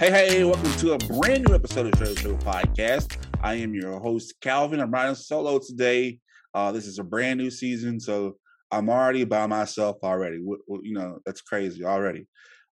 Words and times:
Hey, 0.00 0.10
hey, 0.10 0.44
welcome 0.44 0.72
to 0.76 0.92
a 0.94 0.98
brand 0.98 1.46
new 1.46 1.54
episode 1.54 1.92
of 1.92 1.98
Show 1.98 2.14
Show 2.14 2.34
Podcast. 2.38 3.18
I 3.42 3.56
am 3.56 3.74
your 3.74 4.00
host, 4.00 4.32
Calvin. 4.40 4.80
I'm 4.80 4.90
riding 4.90 5.14
solo 5.14 5.58
today. 5.58 6.20
Uh, 6.54 6.72
this 6.72 6.86
is 6.86 6.98
a 6.98 7.04
brand 7.04 7.38
new 7.38 7.50
season, 7.50 8.00
so 8.00 8.38
I'm 8.70 8.88
already 8.88 9.24
by 9.24 9.46
myself 9.46 9.98
already. 10.02 10.38
You 10.38 10.94
know, 10.94 11.18
that's 11.26 11.42
crazy 11.42 11.84
already. 11.84 12.26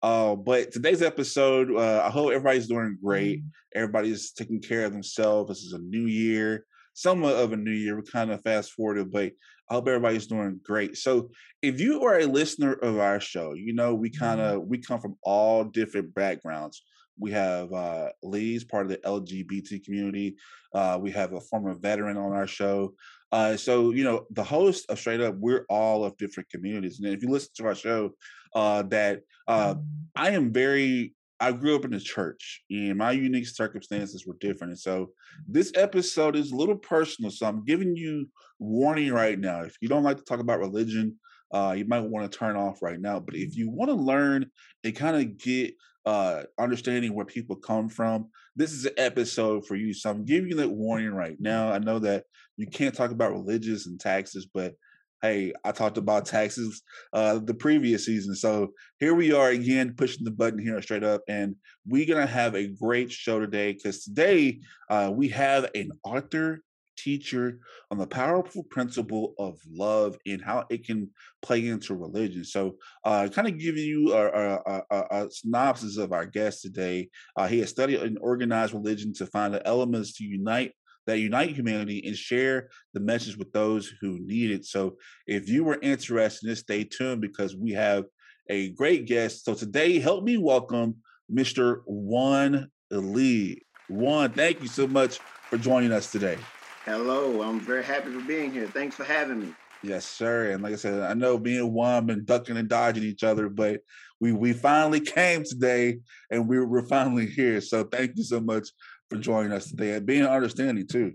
Uh, 0.02 0.36
but 0.36 0.70
today's 0.70 1.00
episode, 1.00 1.74
uh, 1.74 2.02
I 2.04 2.10
hope 2.10 2.30
everybody's 2.30 2.68
doing 2.68 2.98
great. 3.02 3.42
Everybody's 3.74 4.32
taking 4.32 4.60
care 4.60 4.84
of 4.84 4.92
themselves. 4.92 5.48
This 5.48 5.62
is 5.62 5.72
a 5.72 5.78
new 5.78 6.04
year, 6.04 6.66
somewhat 6.92 7.36
of 7.36 7.54
a 7.54 7.56
new 7.56 7.72
year. 7.72 7.96
We're 7.96 8.02
kind 8.02 8.32
of 8.32 8.42
fast 8.42 8.72
forwarded, 8.72 9.10
but 9.10 9.32
I 9.70 9.74
hope 9.74 9.88
everybody's 9.88 10.26
doing 10.26 10.60
great. 10.62 10.98
So, 10.98 11.30
if 11.62 11.80
you 11.80 12.02
are 12.02 12.18
a 12.18 12.26
listener 12.26 12.74
of 12.74 12.98
our 12.98 13.18
show, 13.18 13.54
you 13.54 13.72
know 13.72 13.94
we 13.94 14.10
kind 14.10 14.42
of 14.42 14.66
we 14.66 14.76
come 14.76 15.00
from 15.00 15.16
all 15.22 15.64
different 15.64 16.14
backgrounds. 16.14 16.82
We 17.18 17.30
have 17.32 17.72
uh, 17.72 18.10
Lee's 18.22 18.64
part 18.64 18.86
of 18.86 18.90
the 18.90 18.98
LGBT 18.98 19.84
community. 19.84 20.36
Uh, 20.74 20.98
we 21.00 21.10
have 21.12 21.32
a 21.32 21.40
former 21.40 21.74
veteran 21.74 22.16
on 22.16 22.32
our 22.32 22.46
show. 22.46 22.94
Uh, 23.32 23.56
so, 23.56 23.90
you 23.90 24.04
know, 24.04 24.26
the 24.30 24.44
host 24.44 24.86
of 24.88 24.98
Straight 24.98 25.20
Up, 25.20 25.34
we're 25.36 25.66
all 25.68 26.04
of 26.04 26.16
different 26.16 26.48
communities. 26.50 27.00
And 27.00 27.12
if 27.12 27.22
you 27.22 27.28
listen 27.28 27.50
to 27.56 27.66
our 27.66 27.74
show, 27.74 28.10
uh, 28.54 28.82
that 28.84 29.20
uh, 29.48 29.74
I 30.14 30.30
am 30.30 30.52
very, 30.52 31.14
I 31.40 31.52
grew 31.52 31.74
up 31.74 31.84
in 31.84 31.90
the 31.90 32.00
church 32.00 32.62
and 32.70 32.96
my 32.96 33.12
unique 33.12 33.48
circumstances 33.48 34.24
were 34.26 34.36
different. 34.40 34.72
And 34.72 34.78
so 34.78 35.10
this 35.48 35.72
episode 35.74 36.36
is 36.36 36.52
a 36.52 36.56
little 36.56 36.76
personal. 36.76 37.30
So 37.30 37.46
I'm 37.46 37.64
giving 37.64 37.96
you 37.96 38.28
warning 38.58 39.12
right 39.12 39.38
now. 39.38 39.62
If 39.62 39.76
you 39.80 39.88
don't 39.88 40.04
like 40.04 40.18
to 40.18 40.24
talk 40.24 40.40
about 40.40 40.60
religion, 40.60 41.16
uh, 41.54 41.72
you 41.76 41.84
might 41.84 42.02
want 42.02 42.30
to 42.30 42.38
turn 42.38 42.56
off 42.56 42.82
right 42.82 43.00
now. 43.00 43.20
But 43.20 43.36
if 43.36 43.56
you 43.56 43.70
want 43.70 43.88
to 43.88 43.94
learn 43.94 44.50
and 44.82 44.96
kind 44.96 45.16
of 45.16 45.38
get 45.38 45.74
uh, 46.04 46.42
understanding 46.58 47.14
where 47.14 47.24
people 47.24 47.54
come 47.54 47.88
from, 47.88 48.28
this 48.56 48.72
is 48.72 48.86
an 48.86 48.94
episode 48.98 49.64
for 49.64 49.76
you. 49.76 49.94
So 49.94 50.10
I'm 50.10 50.24
giving 50.24 50.50
you 50.50 50.56
that 50.56 50.68
warning 50.68 51.14
right 51.14 51.36
now. 51.38 51.72
I 51.72 51.78
know 51.78 52.00
that 52.00 52.24
you 52.56 52.66
can't 52.66 52.94
talk 52.94 53.12
about 53.12 53.30
religious 53.30 53.86
and 53.86 54.00
taxes, 54.00 54.48
but 54.52 54.74
hey, 55.22 55.52
I 55.64 55.70
talked 55.70 55.96
about 55.96 56.26
taxes 56.26 56.82
uh, 57.12 57.38
the 57.38 57.54
previous 57.54 58.04
season. 58.04 58.34
So 58.34 58.72
here 58.98 59.14
we 59.14 59.32
are 59.32 59.50
again, 59.50 59.94
pushing 59.96 60.24
the 60.24 60.32
button 60.32 60.58
here 60.58 60.82
straight 60.82 61.04
up. 61.04 61.22
And 61.28 61.54
we're 61.86 62.06
going 62.06 62.26
to 62.26 62.32
have 62.32 62.56
a 62.56 62.66
great 62.66 63.12
show 63.12 63.38
today 63.38 63.74
because 63.74 64.02
today 64.02 64.58
uh, 64.90 65.12
we 65.14 65.28
have 65.28 65.70
an 65.76 65.92
author 66.02 66.63
teacher 66.96 67.58
on 67.90 67.98
the 67.98 68.06
powerful 68.06 68.64
principle 68.64 69.34
of 69.38 69.58
love 69.70 70.16
and 70.26 70.42
how 70.42 70.64
it 70.70 70.86
can 70.86 71.10
play 71.42 71.66
into 71.66 71.94
religion. 71.94 72.44
So, 72.44 72.76
uh, 73.04 73.28
kind 73.28 73.48
of 73.48 73.58
giving 73.58 73.84
you 73.84 74.12
a, 74.12 74.26
a, 74.26 74.82
a, 74.90 75.04
a, 75.10 75.30
synopsis 75.30 75.96
of 75.96 76.12
our 76.12 76.26
guest 76.26 76.62
today. 76.62 77.08
Uh, 77.36 77.46
he 77.46 77.60
has 77.60 77.70
studied 77.70 78.00
and 78.00 78.18
organized 78.20 78.74
religion 78.74 79.12
to 79.14 79.26
find 79.26 79.54
the 79.54 79.66
elements 79.66 80.14
to 80.14 80.24
unite 80.24 80.72
that 81.06 81.18
unite 81.18 81.50
humanity 81.50 82.02
and 82.06 82.16
share 82.16 82.70
the 82.94 83.00
message 83.00 83.36
with 83.36 83.52
those 83.52 83.92
who 84.00 84.18
need 84.20 84.50
it. 84.50 84.64
So, 84.64 84.96
if 85.26 85.48
you 85.48 85.64
were 85.64 85.78
interested 85.80 86.46
in 86.46 86.50
this, 86.50 86.60
stay 86.60 86.84
tuned 86.84 87.20
because 87.20 87.54
we 87.54 87.72
have 87.72 88.04
a 88.48 88.70
great 88.70 89.06
guest. 89.06 89.44
So 89.44 89.54
today, 89.54 89.98
help 89.98 90.24
me 90.24 90.36
welcome 90.36 90.96
Mr. 91.32 91.82
Juan 91.86 92.70
Lee. 92.90 93.62
Juan, 93.88 94.32
thank 94.32 94.60
you 94.62 94.68
so 94.68 94.86
much 94.86 95.18
for 95.48 95.58
joining 95.58 95.92
us 95.92 96.10
today. 96.10 96.38
Hello, 96.84 97.40
I'm 97.40 97.60
very 97.60 97.82
happy 97.82 98.12
for 98.12 98.20
being 98.20 98.52
here. 98.52 98.66
Thanks 98.66 98.94
for 98.94 99.04
having 99.04 99.40
me. 99.40 99.54
Yes, 99.82 100.04
sir. 100.04 100.50
And 100.50 100.62
like 100.62 100.74
I 100.74 100.76
said, 100.76 101.00
I 101.00 101.14
know 101.14 101.38
me 101.38 101.56
and 101.56 101.72
Juan 101.72 102.04
been 102.04 102.26
ducking 102.26 102.58
and 102.58 102.68
dodging 102.68 103.04
each 103.04 103.24
other, 103.24 103.48
but 103.48 103.80
we 104.20 104.32
we 104.32 104.52
finally 104.52 105.00
came 105.00 105.44
today, 105.44 106.00
and 106.30 106.46
we're 106.46 106.66
we're 106.66 106.86
finally 106.86 107.24
here. 107.24 107.62
So 107.62 107.84
thank 107.84 108.18
you 108.18 108.22
so 108.22 108.38
much 108.38 108.68
for 109.08 109.16
joining 109.16 109.50
us 109.50 109.70
today 109.70 109.94
and 109.94 110.04
being 110.04 110.26
understanding 110.26 110.86
too. 110.86 111.14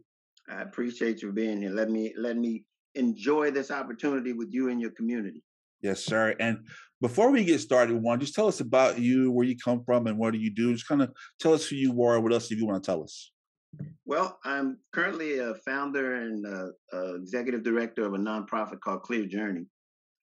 I 0.50 0.63
appreciate 0.63 1.22
you 1.22 1.31
being 1.31 1.62
here. 1.62 1.69
Let 1.69 1.91
me 1.91 2.16
let 2.18 2.36
me 2.36 2.66
enjoy 2.96 3.51
this 3.51 3.69
opportunity 3.69 4.34
with 4.34 4.51
you 4.51 4.69
and 4.69 4.81
your 4.81 4.91
community. 4.91 5.44
Yes, 5.84 6.03
sir. 6.03 6.34
And 6.40 6.68
before 7.00 7.30
we 7.30 7.44
get 7.44 7.59
started, 7.59 7.96
Juan, 7.96 8.19
just 8.19 8.34
tell 8.34 8.47
us 8.47 8.59
about 8.59 8.97
you, 8.97 9.31
where 9.31 9.46
you 9.46 9.56
come 9.56 9.84
from, 9.84 10.07
and 10.07 10.18
what 10.18 10.34
do 10.34 10.40
you 10.40 10.50
do. 10.50 10.74
Just 10.74 10.88
kind 10.88 11.03
of 11.03 11.12
tell 11.40 11.53
us 11.53 11.68
who 11.68 11.75
you 11.75 12.01
are. 12.01 12.19
What 12.19 12.34
else 12.34 12.47
do 12.47 12.56
you 12.56 12.66
want 12.66 12.84
to 12.84 12.91
tell 12.91 13.03
us? 13.03 13.31
Well, 14.06 14.40
I'm 14.44 14.80
currently 14.91 15.38
a 15.38 15.53
founder 15.53 16.16
and 16.16 16.74
executive 17.16 17.63
director 17.63 18.06
of 18.06 18.16
a 18.16 18.18
nonprofit 18.18 18.80
called 18.80 19.03
Clear 19.03 19.25
Journey. 19.25 19.68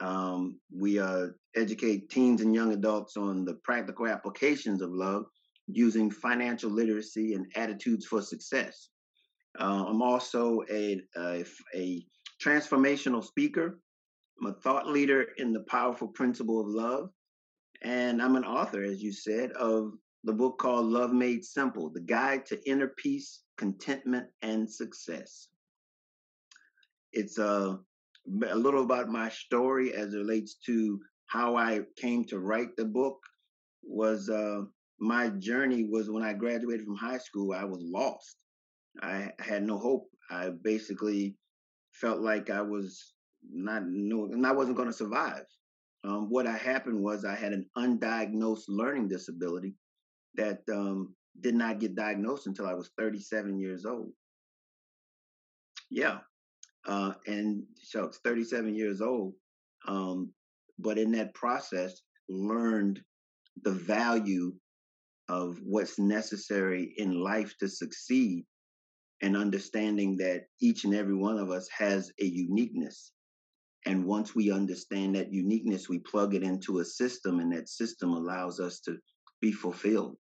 Um, 0.01 0.59
we 0.75 0.99
uh, 0.99 1.29
educate 1.57 2.11
teens 2.11 2.41
and 2.41 2.55
young 2.55 2.73
adults 2.73 3.17
on 3.17 3.45
the 3.45 3.55
practical 3.65 4.07
applications 4.07 4.83
of 4.83 4.91
love 4.91 5.25
using 5.67 6.11
financial 6.11 6.71
literacy 6.71 7.35
and 7.35 7.47
attitudes 7.55 8.07
for 8.07 8.23
success. 8.23 8.89
Uh, 9.59 9.85
I'm 9.89 10.03
also 10.03 10.63
a, 10.71 11.01
a, 11.17 11.45
a 11.75 12.07
transformational 12.43 13.25
speaker. 13.25 13.81
I'm 14.41 14.49
a 14.49 14.55
thought 14.55 14.87
leader 14.89 15.29
in 15.37 15.53
the 15.53 15.65
powerful 15.65 16.09
principle 16.09 16.61
of 16.61 16.67
love. 16.67 17.11
And 17.83 18.23
I'm 18.23 18.37
an 18.37 18.45
author, 18.45 18.83
as 18.83 19.03
you 19.03 19.13
said, 19.13 19.53
of 19.53 19.93
the 20.25 20.33
book 20.33 20.59
called 20.59 20.87
Love 20.87 21.13
Made 21.13 21.45
Simple 21.45 21.91
The 21.91 22.01
Guide 22.01 22.45
to 22.47 22.69
Inner 22.69 22.89
Peace, 22.89 23.41
Contentment, 23.57 24.27
and 24.43 24.71
Success. 24.71 25.49
It's 27.13 27.39
a, 27.39 27.79
a 28.47 28.55
little 28.55 28.83
about 28.83 29.09
my 29.09 29.31
story 29.31 29.95
as 29.95 30.13
it 30.13 30.19
relates 30.19 30.57
to 30.67 31.01
how 31.27 31.57
I 31.57 31.81
came 31.97 32.25
to 32.27 32.39
write 32.39 32.77
the 32.77 32.85
book. 32.85 33.19
Was 33.83 34.29
uh, 34.29 34.63
my 35.01 35.31
journey 35.31 35.85
was 35.85 36.11
when 36.11 36.23
I 36.23 36.35
graduated 36.35 36.85
from 36.85 36.97
high 36.97 37.19
school, 37.19 37.53
I 37.53 37.65
was 37.65 37.83
lost. 37.83 38.37
I 39.03 39.31
had 39.39 39.63
no 39.63 39.79
hope. 39.79 40.09
I 40.31 40.51
basically 40.63 41.37
felt 41.93 42.21
like 42.21 42.51
I 42.51 42.61
was 42.61 43.15
not 43.51 43.85
no, 43.87 44.27
and 44.27 44.47
I 44.47 44.53
wasn't 44.53 44.77
going 44.77 44.91
to 44.91 44.95
survive. 44.95 45.45
Um, 46.05 46.29
what 46.29 46.47
I 46.47 46.57
happened 46.57 47.03
was 47.03 47.25
I 47.25 47.35
had 47.35 47.53
an 47.53 47.67
undiagnosed 47.77 48.65
learning 48.69 49.09
disability 49.09 49.75
that 50.35 50.61
um, 50.73 51.15
did 51.41 51.55
not 51.55 51.81
get 51.81 51.95
diagnosed 51.95 52.47
until 52.47 52.67
I 52.67 52.75
was 52.75 52.91
37 52.99 53.59
years 53.59 53.85
old. 53.85 54.13
Yeah. 55.91 56.19
Uh, 56.87 57.13
and 57.27 57.63
so 57.83 58.05
it's 58.05 58.19
37 58.25 58.75
years 58.75 59.01
old. 59.01 59.35
Um, 59.87 60.33
but 60.79 60.99
in 60.99 61.13
that 61.13 61.35
process, 61.35 62.01
learned 62.29 63.03
the 63.63 63.73
value 63.73 64.55
of 65.29 65.61
what's 65.65 65.99
necessary 65.99 66.95
in 66.97 67.23
life 67.23 67.55
to 67.59 67.69
succeed 67.69 68.45
and 69.23 69.37
understanding 69.37 70.17
that 70.17 70.47
each 70.61 70.85
and 70.85 70.95
every 70.95 71.15
one 71.15 71.39
of 71.39 71.51
us 71.51 71.69
has 71.77 72.11
a 72.21 72.25
uniqueness. 72.25 73.13
And 73.87 74.05
once 74.05 74.35
we 74.35 74.51
understand 74.51 75.15
that 75.15 75.33
uniqueness, 75.33 75.89
we 75.89 75.99
plug 76.01 76.35
it 76.35 76.43
into 76.43 76.79
a 76.79 76.85
system, 76.85 77.41
and 77.41 77.53
that 77.53 77.69
system 77.69 78.13
allows 78.13 78.61
us 78.61 78.81
to 78.81 78.99
be 79.41 79.53
fulfilled. 79.53 80.19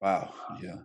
Wow. 0.00 0.32
Yeah. 0.62 0.76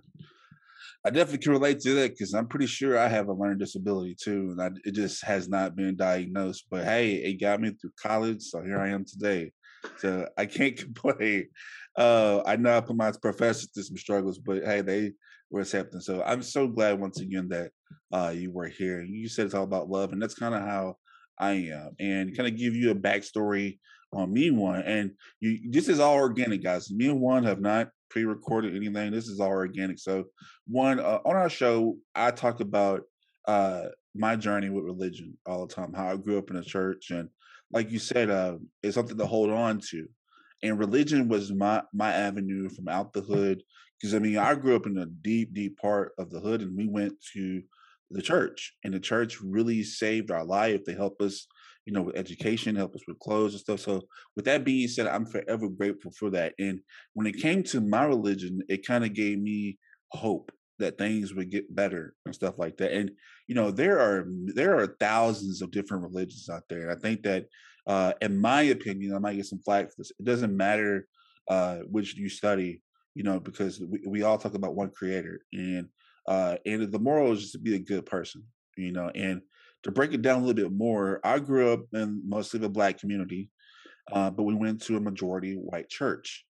I 1.06 1.12
definitely 1.12 1.44
can 1.44 1.52
relate 1.52 1.80
to 1.82 1.94
that 1.96 2.12
because 2.12 2.34
I'm 2.34 2.48
pretty 2.48 2.66
sure 2.66 2.98
I 2.98 3.08
have 3.08 3.28
a 3.28 3.34
learning 3.34 3.60
disability 3.60 4.16
too, 4.20 4.50
and 4.52 4.62
I, 4.62 4.72
it 4.84 4.96
just 4.96 5.24
has 5.24 5.48
not 5.48 5.76
been 5.76 5.96
diagnosed. 5.96 6.66
But 6.72 6.84
hey, 6.84 7.14
it 7.14 7.40
got 7.40 7.62
me 7.62 7.70
through 7.70 7.92
college, 8.02 8.42
so 8.42 8.64
here 8.64 8.80
I 8.80 8.90
am 8.90 9.06
today. 9.06 9.52
So 10.00 10.28
I 10.36 10.48
can't 10.48 10.76
complain. 10.78 11.50
Uh, 11.96 12.42
I 12.46 12.56
know 12.56 12.76
I 12.76 12.82
put 12.82 12.96
my 12.96 13.12
professors 13.22 13.70
through 13.72 13.84
some 13.84 13.98
struggles, 13.98 14.40
but 14.40 14.64
hey, 14.64 14.82
they 14.82 15.14
were 15.52 15.62
accepting. 15.62 16.02
So 16.02 16.24
I'm 16.24 16.42
so 16.42 16.68
glad 16.68 17.00
once 17.00 17.20
again 17.20 17.50
that 17.50 17.72
uh, 18.12 18.34
you 18.36 18.52
were 18.52 18.68
here. 18.68 19.04
You 19.04 19.30
said 19.30 19.46
it's 19.46 19.56
all 19.56 19.64
about 19.64 19.90
love, 19.90 20.12
and 20.12 20.22
that's 20.22 20.34
kind 20.36 20.56
of 20.56 20.62
how 20.62 20.98
I 21.40 21.52
am, 21.52 21.92
and 22.00 22.36
kind 22.36 22.50
of 22.50 22.58
give 22.58 22.76
you 22.76 22.90
a 22.90 22.96
backstory 22.96 23.78
on 24.14 24.34
me 24.34 24.52
Juan. 24.52 24.82
And 24.82 25.12
you, 25.40 25.72
this 25.72 25.90
is 25.90 26.00
all 26.00 26.16
organic, 26.16 26.64
guys. 26.64 26.92
Me 26.92 27.10
and 27.10 27.20
Juan 27.20 27.44
have 27.44 27.60
not 27.60 27.90
pre-recorded 28.10 28.76
anything. 28.76 29.12
This 29.12 29.28
is 29.28 29.40
all 29.40 29.50
organic. 29.50 30.00
So, 30.00 30.26
Juan 30.68 31.00
uh, 31.00 31.20
on 31.26 31.36
our 31.36 31.50
show, 31.50 31.98
I 32.14 32.32
talk 32.32 32.60
about 32.60 33.04
uh, 33.48 33.86
my 34.16 34.36
journey 34.36 34.70
with 34.70 34.86
religion 34.86 35.38
all 35.46 35.66
the 35.66 35.74
time. 35.74 35.94
How 35.94 36.12
I 36.12 36.16
grew 36.16 36.38
up 36.38 36.50
in 36.50 36.56
a 36.58 36.64
church, 36.64 37.12
and 37.12 37.30
like 37.72 37.92
you 37.92 38.00
said, 38.00 38.30
uh, 38.30 38.58
it's 38.82 38.96
something 38.96 39.18
to 39.18 39.26
hold 39.26 39.50
on 39.50 39.80
to. 39.90 40.08
And 40.64 40.80
religion 40.80 41.28
was 41.28 41.52
my 41.52 41.84
my 41.94 42.12
avenue 42.12 42.70
from 42.70 42.88
out 42.88 43.14
the 43.14 43.22
hood. 43.22 43.62
Because 44.00 44.14
I 44.14 44.20
mean, 44.20 44.38
I 44.38 44.56
grew 44.56 44.76
up 44.76 44.88
in 44.88 44.98
a 44.98 45.06
deep, 45.06 45.54
deep 45.54 45.78
part 45.78 46.14
of 46.18 46.30
the 46.30 46.40
hood, 46.40 46.62
and 46.62 46.76
we 46.76 46.88
went 46.88 47.14
to 47.34 47.62
the 48.12 48.22
church, 48.22 48.74
and 48.84 48.94
the 48.94 49.00
church 49.00 49.42
really 49.42 49.84
saved 49.84 50.32
our 50.32 50.44
life. 50.44 50.86
They 50.86 50.94
helped 50.94 51.22
us 51.22 51.48
you 51.86 51.94
know, 51.94 52.02
with 52.02 52.16
education, 52.16 52.76
help 52.76 52.96
us 52.96 53.04
with 53.08 53.20
clothes 53.20 53.54
and 53.54 53.62
stuff. 53.62 53.80
So 53.80 54.04
with 54.36 54.46
that 54.46 54.64
being 54.64 54.88
said, 54.88 55.08
I'm 55.08 55.26
forever 55.26 55.70
grateful 55.70 56.12
for 56.12 56.30
that. 56.32 56.54
And 56.60 56.80
when 57.14 57.28
it 57.28 57.38
came 57.38 57.64
to 57.64 57.82
my 57.82 58.06
religion, 58.06 58.62
it 58.70 58.86
kind 58.86 59.06
of 59.06 59.14
gave 59.14 59.40
me 59.40 59.78
hope 60.12 60.52
that 60.80 60.98
things 60.98 61.34
would 61.34 61.52
get 61.52 61.74
better 61.74 62.14
and 62.26 62.36
stuff 62.36 62.56
like 62.58 62.78
that. 62.78 62.92
And 62.92 63.12
you 63.48 63.56
know, 63.56 63.72
there 63.72 64.00
are 64.00 64.26
there 64.46 64.78
are 64.78 64.96
thousands 65.00 65.62
of 65.62 65.72
different 65.72 66.04
religions 66.04 66.50
out 66.50 66.64
there. 66.70 66.90
And 66.90 66.92
I 66.92 66.96
think 66.96 67.24
that 67.24 67.46
uh 67.88 68.14
in 68.22 68.38
my 68.38 68.64
opinion, 68.64 69.16
I 69.16 69.20
might 69.20 69.36
get 69.36 69.46
some 69.46 69.60
flack 69.60 69.90
for 69.90 69.96
this. 70.00 70.12
It 70.20 70.26
doesn't 70.26 70.56
matter 70.56 71.08
uh, 71.48 71.78
which 71.90 72.16
you 72.16 72.30
study, 72.30 72.82
you 73.14 73.24
know, 73.24 73.40
because 73.40 73.80
we, 73.80 74.02
we 74.08 74.24
all 74.24 74.38
talk 74.38 74.56
about 74.56 74.76
one 74.76 74.90
creator 74.90 75.42
and 75.54 75.88
uh, 76.28 76.58
and 76.66 76.92
the 76.92 77.00
moral 77.00 77.32
is 77.34 77.42
just 77.42 77.52
to 77.52 77.60
be 77.60 77.76
a 77.76 77.80
good 77.80 78.06
person, 78.06 78.44
you 78.78 78.92
know. 78.92 79.12
And 79.14 79.42
to 79.86 79.92
break 79.92 80.14
it 80.14 80.24
down 80.24 80.42
a 80.42 80.46
little 80.46 80.56
bit 80.56 80.76
more, 80.76 81.20
I 81.24 81.38
grew 81.38 81.72
up 81.72 81.82
in 81.94 82.24
mostly 82.28 82.60
the 82.60 82.68
black 82.68 83.00
community, 83.00 83.52
uh, 84.12 84.32
but 84.32 84.42
we 84.42 84.56
went 84.56 84.82
to 84.84 84.98
a 84.98 85.00
majority 85.00 85.54
white 85.54 85.90
church. 85.90 86.44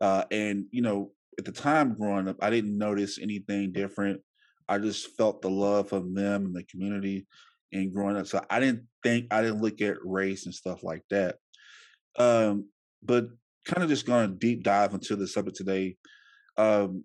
Uh, 0.00 0.24
and 0.30 0.64
you 0.70 0.80
know, 0.80 1.12
at 1.38 1.44
the 1.44 1.52
time 1.52 1.94
growing 1.98 2.28
up, 2.28 2.36
I 2.40 2.48
didn't 2.48 2.78
notice 2.78 3.18
anything 3.18 3.72
different. 3.72 4.22
I 4.70 4.78
just 4.78 5.14
felt 5.18 5.42
the 5.42 5.50
love 5.50 5.90
from 5.90 6.14
them 6.14 6.46
and 6.46 6.56
the 6.56 6.64
community 6.64 7.26
and 7.74 7.92
growing 7.92 8.16
up. 8.16 8.26
So 8.26 8.42
I 8.48 8.58
didn't 8.58 8.84
think 9.02 9.26
I 9.34 9.42
didn't 9.42 9.60
look 9.60 9.82
at 9.82 9.96
race 10.02 10.46
and 10.46 10.54
stuff 10.54 10.82
like 10.82 11.02
that. 11.10 11.36
Um, 12.18 12.70
but 13.02 13.26
kind 13.66 13.82
of 13.82 13.90
just 13.90 14.06
going 14.06 14.30
to 14.30 14.34
deep 14.34 14.62
dive 14.62 14.94
into 14.94 15.14
the 15.14 15.26
subject 15.26 15.58
today. 15.58 15.96
Um, 16.56 17.04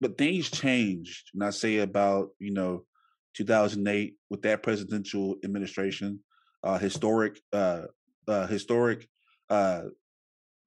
but 0.00 0.16
things 0.16 0.50
changed, 0.50 1.28
and 1.34 1.44
I 1.44 1.50
say 1.50 1.80
about 1.80 2.30
you 2.38 2.54
know 2.54 2.86
2008 3.34 4.14
with 4.28 4.42
that 4.42 4.62
presidential 4.62 5.36
administration, 5.44 6.20
uh, 6.62 6.78
historic, 6.78 7.40
uh, 7.52 7.82
uh, 8.28 8.46
historic 8.46 9.08
uh, 9.48 9.82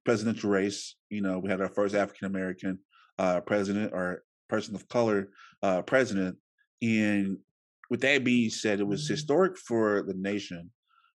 presidential 0.04 0.50
race. 0.50 0.96
You 1.10 1.22
know, 1.22 1.38
we 1.38 1.50
had 1.50 1.60
our 1.60 1.68
first 1.68 1.94
African 1.94 2.26
American 2.26 2.78
uh, 3.18 3.40
president 3.40 3.92
or 3.92 4.24
person 4.48 4.74
of 4.74 4.88
color 4.88 5.30
uh, 5.62 5.82
president, 5.82 6.36
and 6.82 7.38
with 7.90 8.00
that 8.00 8.24
being 8.24 8.50
said, 8.50 8.80
it 8.80 8.86
was 8.86 9.08
historic 9.08 9.56
for 9.58 10.02
the 10.02 10.14
nation, 10.14 10.70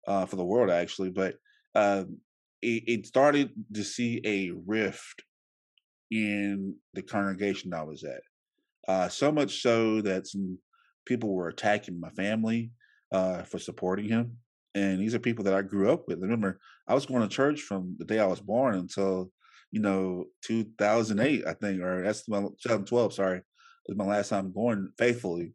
uh, 0.07 0.27
for 0.27 0.37
the 0.37 0.45
world 0.45 0.71
actually, 0.71 1.11
but 1.11 1.37
um, 1.75 2.19
it, 2.63 2.85
it 2.87 3.07
started 3.07 3.51
to 3.75 3.85
see 3.85 4.21
a 4.25 4.51
rift 4.67 5.23
in 6.11 6.75
the 6.95 7.03
congregation 7.03 7.75
I 7.75 7.83
was 7.83 8.05
at. 8.05 8.21
Uh, 8.89 9.09
so 9.09 9.33
much 9.33 9.63
so 9.63 10.01
that 10.03 10.27
some 10.27 10.59
people 11.07 11.35
were 11.35 11.49
attacking 11.49 12.01
my 12.01 12.11
family 12.11 12.71
uh, 13.13 13.43
for 13.43 13.59
supporting 13.59 14.09
him. 14.09 14.37
And 14.75 15.01
these 15.01 15.15
are 15.15 15.19
people 15.19 15.45
that 15.45 15.55
I 15.55 15.63
grew 15.63 15.91
up 15.91 16.07
with. 16.07 16.21
Remember, 16.21 16.61
I 16.87 16.95
was 16.95 17.07
going 17.07 17.23
to 17.23 17.35
church 17.35 17.63
from 17.63 17.97
the 17.99 18.05
day 18.05 18.21
I 18.21 18.27
was 18.27 18.41
born 18.41 18.75
until, 18.75 19.31
you 19.71 19.81
know, 19.81 20.27
2008, 20.43 21.45
I 21.47 21.55
think, 21.55 21.81
or 21.81 22.03
that's 22.03 22.29
my 22.29 22.41
2012, 22.41 23.15
sorry, 23.15 23.41
was 23.89 23.97
my 23.97 24.05
last 24.05 24.29
time 24.29 24.53
going 24.53 24.91
faithfully. 24.99 25.55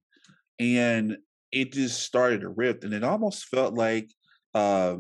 And 0.60 1.18
it 1.52 1.72
just 1.72 2.02
started 2.02 2.42
to 2.42 2.50
rift. 2.50 2.84
And 2.84 2.94
it 2.94 3.04
almost 3.04 3.46
felt 3.46 3.76
like, 3.76 4.10
uh, 4.56 4.96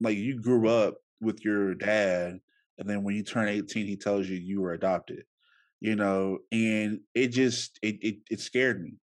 like 0.00 0.16
you 0.16 0.40
grew 0.40 0.68
up 0.68 0.98
with 1.20 1.44
your 1.44 1.74
dad 1.74 2.40
and 2.78 2.88
then 2.88 3.04
when 3.04 3.14
you 3.14 3.22
turn 3.22 3.48
18 3.48 3.86
he 3.86 3.96
tells 3.96 4.28
you 4.28 4.36
you 4.36 4.60
were 4.60 4.72
adopted 4.72 5.22
you 5.80 5.94
know 5.94 6.38
and 6.50 7.00
it 7.14 7.28
just 7.28 7.78
it, 7.82 7.98
it 8.02 8.16
it 8.30 8.40
scared 8.40 8.82
me 8.82 8.94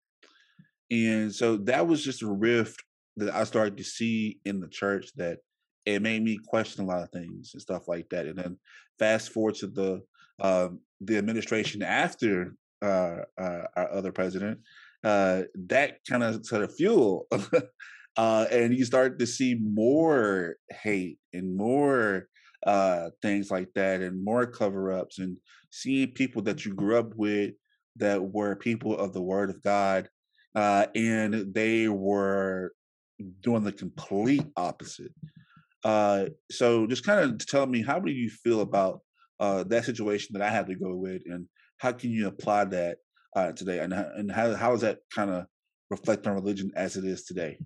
and 0.91 1.35
so 1.35 1.57
that 1.57 1.87
was 1.87 2.03
just 2.03 2.23
a 2.23 2.31
rift 2.31 2.83
that 3.17 3.35
i 3.35 3.45
started 3.45 3.77
to 3.77 3.85
see 3.85 4.39
in 4.45 4.61
the 4.61 4.69
church 4.69 5.11
that 5.17 5.39
it 5.87 6.03
made 6.03 6.23
me 6.23 6.39
question 6.45 6.85
a 6.85 6.87
lot 6.87 7.03
of 7.03 7.11
things 7.11 7.53
and 7.55 7.63
stuff 7.63 7.89
like 7.89 8.09
that. 8.11 8.27
And 8.27 8.37
then 8.37 8.59
fast 8.99 9.33
forward 9.33 9.55
to 9.57 9.69
the 9.69 10.03
um, 10.41 10.81
the 11.01 11.17
administration 11.17 11.83
after 11.83 12.57
uh, 12.83 13.21
uh, 13.41 13.63
our 13.77 13.93
other 13.93 14.13
president 14.13 14.59
uh, 15.05 15.43
that 15.69 15.99
kind 16.09 16.23
of 16.23 16.45
sort 16.45 16.63
of 16.63 16.75
fuel. 16.75 17.27
Uh, 18.19 18.47
and 18.51 18.75
you 18.75 18.83
start 18.83 19.19
to 19.19 19.27
see 19.27 19.59
more 19.61 20.57
hate 20.71 21.19
and 21.35 21.55
more 21.55 22.27
uh, 22.67 23.11
things 23.21 23.51
like 23.51 23.69
that, 23.75 24.01
and 24.01 24.25
more 24.25 24.47
cover 24.47 24.91
ups, 24.91 25.19
and 25.19 25.37
seeing 25.71 26.11
people 26.13 26.41
that 26.41 26.65
you 26.65 26.73
grew 26.73 26.97
up 26.97 27.15
with 27.15 27.53
that 27.97 28.23
were 28.33 28.57
people 28.57 28.97
of 28.97 29.13
the 29.13 29.21
Word 29.21 29.51
of 29.51 29.63
God, 29.63 30.09
uh, 30.57 30.87
and 30.95 31.55
they 31.55 31.87
were 31.87 32.73
doing 33.43 33.63
the 33.63 33.73
complete 33.73 34.45
opposite. 34.57 35.13
Uh, 35.85 36.27
so, 36.51 36.87
just 36.87 37.05
kind 37.05 37.21
of 37.21 37.47
tell 37.47 37.67
me, 37.67 37.83
how 37.83 38.01
do 38.01 38.11
you 38.11 38.31
feel 38.31 38.63
about 38.63 39.03
uh, 39.39 39.63
that 39.65 39.85
situation 39.85 40.33
that 40.33 40.43
I 40.43 40.51
had 40.51 40.67
to 40.67 40.75
go 40.75 40.97
with, 40.97 41.23
and 41.27 41.47
how 41.79 41.93
can 41.93 42.11
you 42.11 42.27
apply 42.27 42.65
that 42.65 42.99
uh, 43.37 43.53
today, 43.53 43.81
and 43.81 43.93
and 43.93 44.33
how 44.33 44.55
how 44.55 44.73
does 44.73 44.81
that 44.81 44.99
kind 45.15 45.31
of 45.31 45.47
reflect 45.91 46.27
on 46.27 46.35
religion 46.35 46.73
as 46.75 46.97
it 46.97 47.05
is 47.05 47.25
today? 47.25 47.59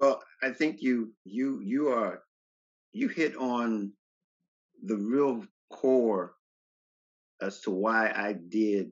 Well, 0.00 0.20
I 0.42 0.50
think 0.50 0.82
you 0.82 1.14
you 1.24 1.60
you 1.60 1.88
are 1.88 2.24
you 2.92 3.08
hit 3.08 3.36
on 3.36 3.92
the 4.84 4.96
real 4.96 5.46
core 5.70 6.34
as 7.40 7.60
to 7.60 7.70
why 7.70 8.12
I 8.14 8.34
did 8.34 8.90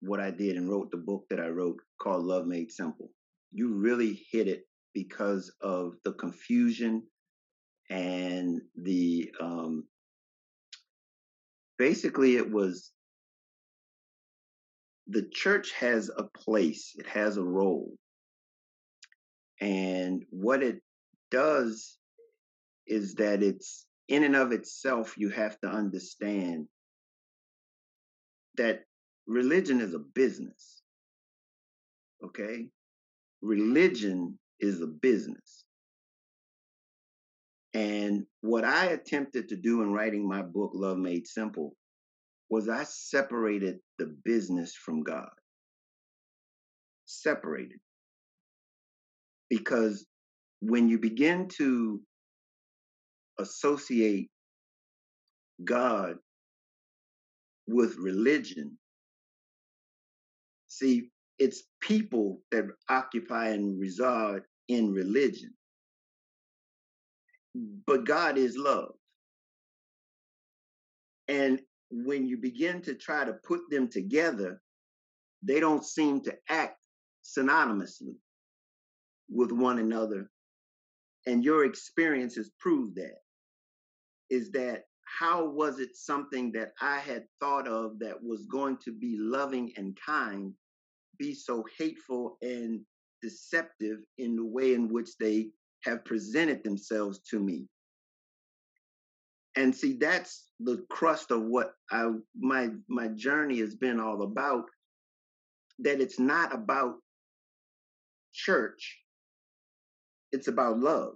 what 0.00 0.20
I 0.20 0.30
did 0.30 0.56
and 0.56 0.70
wrote 0.70 0.90
the 0.90 0.96
book 0.96 1.24
that 1.30 1.40
I 1.40 1.48
wrote 1.48 1.78
called 2.00 2.24
Love 2.24 2.46
Made 2.46 2.70
Simple. 2.70 3.10
You 3.52 3.74
really 3.74 4.26
hit 4.30 4.48
it 4.48 4.64
because 4.94 5.52
of 5.60 5.94
the 6.04 6.12
confusion 6.12 7.02
and 7.90 8.60
the 8.76 9.30
um, 9.40 9.84
basically 11.78 12.36
it 12.36 12.50
was 12.50 12.92
the 15.06 15.28
church 15.32 15.72
has 15.72 16.10
a 16.16 16.24
place, 16.24 16.94
it 16.98 17.06
has 17.06 17.38
a 17.38 17.42
role, 17.42 17.94
and 19.60 20.24
what 20.30 20.62
it 20.62 20.80
does 21.30 21.96
is 22.86 23.14
that 23.14 23.42
it's 23.42 23.86
in 24.08 24.24
and 24.24 24.36
of 24.36 24.52
itself, 24.52 25.14
you 25.16 25.28
have 25.30 25.58
to 25.60 25.68
understand 25.68 26.66
that 28.56 28.80
religion 29.28 29.80
is 29.80 29.94
a 29.94 30.00
business. 30.00 30.82
Okay? 32.24 32.68
Religion 33.42 34.38
is 34.58 34.80
a 34.82 34.86
business. 34.86 35.64
And 37.74 38.24
what 38.40 38.64
I 38.64 38.86
attempted 38.86 39.48
to 39.50 39.56
do 39.56 39.82
in 39.82 39.92
writing 39.92 40.26
my 40.26 40.42
book, 40.42 40.72
Love 40.74 40.98
Made 40.98 41.28
Simple, 41.28 41.76
was 42.50 42.68
I 42.68 42.82
separated 42.84 43.78
the 43.98 44.16
business 44.24 44.74
from 44.74 45.04
God. 45.04 45.30
Separated 47.04 47.78
because 49.48 50.06
when 50.60 50.88
you 50.88 50.98
begin 50.98 51.48
to 51.48 52.00
associate 53.38 54.30
God 55.64 56.16
with 57.66 57.96
religion, 57.96 58.77
see, 60.78 61.10
it's 61.38 61.64
people 61.80 62.40
that 62.50 62.64
occupy 62.88 63.48
and 63.48 63.78
reside 63.78 64.42
in 64.68 64.92
religion. 64.92 65.52
But 67.86 68.04
God 68.04 68.38
is 68.38 68.56
love. 68.56 68.92
And 71.28 71.60
when 71.90 72.26
you 72.26 72.36
begin 72.36 72.82
to 72.82 72.94
try 72.94 73.24
to 73.24 73.32
put 73.32 73.60
them 73.70 73.88
together, 73.88 74.60
they 75.42 75.60
don't 75.60 75.84
seem 75.84 76.20
to 76.22 76.34
act 76.48 76.76
synonymously 77.24 78.16
with 79.30 79.52
one 79.52 79.78
another. 79.78 80.30
And 81.26 81.44
your 81.44 81.64
experiences 81.64 82.50
prove 82.58 82.94
that. 82.94 83.18
Is 84.30 84.50
that 84.52 84.84
how 85.04 85.46
was 85.46 85.78
it 85.78 85.96
something 85.96 86.52
that 86.52 86.72
I 86.80 86.98
had 86.98 87.24
thought 87.40 87.66
of 87.66 87.98
that 88.00 88.22
was 88.22 88.46
going 88.46 88.76
to 88.84 88.92
be 88.92 89.16
loving 89.18 89.72
and 89.76 89.96
kind 90.04 90.52
be 91.18 91.34
so 91.34 91.64
hateful 91.78 92.38
and 92.42 92.80
deceptive 93.22 93.98
in 94.18 94.36
the 94.36 94.44
way 94.44 94.74
in 94.74 94.88
which 94.88 95.10
they 95.18 95.48
have 95.84 96.04
presented 96.04 96.62
themselves 96.64 97.20
to 97.30 97.40
me? 97.40 97.66
And 99.56 99.74
see, 99.74 99.94
that's 99.94 100.50
the 100.60 100.84
crust 100.90 101.30
of 101.30 101.42
what 101.42 101.72
I 101.90 102.10
my 102.38 102.70
my 102.88 103.08
journey 103.08 103.58
has 103.58 103.74
been 103.74 103.98
all 103.98 104.22
about. 104.22 104.64
That 105.80 106.00
it's 106.00 106.18
not 106.18 106.54
about 106.54 106.96
church 108.32 108.98
it's 110.32 110.48
about 110.48 110.78
love. 110.78 111.14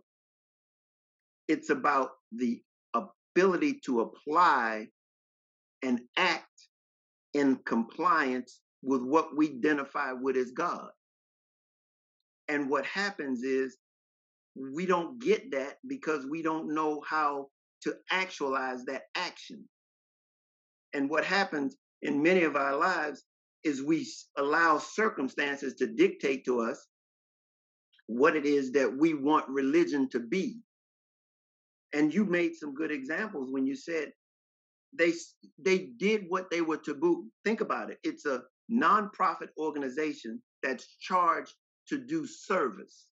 It's 1.48 1.70
about 1.70 2.10
the 2.32 2.62
ability 2.94 3.80
to 3.84 4.00
apply 4.00 4.88
and 5.82 6.00
act 6.16 6.46
in 7.34 7.56
compliance 7.66 8.60
with 8.82 9.02
what 9.02 9.36
we 9.36 9.48
identify 9.48 10.12
with 10.12 10.36
as 10.36 10.52
God. 10.52 10.90
And 12.48 12.68
what 12.70 12.86
happens 12.86 13.42
is 13.42 13.76
we 14.56 14.86
don't 14.86 15.20
get 15.20 15.52
that 15.52 15.78
because 15.88 16.26
we 16.26 16.42
don't 16.42 16.74
know 16.74 17.02
how 17.08 17.48
to 17.82 17.94
actualize 18.10 18.84
that 18.86 19.04
action. 19.16 19.64
And 20.94 21.08
what 21.08 21.24
happens 21.24 21.76
in 22.02 22.22
many 22.22 22.44
of 22.44 22.56
our 22.56 22.76
lives 22.76 23.24
is 23.64 23.82
we 23.82 24.06
allow 24.36 24.78
circumstances 24.78 25.74
to 25.74 25.86
dictate 25.86 26.44
to 26.44 26.60
us 26.60 26.86
what 28.06 28.36
it 28.36 28.44
is 28.46 28.72
that 28.72 28.96
we 28.96 29.14
want 29.14 29.48
religion 29.48 30.08
to 30.10 30.20
be. 30.20 30.60
And 31.94 32.12
you 32.12 32.24
made 32.24 32.54
some 32.56 32.74
good 32.74 32.90
examples 32.90 33.50
when 33.52 33.66
you 33.66 33.76
said 33.76 34.12
they 34.98 35.12
they 35.58 35.90
did 35.98 36.24
what 36.28 36.50
they 36.50 36.60
were 36.60 36.78
to. 36.78 37.24
Think 37.44 37.60
about 37.60 37.90
it. 37.90 37.98
It's 38.02 38.26
a 38.26 38.42
nonprofit 38.72 39.48
organization 39.58 40.40
that's 40.62 40.96
charged 41.00 41.52
to 41.88 41.98
do 41.98 42.26
service. 42.26 43.06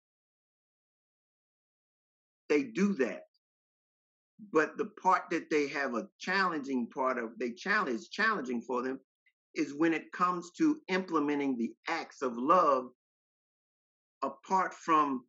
They 2.50 2.64
do 2.64 2.94
that. 2.96 3.24
But 4.54 4.78
the 4.78 4.86
part 5.02 5.24
that 5.32 5.50
they 5.50 5.68
have 5.70 5.96
a 5.96 6.08
challenging 6.20 6.88
part 6.94 7.18
of 7.18 7.32
they 7.40 7.52
challenge 7.52 8.10
challenging 8.12 8.62
for 8.62 8.84
them 8.84 9.00
is 9.56 9.74
when 9.74 9.94
it 9.94 10.12
comes 10.12 10.52
to 10.60 10.80
implementing 10.90 11.58
the 11.58 11.74
acts 11.88 12.22
of 12.22 12.38
love 12.38 12.90
apart 14.22 14.74
from 14.74 15.26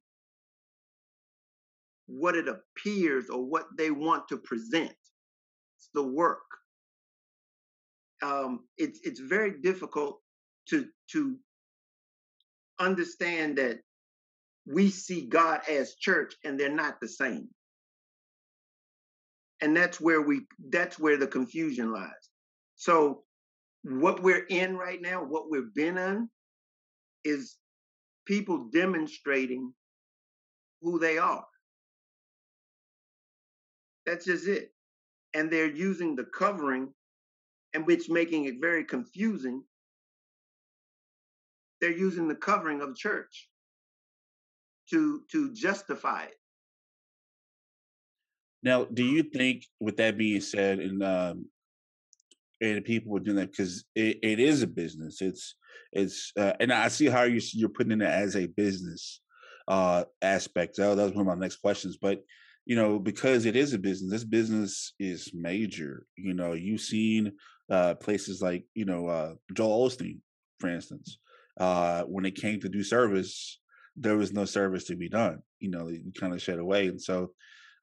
what 2.07 2.37
it 2.37 2.47
appears 2.49 3.31
or 3.31 3.45
what 3.45 3.67
they 3.77 3.91
want 3.91 4.29
to 4.29 4.37
present. 4.39 4.91
It's 5.79 5.89
the 5.95 6.03
work. 6.07 6.43
Um, 8.23 8.65
it's 8.77 9.01
it's 9.05 9.21
very 9.21 9.61
difficult 9.61 10.21
to 10.71 10.87
to 11.13 11.37
understand 12.79 13.59
that 13.59 13.79
we 14.67 14.91
see 14.91 15.27
God 15.27 15.63
as 15.69 15.95
church 15.95 16.35
and 16.45 16.59
they're 16.59 16.69
not 16.69 17.01
the 17.01 17.09
same. 17.09 17.49
And 19.61 19.77
that's 19.77 20.01
where 20.01 20.23
we 20.23 20.43
that's 20.71 20.99
where 20.99 21.17
the 21.17 21.27
confusion 21.27 21.93
lies. 21.93 22.31
So 22.77 23.23
what 23.83 24.23
we're 24.23 24.47
in 24.49 24.77
right 24.77 25.01
now, 25.01 25.25
what 25.25 25.51
we've 25.51 25.73
been 25.75 25.99
in, 25.99 26.29
is 27.25 27.57
people 28.27 28.69
demonstrating 28.73 29.73
who 30.83 30.99
they 30.99 31.19
are. 31.19 31.45
That's 34.07 34.27
just 34.27 34.47
it. 34.47 34.71
And 35.35 35.51
they're 35.51 35.71
using 35.71 36.17
the 36.17 36.25
covering, 36.25 36.93
and 37.75 37.87
which 37.87 38.09
making 38.09 38.47
it 38.47 38.61
very 38.61 38.85
confusing. 38.85 39.63
They're 41.81 41.91
using 41.91 42.29
the 42.29 42.35
covering 42.35 42.81
of 42.81 42.97
church 42.97 43.49
to 44.91 45.23
to 45.33 45.53
justify 45.53 46.25
it. 46.25 46.35
Now, 48.63 48.85
do 48.85 49.05
you 49.05 49.23
think, 49.23 49.65
with 49.79 49.97
that 49.99 50.19
being 50.19 50.41
said, 50.41 50.81
and 50.81 51.03
um, 51.03 51.47
and 52.61 52.85
people 52.85 53.17
are 53.17 53.21
doing 53.21 53.37
that 53.37 53.53
because 53.53 53.85
it, 53.95 54.19
it 54.23 54.41
is 54.41 54.63
a 54.63 54.67
business. 54.67 55.21
It's 55.21 55.55
it's 55.93 56.33
uh, 56.37 56.53
and 56.61 56.73
I 56.73 56.89
see 56.89 57.07
how 57.07 57.23
you 57.23 57.41
you're 57.53 57.69
putting 57.69 58.01
it 58.01 58.03
as 58.03 58.37
a 58.37 58.47
business 58.47 59.21
uh 59.69 60.05
aspect. 60.23 60.77
That, 60.77 60.97
that 60.97 61.03
was 61.03 61.13
one 61.13 61.29
of 61.29 61.39
my 61.39 61.41
next 61.41 61.57
questions, 61.57 61.99
but 62.01 62.23
you 62.67 62.77
know 62.77 62.99
because 62.99 63.47
it 63.47 63.55
is 63.55 63.75
a 63.75 63.79
business, 63.79 64.11
this 64.11 64.25
business 64.25 64.93
is 64.99 65.31
major. 65.33 66.05
You 66.17 66.35
know, 66.35 66.55
you've 66.55 66.81
seen 66.81 67.33
uh 67.71 67.95
places 67.95 68.41
like 68.41 68.65
you 68.75 68.85
know 68.85 69.07
uh 69.09 69.35
Joel 69.55 69.89
Osteen, 69.89 70.21
for 70.59 70.69
instance, 70.69 71.19
uh 71.59 72.03
when 72.03 72.25
it 72.25 72.37
came 72.37 72.61
to 72.61 72.69
do 72.69 72.83
service, 72.83 73.61
there 73.97 74.17
was 74.17 74.33
no 74.33 74.45
service 74.45 74.85
to 74.85 74.97
be 74.97 75.09
done. 75.09 75.41
You 75.61 75.71
know, 75.71 75.89
you 75.89 76.13
kind 76.19 76.33
of 76.33 76.43
shed 76.43 76.59
away, 76.59 76.87
and 76.87 77.01
so 77.01 77.33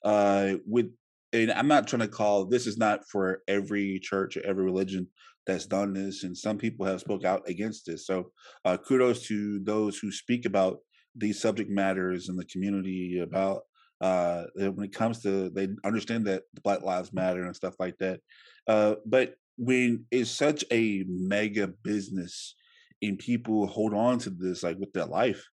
uh 0.03 0.53
with 0.65 0.91
and 1.33 1.51
I'm 1.51 1.67
not 1.67 1.87
trying 1.87 2.01
to 2.01 2.07
call 2.07 2.45
this 2.45 2.67
is 2.67 2.77
not 2.77 3.07
for 3.09 3.41
every 3.47 3.99
church 3.99 4.37
or 4.37 4.45
every 4.45 4.63
religion 4.63 5.07
that's 5.45 5.65
done 5.65 5.93
this, 5.93 6.23
and 6.23 6.35
some 6.35 6.57
people 6.57 6.85
have 6.85 7.01
spoke 7.01 7.23
out 7.23 7.47
against 7.47 7.85
this. 7.85 8.07
So 8.07 8.31
uh, 8.63 8.77
kudos 8.77 9.27
to 9.27 9.59
those 9.59 9.97
who 9.97 10.11
speak 10.11 10.45
about 10.45 10.79
these 11.15 11.41
subject 11.41 11.69
matters 11.69 12.29
in 12.29 12.35
the 12.35 12.45
community 12.45 13.19
about 13.19 13.61
uh, 14.01 14.45
when 14.55 14.85
it 14.85 14.93
comes 14.93 15.21
to 15.21 15.49
they 15.49 15.69
understand 15.85 16.25
that 16.25 16.43
Black 16.63 16.81
Lives 16.81 17.13
Matter 17.13 17.45
and 17.45 17.55
stuff 17.55 17.75
like 17.79 17.97
that. 17.99 18.19
Uh, 18.67 18.95
but 19.05 19.35
when 19.57 20.05
it's 20.11 20.29
such 20.29 20.63
a 20.71 21.03
mega 21.07 21.67
business 21.67 22.55
and 23.01 23.19
people 23.19 23.67
hold 23.67 23.93
on 23.93 24.19
to 24.19 24.29
this 24.29 24.63
like 24.63 24.77
with 24.77 24.93
their 24.93 25.05
life, 25.05 25.45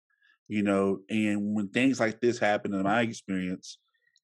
you 0.48 0.62
know, 0.62 1.00
and 1.08 1.54
when 1.54 1.68
things 1.68 2.00
like 2.00 2.20
this 2.20 2.38
happen, 2.38 2.74
in 2.74 2.82
my 2.82 3.02
experience, 3.02 3.78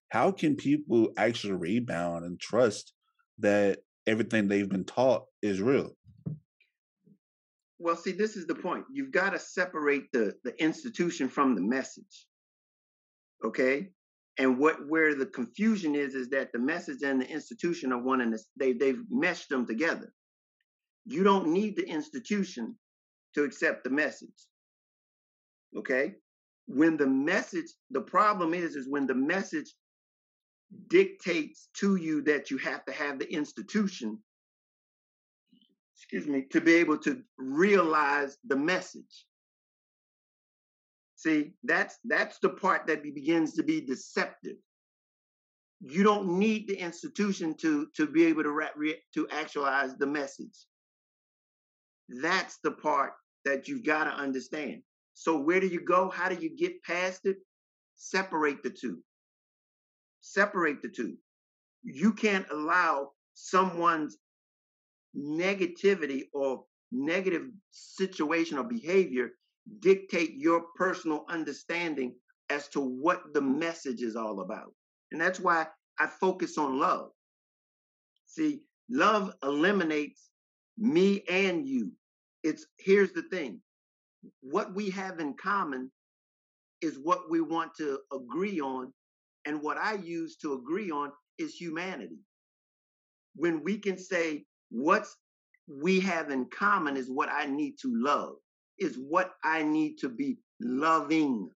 how 0.09 0.33
can 0.33 0.56
people 0.56 1.11
actually 1.16 1.54
rebound 1.54 2.25
and 2.25 2.40
trust 2.40 2.92
that 3.38 3.78
everything 4.06 4.49
they've 4.49 4.68
been 4.68 4.85
taught 4.85 5.25
is 5.42 5.61
real? 5.61 5.90
Well, 7.78 7.97
see, 7.97 8.12
this 8.12 8.37
is 8.37 8.47
the 8.47 8.54
point. 8.54 8.85
You've 8.90 9.12
got 9.12 9.30
to 9.30 9.38
separate 9.38 10.11
the, 10.12 10.35
the 10.45 10.61
institution 10.62 11.28
from 11.28 11.54
the 11.54 11.61
message. 11.61 12.26
Okay? 13.45 13.90
And 14.38 14.59
what 14.59 14.87
where 14.87 15.14
the 15.14 15.26
confusion 15.26 15.95
is 15.95 16.14
is 16.14 16.28
that 16.31 16.52
the 16.52 16.59
message 16.59 17.02
and 17.02 17.21
the 17.21 17.28
institution 17.28 17.93
are 17.93 18.02
one 18.02 18.21
and 18.21 18.35
the, 18.35 18.43
they 18.57 18.73
they've 18.73 19.02
meshed 19.11 19.49
them 19.49 19.66
together. 19.66 20.12
You 21.07 21.23
don't 21.23 21.49
need 21.49 21.76
the 21.76 21.88
institution 21.88 22.76
to 23.35 23.45
accept 23.45 23.85
the 23.85 23.90
message. 23.90 24.28
Okay? 25.76 26.14
When 26.66 26.97
the 26.97 27.07
message, 27.07 27.66
the 27.90 28.00
problem 28.00 28.52
is, 28.52 28.75
is 28.75 28.88
when 28.88 29.07
the 29.07 29.14
message 29.14 29.73
dictates 30.88 31.69
to 31.78 31.97
you 31.97 32.23
that 32.23 32.50
you 32.50 32.59
have 32.59 32.85
to 32.87 32.93
have 32.93 33.19
the 33.19 33.33
institution 33.33 34.19
excuse 35.97 36.26
me 36.26 36.43
to 36.50 36.61
be 36.61 36.75
able 36.75 36.99
to 36.99 37.23
realize 37.38 38.37
the 38.47 38.57
message 38.57 39.25
see 41.26 41.52
that's 41.64 41.99
that's 42.04 42.38
the 42.38 42.50
part 42.50 42.87
that 42.87 43.02
begins 43.02 43.54
to 43.54 43.62
be 43.62 43.80
deceptive. 43.80 44.56
You 45.80 46.02
don't 46.02 46.38
need 46.38 46.68
the 46.68 46.78
institution 46.78 47.54
to 47.59 47.88
to 47.97 48.06
be 48.06 48.25
able 48.26 48.45
to 48.45 48.50
re, 48.50 48.97
to 49.14 49.28
actualize 49.30 49.97
the 49.97 50.06
message. 50.06 50.66
That's 52.09 52.59
the 52.62 52.71
part 52.71 53.12
that 53.45 53.68
you've 53.68 53.85
got 53.85 54.04
to 54.04 54.11
understand. 54.11 54.83
So 55.14 55.38
where 55.38 55.61
do 55.61 55.66
you 55.66 55.80
go? 55.80 56.11
How 56.11 56.28
do 56.28 56.37
you 56.37 56.56
get 56.56 56.83
past 56.85 57.26
it? 57.26 57.38
Separate 57.97 58.62
the 58.62 58.71
two. 58.71 58.99
Separate 60.21 60.83
the 60.83 60.88
two. 60.88 61.16
You 61.83 62.12
can't 62.12 62.47
allow 62.50 63.12
someone's 63.35 64.18
negativity 65.16 66.25
or 66.33 66.64
negative 66.92 67.49
situation 67.71 68.59
or 68.59 68.64
behavior 68.64 69.30
dictate 69.80 70.35
your 70.37 70.64
personal 70.76 71.25
understanding 71.28 72.14
as 72.50 72.68
to 72.68 72.80
what 72.80 73.35
the 73.35 73.40
message 73.40 74.02
is 74.02 74.16
all 74.16 74.40
about. 74.40 74.73
And 75.12 75.20
that's 75.20 75.40
why 75.40 75.66
I 75.99 76.06
focus 76.06 76.58
on 76.58 76.78
love. 76.78 77.11
See, 78.26 78.61
love 78.88 79.32
eliminates 79.42 80.30
me 80.78 81.25
and 81.28 81.66
you. 81.66 81.92
It's 82.42 82.66
here's 82.78 83.12
the 83.12 83.23
thing. 83.23 83.61
What 84.40 84.75
we 84.75 84.90
have 84.90 85.20
in 85.20 85.35
common 85.35 85.90
is 86.80 86.99
what 86.99 87.30
we 87.30 87.40
want 87.40 87.75
to 87.78 88.00
agree 88.12 88.61
on 88.61 88.92
and 89.46 89.62
what 89.62 89.78
I 89.78 89.94
use 89.94 90.37
to 90.38 90.54
agree 90.54 90.90
on 90.90 91.12
is 91.38 91.54
humanity. 91.54 92.18
When 93.35 93.62
we 93.62 93.78
can 93.78 93.99
say 93.99 94.44
what's 94.70 95.16
we 95.68 96.00
have 96.00 96.30
in 96.30 96.46
common 96.46 96.96
is 96.96 97.11
what 97.11 97.28
I 97.30 97.46
need 97.46 97.75
to 97.82 97.92
love, 97.94 98.37
is 98.78 98.97
what 98.97 99.33
I 99.42 99.62
need 99.62 99.99
to 99.99 100.09
be 100.09 100.38
loving. 100.61 101.50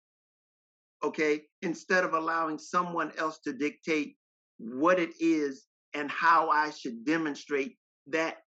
Okay? 1.03 1.43
Instead 1.63 2.05
of 2.05 2.15
allowing 2.15 2.59
someone 2.59 3.13
else 3.19 3.39
to 3.45 3.53
dictate 3.53 4.17
what 4.59 4.99
it 4.99 5.11
is 5.21 5.67
and 5.95 6.11
how 6.11 6.51
I 6.51 6.71
should 6.71 7.05
demonstrate 7.05 7.77
that 8.09 8.39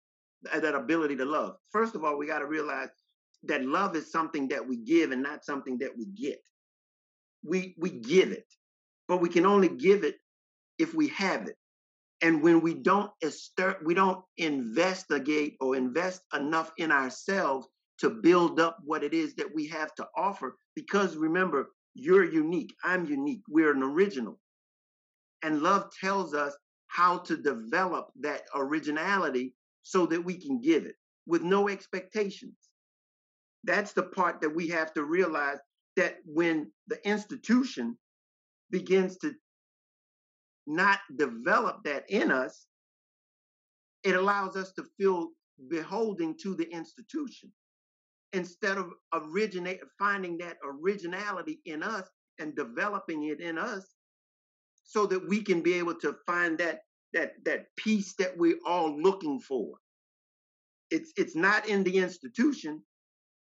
uh, 0.52 0.60
that 0.60 0.74
ability 0.74 1.16
to 1.16 1.24
love. 1.24 1.56
First 1.70 1.94
of 1.94 2.04
all, 2.04 2.18
we 2.18 2.26
got 2.26 2.40
to 2.40 2.46
realize 2.46 2.88
that 3.44 3.64
love 3.64 3.96
is 3.96 4.10
something 4.10 4.48
that 4.48 4.66
we 4.66 4.76
give 4.76 5.12
and 5.12 5.22
not 5.22 5.44
something 5.44 5.78
that 5.78 5.96
we 5.96 6.06
get. 6.06 6.40
We 7.44 7.74
we 7.78 7.90
give 7.90 8.32
it 8.32 8.46
but 9.12 9.20
we 9.20 9.28
can 9.28 9.44
only 9.44 9.68
give 9.68 10.04
it 10.04 10.16
if 10.78 10.94
we 10.94 11.08
have 11.08 11.46
it. 11.46 11.56
And 12.22 12.42
when 12.42 12.62
we 12.62 12.72
don't 12.72 13.10
we 13.84 13.92
don't 13.94 14.24
investigate 14.38 15.56
or 15.60 15.76
invest 15.76 16.22
enough 16.32 16.72
in 16.78 16.90
ourselves 16.90 17.66
to 17.98 18.10
build 18.10 18.60
up 18.60 18.78
what 18.84 19.04
it 19.04 19.14
is 19.14 19.34
that 19.34 19.54
we 19.54 19.66
have 19.68 19.94
to 19.94 20.06
offer, 20.16 20.56
because 20.74 21.16
remember, 21.16 21.70
you're 21.94 22.24
unique, 22.24 22.74
I'm 22.84 23.06
unique, 23.06 23.42
we're 23.48 23.72
an 23.72 23.82
original. 23.82 24.40
And 25.42 25.62
love 25.62 25.90
tells 26.00 26.34
us 26.34 26.56
how 26.86 27.18
to 27.18 27.36
develop 27.36 28.10
that 28.20 28.42
originality 28.54 29.54
so 29.82 30.06
that 30.06 30.24
we 30.24 30.34
can 30.34 30.60
give 30.60 30.84
it 30.84 30.96
with 31.26 31.42
no 31.42 31.68
expectations. 31.68 32.56
That's 33.64 33.92
the 33.92 34.02
part 34.02 34.40
that 34.40 34.54
we 34.54 34.68
have 34.68 34.92
to 34.94 35.04
realize 35.04 35.58
that 35.96 36.16
when 36.24 36.70
the 36.88 37.06
institution 37.06 37.96
begins 38.70 39.18
to 39.18 39.34
not 40.66 41.00
develop 41.16 41.84
that 41.84 42.04
in 42.08 42.30
us, 42.30 42.66
it 44.02 44.16
allows 44.16 44.56
us 44.56 44.72
to 44.72 44.84
feel 44.96 45.28
beholding 45.68 46.36
to 46.42 46.54
the 46.54 46.68
institution 46.72 47.52
instead 48.32 48.78
of 48.78 48.92
originate 49.12 49.80
finding 49.98 50.38
that 50.38 50.56
originality 50.64 51.60
in 51.64 51.82
us 51.82 52.08
and 52.38 52.56
developing 52.56 53.24
it 53.24 53.40
in 53.40 53.58
us 53.58 53.94
so 54.84 55.06
that 55.06 55.28
we 55.28 55.42
can 55.42 55.60
be 55.62 55.74
able 55.74 55.94
to 55.94 56.16
find 56.26 56.58
that 56.58 56.80
that 57.12 57.32
that 57.44 57.66
peace 57.76 58.14
that 58.18 58.36
we're 58.36 58.58
all 58.66 59.00
looking 59.00 59.40
for. 59.40 59.76
It's 60.90 61.12
it's 61.16 61.36
not 61.36 61.68
in 61.68 61.84
the 61.84 61.98
institution, 61.98 62.82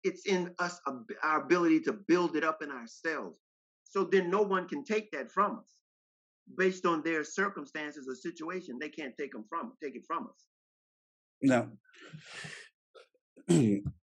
it's 0.04 0.26
in 0.26 0.54
us 0.58 0.80
our 1.22 1.42
ability 1.42 1.80
to 1.80 1.92
build 1.92 2.36
it 2.36 2.44
up 2.44 2.62
in 2.62 2.70
ourselves. 2.70 3.38
So 3.84 4.04
then 4.04 4.30
no 4.30 4.42
one 4.42 4.68
can 4.68 4.84
take 4.84 5.10
that 5.12 5.30
from 5.30 5.58
us 5.58 5.74
based 6.56 6.86
on 6.86 7.02
their 7.02 7.24
circumstances 7.24 8.08
or 8.08 8.14
situation. 8.14 8.78
They 8.78 8.88
can't 8.88 9.16
take 9.18 9.32
them 9.32 9.44
from 9.48 9.72
take 9.82 9.96
it 9.96 10.04
from 10.06 10.28
us. 10.28 10.44
No. 11.42 11.68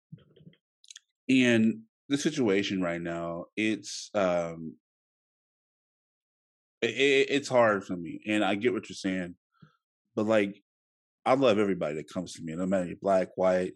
in 1.32 1.84
the 2.10 2.18
situation 2.18 2.82
right 2.82 3.02
now, 3.02 3.46
it's 3.56 4.10
um 4.14 4.76
it, 6.82 7.28
it's 7.30 7.48
hard 7.48 7.86
for 7.86 7.96
me, 7.96 8.22
and 8.28 8.44
I 8.44 8.56
get 8.56 8.74
what 8.74 8.90
you're 8.90 8.96
saying, 8.96 9.36
but 10.16 10.26
like 10.26 10.62
I 11.26 11.36
love 11.36 11.58
everybody 11.60 11.96
that 11.96 12.12
comes 12.12 12.34
to 12.34 12.44
me, 12.44 12.56
no 12.56 12.66
matter 12.66 12.86
you're 12.86 12.96
black, 13.02 13.30
white, 13.36 13.74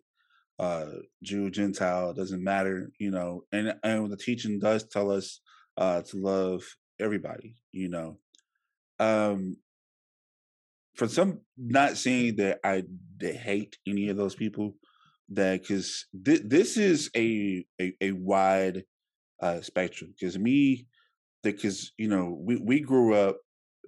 uh, 0.59 0.87
Jew, 1.23 1.49
Gentile, 1.49 2.13
doesn't 2.13 2.43
matter, 2.43 2.91
you 2.99 3.11
know. 3.11 3.43
And 3.51 3.75
and 3.83 4.11
the 4.11 4.17
teaching 4.17 4.59
does 4.59 4.83
tell 4.87 5.11
us 5.11 5.39
uh, 5.77 6.01
to 6.01 6.17
love 6.17 6.63
everybody, 6.99 7.55
you 7.71 7.89
know. 7.89 8.17
Um, 8.99 9.57
for 10.95 11.07
some, 11.07 11.41
not 11.57 11.97
saying 11.97 12.37
that 12.37 12.59
I 12.63 12.83
hate 13.21 13.77
any 13.85 14.09
of 14.09 14.17
those 14.17 14.35
people, 14.35 14.75
that 15.29 15.61
because 15.61 16.05
th- 16.23 16.43
this 16.45 16.77
is 16.77 17.09
a 17.15 17.65
a, 17.79 17.93
a 18.01 18.11
wide 18.11 18.83
uh, 19.41 19.61
spectrum. 19.61 20.13
Because 20.17 20.37
me, 20.37 20.87
because 21.43 21.91
you 21.97 22.07
know 22.07 22.37
we 22.39 22.57
we 22.57 22.79
grew 22.79 23.13
up 23.13 23.37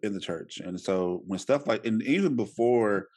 in 0.04 0.14
the 0.14 0.20
church, 0.20 0.60
and 0.60 0.80
so 0.80 1.22
when 1.26 1.40
stuff 1.40 1.68
like 1.68 1.86
and 1.86 2.02
even 2.04 2.36
before 2.36 3.08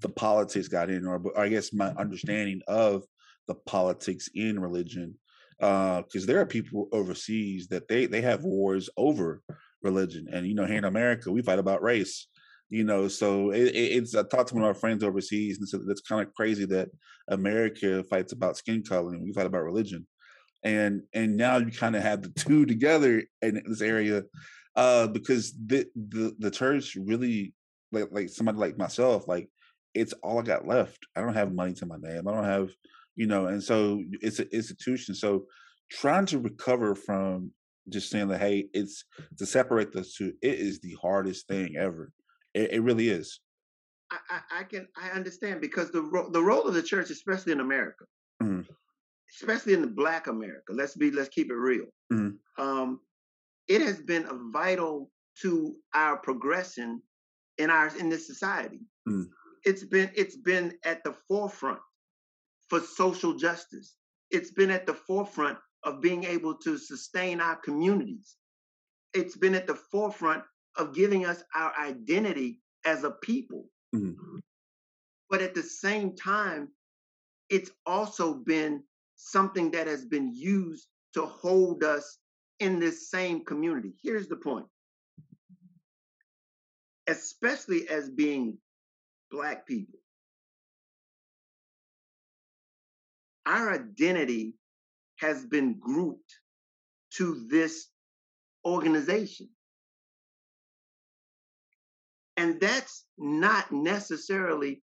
the 0.00 0.08
politics 0.08 0.68
got 0.68 0.90
in, 0.90 1.06
or, 1.06 1.16
or 1.16 1.40
I 1.40 1.48
guess 1.48 1.72
my 1.72 1.88
understanding 1.90 2.60
of 2.66 3.04
the 3.46 3.54
politics 3.54 4.28
in 4.34 4.58
religion, 4.58 5.14
because 5.58 6.24
uh, 6.24 6.26
there 6.26 6.40
are 6.40 6.46
people 6.46 6.88
overseas 6.92 7.68
that 7.68 7.88
they 7.88 8.06
they 8.06 8.20
have 8.20 8.44
wars 8.44 8.90
over 8.96 9.42
religion, 9.82 10.26
and 10.32 10.46
you 10.46 10.54
know 10.54 10.66
here 10.66 10.78
in 10.78 10.84
America 10.84 11.30
we 11.30 11.42
fight 11.42 11.58
about 11.58 11.82
race. 11.82 12.26
You 12.68 12.84
know, 12.84 13.06
so 13.06 13.50
it, 13.50 13.74
it's 13.74 14.14
I 14.14 14.22
talked 14.24 14.48
to 14.48 14.54
one 14.54 14.64
of 14.64 14.68
our 14.68 14.74
friends 14.74 15.04
overseas, 15.04 15.58
and 15.58 15.68
said 15.68 15.80
that's 15.86 16.00
kind 16.00 16.26
of 16.26 16.34
crazy 16.34 16.64
that 16.66 16.88
America 17.28 18.02
fights 18.04 18.32
about 18.32 18.56
skin 18.56 18.82
color 18.82 19.12
and 19.12 19.22
we 19.22 19.32
fight 19.32 19.46
about 19.46 19.62
religion, 19.62 20.06
and 20.64 21.02
and 21.14 21.36
now 21.36 21.58
you 21.58 21.70
kind 21.70 21.94
of 21.94 22.02
have 22.02 22.22
the 22.22 22.30
two 22.30 22.66
together 22.74 23.22
in 23.42 23.62
this 23.66 23.80
area, 23.80 24.24
uh, 24.74 25.06
because 25.06 25.54
the 25.66 25.86
the 25.94 26.34
the 26.38 26.50
church 26.50 26.96
really 26.96 27.54
like 27.92 28.08
like 28.10 28.28
somebody 28.28 28.58
like 28.58 28.76
myself 28.76 29.28
like 29.28 29.48
it's 29.96 30.12
all 30.22 30.38
I 30.38 30.42
got 30.42 30.66
left. 30.66 31.06
I 31.16 31.22
don't 31.22 31.34
have 31.34 31.54
money 31.54 31.72
to 31.74 31.86
my 31.86 31.96
name. 31.98 32.28
I 32.28 32.32
don't 32.32 32.44
have, 32.44 32.68
you 33.16 33.26
know, 33.26 33.46
and 33.46 33.62
so 33.62 34.02
it's 34.20 34.38
an 34.38 34.48
institution. 34.52 35.14
So 35.14 35.46
trying 35.90 36.26
to 36.26 36.38
recover 36.38 36.94
from 36.94 37.50
just 37.88 38.10
saying 38.10 38.28
that, 38.28 38.40
hey, 38.40 38.68
it's 38.74 39.04
to 39.38 39.46
separate 39.46 39.92
those 39.92 40.14
two, 40.14 40.34
it 40.42 40.58
is 40.58 40.80
the 40.80 40.96
hardest 41.00 41.48
thing 41.48 41.76
ever. 41.76 42.12
It, 42.56 42.72
it 42.72 42.80
really 42.80 43.08
is. 43.08 43.40
I, 44.10 44.18
I, 44.30 44.60
I, 44.60 44.62
can 44.64 44.86
I 44.96 45.10
understand 45.10 45.60
because 45.60 45.90
the 45.90 46.02
ro- 46.02 46.30
the 46.30 46.42
role 46.42 46.62
of 46.62 46.74
the 46.74 46.82
church, 46.82 47.10
especially 47.10 47.52
in 47.52 47.60
America, 47.60 48.04
mm-hmm. 48.42 48.60
especially 49.40 49.74
in 49.74 49.80
the 49.80 49.88
Black 49.88 50.28
America, 50.28 50.72
let's 50.72 50.96
be 50.96 51.10
let's 51.10 51.28
keep 51.28 51.50
it 51.50 51.54
real. 51.54 51.86
Mm-hmm. 52.12 52.62
Um, 52.62 53.00
it 53.68 53.82
has 53.82 54.00
been 54.00 54.24
a 54.26 54.50
vital 54.52 55.10
to 55.42 55.74
our 55.94 56.16
progression 56.16 57.02
in 57.58 57.70
our 57.70 57.88
in 57.98 58.08
this 58.08 58.26
society. 58.26 58.80
Mm-hmm 59.08 59.24
it's 59.66 59.82
been 59.82 60.10
it's 60.14 60.36
been 60.36 60.72
at 60.84 61.02
the 61.04 61.12
forefront 61.28 61.80
for 62.70 62.80
social 62.80 63.34
justice. 63.34 63.96
It's 64.30 64.52
been 64.52 64.70
at 64.70 64.86
the 64.86 64.94
forefront 64.94 65.58
of 65.82 66.00
being 66.00 66.24
able 66.24 66.54
to 66.58 66.78
sustain 66.78 67.40
our 67.40 67.56
communities. 67.56 68.36
It's 69.12 69.36
been 69.36 69.54
at 69.54 69.66
the 69.66 69.74
forefront 69.74 70.44
of 70.76 70.94
giving 70.94 71.26
us 71.26 71.42
our 71.54 71.72
identity 71.78 72.60
as 72.84 73.04
a 73.04 73.10
people. 73.10 73.66
Mm-hmm. 73.94 74.38
But 75.28 75.42
at 75.42 75.54
the 75.54 75.62
same 75.62 76.14
time, 76.14 76.68
it's 77.48 77.70
also 77.84 78.34
been 78.34 78.82
something 79.16 79.70
that 79.72 79.86
has 79.86 80.04
been 80.04 80.32
used 80.34 80.86
to 81.14 81.26
hold 81.26 81.82
us 81.82 82.18
in 82.60 82.78
this 82.78 83.10
same 83.10 83.44
community. 83.44 83.94
Here's 84.02 84.28
the 84.28 84.36
point. 84.36 84.66
Especially 87.06 87.88
as 87.88 88.10
being 88.10 88.58
black 89.30 89.66
people. 89.66 89.98
Our 93.46 93.72
identity 93.72 94.54
has 95.16 95.44
been 95.46 95.78
grouped 95.78 96.34
to 97.14 97.46
this 97.48 97.88
organization. 98.64 99.48
And 102.36 102.60
that's 102.60 103.04
not 103.18 103.72
necessarily 103.72 104.82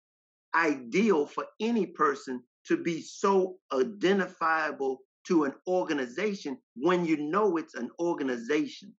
ideal 0.55 1.27
for 1.27 1.47
any 1.61 1.87
person 1.87 2.43
to 2.67 2.77
be 2.77 3.01
so 3.01 3.57
identifiable 3.73 4.99
to 5.27 5.45
an 5.45 5.55
organization 5.67 6.59
when 6.77 7.05
you 7.05 7.17
know 7.17 7.57
it's 7.57 7.75
an 7.75 7.91
organization. 7.99 8.93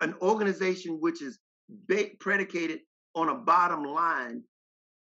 An 0.00 0.14
organization 0.22 0.98
which 1.00 1.22
is 1.22 1.38
predicated 2.20 2.80
on 3.14 3.28
a 3.28 3.34
bottom 3.34 3.84
line. 3.84 4.42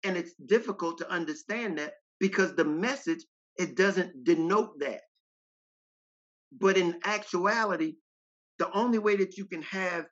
And 0.05 0.17
it's 0.17 0.35
difficult 0.47 0.99
to 0.99 1.11
understand 1.11 1.79
that 1.79 1.95
because 2.19 2.55
the 2.55 2.65
message, 2.65 3.25
it 3.57 3.77
doesn't 3.77 4.25
denote 4.25 4.79
that. 4.81 5.03
But 6.59 6.77
in 6.77 7.01
actuality, 7.05 7.97
the 8.59 8.71
only 8.73 8.99
way 8.99 9.17
that 9.17 9.37
you 9.37 9.45
can 9.45 9.63
have 9.63 10.07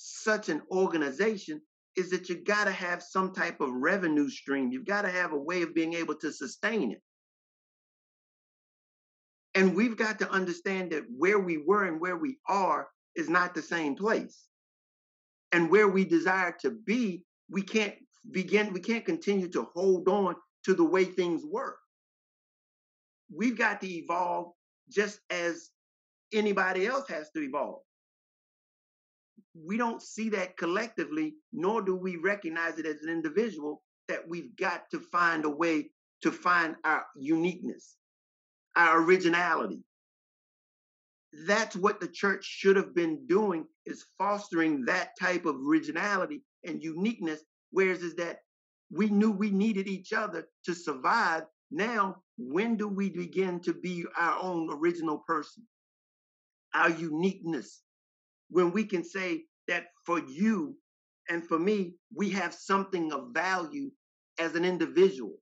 such 0.00 0.48
an 0.48 0.62
organization 0.70 1.60
is 1.96 2.10
that 2.10 2.28
you 2.28 2.36
got 2.36 2.64
to 2.64 2.70
have 2.70 3.02
some 3.02 3.34
type 3.34 3.60
of 3.60 3.72
revenue 3.72 4.28
stream. 4.28 4.70
You've 4.70 4.86
got 4.86 5.02
to 5.02 5.08
have 5.08 5.32
a 5.32 5.38
way 5.38 5.62
of 5.62 5.74
being 5.74 5.94
able 5.94 6.14
to 6.16 6.32
sustain 6.32 6.92
it. 6.92 7.02
And 9.56 9.74
we've 9.74 9.96
got 9.96 10.20
to 10.20 10.30
understand 10.30 10.92
that 10.92 11.02
where 11.16 11.40
we 11.40 11.58
were 11.58 11.84
and 11.84 12.00
where 12.00 12.16
we 12.16 12.38
are 12.48 12.88
is 13.16 13.28
not 13.28 13.56
the 13.56 13.62
same 13.62 13.96
place 13.96 14.46
and 15.50 15.68
where 15.68 15.88
we 15.88 16.04
desire 16.04 16.54
to 16.60 16.70
be, 16.70 17.24
we 17.50 17.62
can't 17.62 17.94
begin, 18.30 18.72
we 18.72 18.80
can't 18.80 19.04
continue 19.04 19.48
to 19.48 19.66
hold 19.74 20.06
on 20.06 20.36
to 20.64 20.74
the 20.74 20.84
way 20.84 21.04
things 21.04 21.42
were. 21.44 21.76
We've 23.34 23.58
got 23.58 23.80
to 23.80 23.88
evolve 23.88 24.52
just 24.88 25.18
as 25.28 25.70
anybody 26.32 26.86
else 26.86 27.08
has 27.08 27.30
to 27.30 27.42
evolve. 27.42 27.80
We 29.54 29.76
don't 29.76 30.02
see 30.02 30.28
that 30.30 30.56
collectively, 30.56 31.34
nor 31.52 31.82
do 31.82 31.96
we 31.96 32.16
recognize 32.16 32.78
it 32.78 32.86
as 32.86 33.02
an 33.02 33.08
individual 33.08 33.82
that 34.08 34.26
we've 34.26 34.56
got 34.56 34.90
to 34.90 35.00
find 35.00 35.44
a 35.44 35.50
way 35.50 35.90
to 36.22 36.32
find 36.32 36.76
our 36.84 37.06
uniqueness, 37.16 37.96
our 38.76 39.02
originality, 39.02 39.82
that's 41.32 41.76
what 41.76 42.00
the 42.00 42.08
church 42.08 42.44
should 42.44 42.76
have 42.76 42.94
been 42.94 43.26
doing 43.26 43.66
is 43.86 44.06
fostering 44.16 44.84
that 44.86 45.10
type 45.18 45.44
of 45.44 45.56
originality 45.56 46.42
and 46.64 46.82
uniqueness 46.82 47.40
whereas 47.70 48.02
is 48.02 48.14
that 48.16 48.38
we 48.90 49.10
knew 49.10 49.30
we 49.30 49.50
needed 49.50 49.86
each 49.86 50.14
other 50.14 50.48
to 50.64 50.74
survive. 50.74 51.42
Now 51.70 52.22
when 52.38 52.76
do 52.76 52.88
we 52.88 53.10
begin 53.10 53.60
to 53.60 53.74
be 53.74 54.06
our 54.16 54.38
own 54.40 54.70
original 54.72 55.18
person? 55.18 55.66
Our 56.74 56.90
uniqueness 56.90 57.82
when 58.50 58.72
we 58.72 58.84
can 58.84 59.04
say 59.04 59.42
that 59.66 59.86
for 60.04 60.20
you 60.20 60.76
and 61.28 61.46
for 61.46 61.58
me 61.58 61.94
we 62.14 62.30
have 62.30 62.54
something 62.54 63.12
of 63.12 63.32
value 63.32 63.90
as 64.38 64.54
an 64.54 64.64
individual 64.64 65.36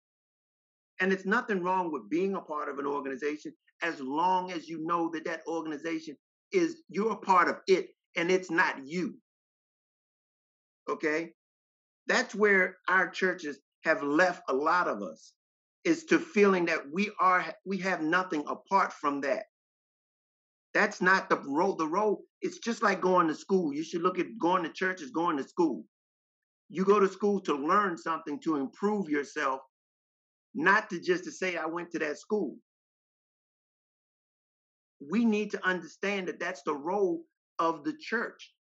and 1.01 1.13
it's 1.13 1.27
nothing 1.27 1.63
wrong 1.63 1.93
with 1.93 2.09
being 2.09 2.35
a 2.35 2.41
part 2.41 2.69
of 2.69 2.79
an 2.79 2.87
organization 2.87 3.53
as 3.83 4.01
long 4.01 4.51
as 4.53 4.69
you 4.69 4.85
know 4.87 5.11
that 5.13 5.25
that 5.25 5.43
organization 5.47 6.17
is 6.53 6.83
you're 6.89 7.13
a 7.13 7.17
part 7.17 7.49
of 7.49 7.57
it 7.67 7.89
and 8.17 8.31
it's 8.31 8.51
not 8.51 8.87
you. 8.87 9.15
Okay? 10.89 11.33
That's 12.07 12.35
where 12.35 12.77
our 12.89 13.11
churches 13.11 13.59
have 13.85 14.03
left 14.03 14.43
a 14.49 14.55
lot 14.55 14.89
of 14.89 15.03
us 15.03 15.33
is 15.85 16.05
to 16.05 16.19
feeling 16.19 16.65
that 16.67 16.81
we 16.93 17.11
are 17.21 17.45
we 17.65 17.79
have 17.79 18.01
nothing 18.01 18.45
apart 18.49 18.93
from 18.93 19.21
that. 19.21 19.45
That's 20.77 21.01
not 21.01 21.31
the 21.31 21.39
role. 21.47 21.75
The 21.75 21.87
role, 21.87 22.25
it's 22.43 22.59
just 22.59 22.83
like 22.83 23.01
going 23.01 23.29
to 23.29 23.35
school. 23.35 23.73
You 23.75 23.83
should 23.83 24.03
look 24.03 24.19
at 24.19 24.39
going 24.39 24.63
to 24.65 24.73
church 24.73 25.01
as 25.03 25.11
going 25.11 25.37
to 25.39 25.45
school. 25.45 25.85
You 26.69 26.85
go 26.85 27.01
to 27.01 27.09
school 27.09 27.41
to 27.41 27.55
learn 27.55 27.97
something, 27.97 28.41
to 28.41 28.57
improve 28.57 29.09
yourself, 29.09 29.61
not 30.55 30.91
to 30.91 31.01
just 31.01 31.25
to 31.25 31.33
say 31.33 31.57
I 31.57 31.67
went 31.67 31.93
to 31.93 31.99
that 32.01 32.19
school 32.19 32.57
we 35.01 35.25
need 35.25 35.51
to 35.51 35.67
understand 35.67 36.29
that 36.29 36.41
that's 36.41 36.63
the 36.63 36.75
role 36.75 37.23
of 37.59 37.85
the 37.85 37.95
church 38.01 38.53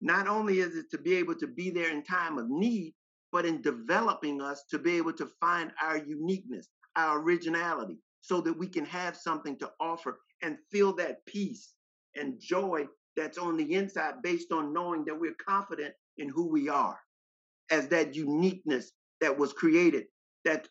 not 0.00 0.26
only 0.26 0.60
is 0.60 0.76
it 0.76 0.90
to 0.90 0.98
be 0.98 1.14
able 1.16 1.34
to 1.34 1.46
be 1.46 1.70
there 1.70 1.90
in 1.90 2.02
time 2.02 2.38
of 2.38 2.48
need, 2.48 2.94
but 3.32 3.44
in 3.44 3.60
developing 3.60 4.40
us 4.40 4.64
to 4.70 4.78
be 4.78 4.96
able 4.96 5.12
to 5.12 5.28
find 5.40 5.72
our 5.82 5.98
uniqueness, 5.98 6.68
our 6.96 7.20
originality, 7.20 7.98
so 8.20 8.40
that 8.40 8.56
we 8.56 8.66
can 8.66 8.84
have 8.84 9.16
something 9.16 9.56
to 9.58 9.70
offer 9.80 10.18
and 10.42 10.56
feel 10.70 10.94
that 10.96 11.24
peace 11.26 11.74
and 12.16 12.40
joy 12.40 12.86
that's 13.16 13.38
on 13.38 13.56
the 13.56 13.74
inside 13.74 14.22
based 14.22 14.52
on 14.52 14.72
knowing 14.72 15.04
that 15.04 15.18
we're 15.18 15.34
confident 15.46 15.94
in 16.18 16.28
who 16.28 16.48
we 16.48 16.68
are 16.68 16.98
as 17.70 17.88
that 17.88 18.14
uniqueness 18.14 18.92
that 19.20 19.36
was 19.36 19.52
created, 19.52 20.04
that 20.44 20.68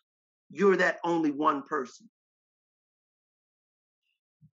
you're 0.50 0.76
that 0.76 0.98
only 1.04 1.30
one 1.30 1.62
person. 1.62 2.08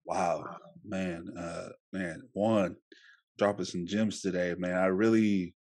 Wow, 0.05 0.57
man, 0.83 1.27
uh, 1.37 1.69
man, 1.93 2.21
Juan 2.33 2.75
dropping 3.37 3.65
some 3.65 3.85
gems 3.85 4.21
today, 4.21 4.55
man. 4.57 4.75
I 4.75 4.87
really 4.87 5.53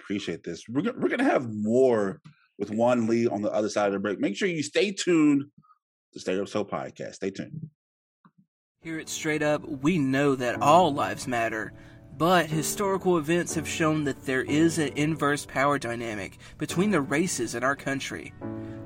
appreciate 0.00 0.44
this. 0.44 0.64
We're 0.68 0.92
we're 0.92 1.08
gonna 1.08 1.24
have 1.24 1.52
more 1.52 2.20
with 2.58 2.70
Juan 2.70 3.06
Lee 3.06 3.26
on 3.26 3.42
the 3.42 3.52
other 3.52 3.68
side 3.68 3.86
of 3.86 3.92
the 3.94 3.98
break. 3.98 4.20
Make 4.20 4.36
sure 4.36 4.48
you 4.48 4.62
stay 4.62 4.92
tuned 4.92 5.44
to 6.12 6.20
Straight 6.20 6.38
Up 6.38 6.48
Show 6.48 6.64
podcast. 6.64 7.14
Stay 7.14 7.30
tuned. 7.30 7.68
Here 8.80 8.98
at 8.98 9.08
Straight 9.08 9.42
Up, 9.42 9.66
we 9.66 9.98
know 9.98 10.34
that 10.34 10.60
all 10.60 10.92
lives 10.92 11.28
matter, 11.28 11.72
but 12.18 12.46
historical 12.46 13.16
events 13.16 13.54
have 13.54 13.68
shown 13.68 14.04
that 14.04 14.24
there 14.24 14.42
is 14.42 14.78
an 14.78 14.92
inverse 14.96 15.46
power 15.46 15.78
dynamic 15.78 16.38
between 16.58 16.90
the 16.90 17.00
races 17.00 17.54
in 17.54 17.62
our 17.62 17.76
country. 17.76 18.32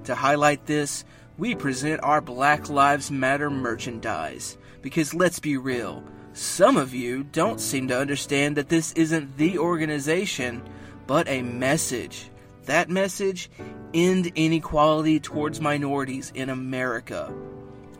To 0.04 0.14
highlight 0.14 0.66
this, 0.66 1.04
we 1.38 1.54
present 1.54 2.02
our 2.02 2.20
Black 2.20 2.68
Lives 2.68 3.10
Matter 3.10 3.50
merchandise. 3.50 4.58
Because 4.82 5.14
let's 5.14 5.38
be 5.38 5.56
real, 5.56 6.04
some 6.32 6.76
of 6.76 6.94
you 6.94 7.24
don't 7.24 7.60
seem 7.60 7.88
to 7.88 7.98
understand 7.98 8.56
that 8.56 8.68
this 8.68 8.92
isn't 8.92 9.36
the 9.36 9.58
organization, 9.58 10.62
but 11.06 11.26
a 11.28 11.42
message. 11.42 12.30
That 12.66 12.90
message 12.90 13.50
end 13.94 14.32
inequality 14.34 15.20
towards 15.20 15.60
minorities 15.60 16.32
in 16.34 16.50
America. 16.50 17.32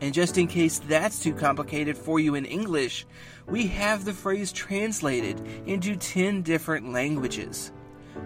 And 0.01 0.13
just 0.13 0.37
in 0.37 0.47
case 0.47 0.79
that's 0.79 1.19
too 1.19 1.33
complicated 1.33 1.97
for 1.97 2.19
you 2.19 2.35
in 2.35 2.45
English, 2.45 3.07
we 3.47 3.67
have 3.67 4.05
the 4.05 4.13
phrase 4.13 4.51
translated 4.51 5.41
into 5.65 5.95
10 5.95 6.43
different 6.43 6.91
languages. 6.91 7.71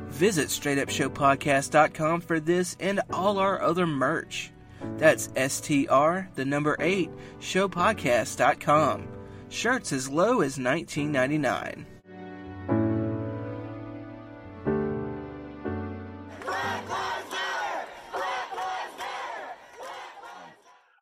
Visit 0.08 0.50
straightupshowpodcast.com 0.50 2.22
for 2.22 2.40
this 2.40 2.76
and 2.80 3.02
all 3.12 3.38
our 3.38 3.62
other 3.62 3.88
merch. 3.88 4.52
That's 4.98 5.30
STR, 5.36 6.28
the 6.36 6.46
number 6.46 6.76
8, 6.80 7.10
showpodcast.com. 7.40 9.08
Shirts 9.50 9.94
as 9.94 10.10
low 10.10 10.42
as 10.42 10.58
$19.99. 10.58 11.86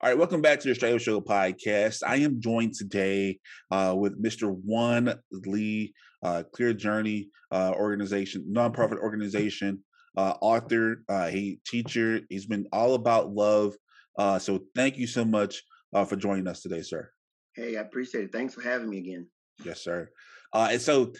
All 0.01 0.09
right, 0.09 0.17
welcome 0.17 0.41
back 0.41 0.62
to 0.62 0.73
the 0.73 0.95
Up 0.95 1.01
Show 1.01 1.19
podcast. 1.19 2.03
I 2.07 2.15
am 2.17 2.39
joined 2.39 2.73
today 2.73 3.38
uh, 3.69 3.93
with 3.97 4.23
Mr. 4.23 4.49
Juan 4.49 5.13
Lee, 5.29 5.93
uh, 6.23 6.43
Clear 6.53 6.71
Journey 6.71 7.27
uh, 7.51 7.73
organization, 7.75 8.45
nonprofit 8.49 8.99
organization, 8.99 9.83
uh, 10.15 10.35
author, 10.39 11.03
uh, 11.09 11.27
he 11.27 11.59
teacher. 11.67 12.21
He's 12.29 12.45
been 12.45 12.65
all 12.71 12.93
about 12.93 13.33
love. 13.33 13.75
Uh, 14.17 14.39
so 14.39 14.62
thank 14.73 14.97
you 14.97 15.05
so 15.05 15.25
much 15.25 15.63
for 16.07 16.15
joining 16.15 16.47
us 16.47 16.62
today, 16.62 16.81
sir. 16.81 17.09
Hey, 17.53 17.75
I 17.75 17.81
appreciate 17.81 18.23
it. 18.23 18.31
Thanks 18.31 18.53
for 18.53 18.62
having 18.62 18.89
me 18.89 18.99
again. 18.99 19.27
Yes, 19.65 19.81
sir. 19.81 20.09
and 20.53 20.81
so 20.81 21.12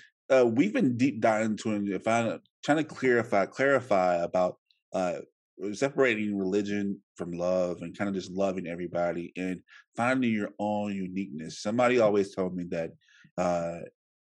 we've 0.46 0.74
been 0.74 0.96
deep 0.96 1.20
diving 1.20 1.58
into 1.58 1.74
it, 1.74 2.06
trying 2.64 2.78
to 2.78 2.84
clarify 2.86 3.46
clarify 3.46 4.24
about 4.24 4.56
separating 5.74 6.38
religion 6.38 7.00
from 7.16 7.32
love 7.32 7.82
and 7.82 7.98
kind 7.98 8.08
of 8.08 8.16
just 8.16 8.32
loving 8.32 8.68
everybody 8.68 9.32
and 9.36 9.62
finding 9.96 10.32
your 10.32 10.50
own 10.60 10.94
uniqueness. 10.94 11.62
Somebody 11.62 12.00
always 12.00 12.34
told 12.34 12.56
me 12.56 12.66
that 12.70 12.92
uh, 13.38 13.80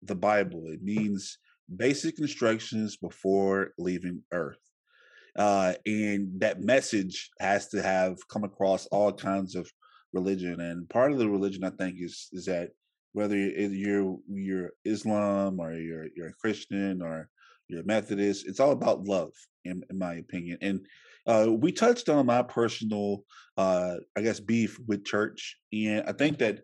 the 0.02 0.14
Bible 0.14 0.64
it 0.66 0.82
means 0.82 1.38
basic 1.76 2.18
instructions 2.18 2.96
before 2.96 3.72
leaving 3.78 4.22
Earth, 4.32 4.58
uh, 5.38 5.74
and 5.86 6.40
that 6.40 6.60
message 6.60 7.30
has 7.40 7.68
to 7.68 7.82
have 7.82 8.16
come 8.28 8.44
across 8.44 8.86
all 8.86 9.12
kinds 9.12 9.54
of 9.54 9.70
religion. 10.12 10.60
And 10.60 10.88
part 10.88 11.12
of 11.12 11.18
the 11.18 11.28
religion, 11.28 11.64
I 11.64 11.70
think, 11.70 11.96
is 11.98 12.28
is 12.32 12.46
that 12.46 12.70
whether 13.12 13.36
you're 13.36 14.18
you're 14.28 14.70
Islam 14.84 15.60
or 15.60 15.72
you're 15.74 16.08
you're 16.14 16.28
a 16.28 16.40
Christian 16.40 17.00
or 17.02 17.28
you're 17.68 17.80
a 17.80 17.86
Methodist, 17.86 18.46
it's 18.46 18.60
all 18.60 18.72
about 18.72 19.04
love, 19.04 19.32
in, 19.64 19.82
in 19.88 19.98
my 19.98 20.14
opinion. 20.14 20.58
And 20.60 20.80
uh, 21.26 21.46
we 21.50 21.72
touched 21.72 22.08
on 22.08 22.26
my 22.26 22.42
personal, 22.42 23.24
uh, 23.56 23.96
I 24.16 24.22
guess, 24.22 24.40
beef 24.40 24.78
with 24.86 25.04
church, 25.04 25.56
and 25.72 26.04
I 26.06 26.12
think 26.12 26.38
that 26.38 26.60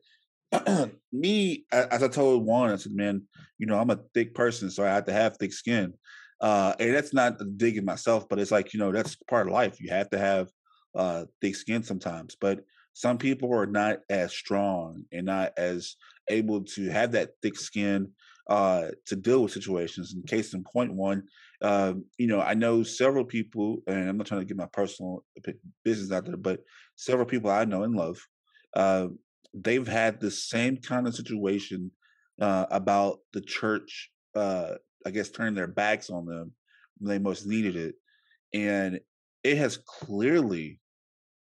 me, 1.12 1.64
as 1.70 2.02
I 2.02 2.08
told 2.08 2.44
Juan, 2.44 2.70
I 2.70 2.76
said, 2.76 2.92
"Man, 2.92 3.22
you 3.58 3.66
know, 3.66 3.78
I'm 3.78 3.90
a 3.90 4.00
thick 4.14 4.34
person, 4.34 4.70
so 4.70 4.84
I 4.84 4.88
have 4.88 5.04
to 5.06 5.12
have 5.12 5.36
thick 5.36 5.52
skin." 5.52 5.94
Uh, 6.40 6.74
and 6.78 6.94
that's 6.94 7.12
not 7.12 7.38
digging 7.56 7.84
myself, 7.84 8.28
but 8.28 8.38
it's 8.38 8.50
like 8.50 8.72
you 8.72 8.80
know, 8.80 8.92
that's 8.92 9.16
part 9.28 9.46
of 9.46 9.52
life. 9.52 9.80
You 9.80 9.90
have 9.90 10.10
to 10.10 10.18
have 10.18 10.48
uh, 10.94 11.24
thick 11.40 11.56
skin 11.56 11.82
sometimes, 11.82 12.36
but 12.40 12.60
some 12.94 13.18
people 13.18 13.54
are 13.54 13.66
not 13.66 13.98
as 14.10 14.32
strong 14.32 15.04
and 15.12 15.26
not 15.26 15.52
as 15.56 15.96
able 16.28 16.62
to 16.62 16.88
have 16.88 17.12
that 17.12 17.30
thick 17.42 17.56
skin 17.56 18.10
uh, 18.48 18.88
to 19.06 19.14
deal 19.14 19.42
with 19.42 19.52
situations. 19.52 20.14
In 20.14 20.22
case 20.22 20.54
in 20.54 20.64
point 20.64 20.92
one, 20.92 21.24
uh, 21.62 21.94
you 22.18 22.26
know, 22.26 22.40
I 22.40 22.54
know 22.54 22.82
several 22.82 23.24
people, 23.24 23.82
and 23.86 24.08
I'm 24.08 24.16
not 24.16 24.26
trying 24.26 24.40
to 24.40 24.46
get 24.46 24.56
my 24.56 24.68
personal 24.72 25.24
business 25.84 26.12
out 26.12 26.26
there, 26.26 26.36
but 26.36 26.60
several 26.96 27.26
people 27.26 27.50
I 27.50 27.64
know 27.64 27.82
and 27.82 27.94
love, 27.94 28.18
uh, 28.74 29.08
they've 29.54 29.86
had 29.86 30.20
the 30.20 30.30
same 30.30 30.76
kind 30.76 31.06
of 31.06 31.14
situation 31.14 31.90
uh, 32.40 32.66
about 32.70 33.18
the 33.32 33.40
church, 33.40 34.10
uh, 34.34 34.74
I 35.04 35.10
guess, 35.10 35.30
turning 35.30 35.54
their 35.54 35.66
backs 35.66 36.10
on 36.10 36.26
them 36.26 36.52
when 36.98 37.10
they 37.10 37.18
most 37.18 37.46
needed 37.46 37.76
it. 37.76 37.94
And 38.54 39.00
it 39.42 39.58
has 39.58 39.78
clearly 39.78 40.80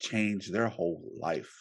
changed 0.02 0.52
their 0.52 0.68
whole 0.68 1.04
life. 1.18 1.54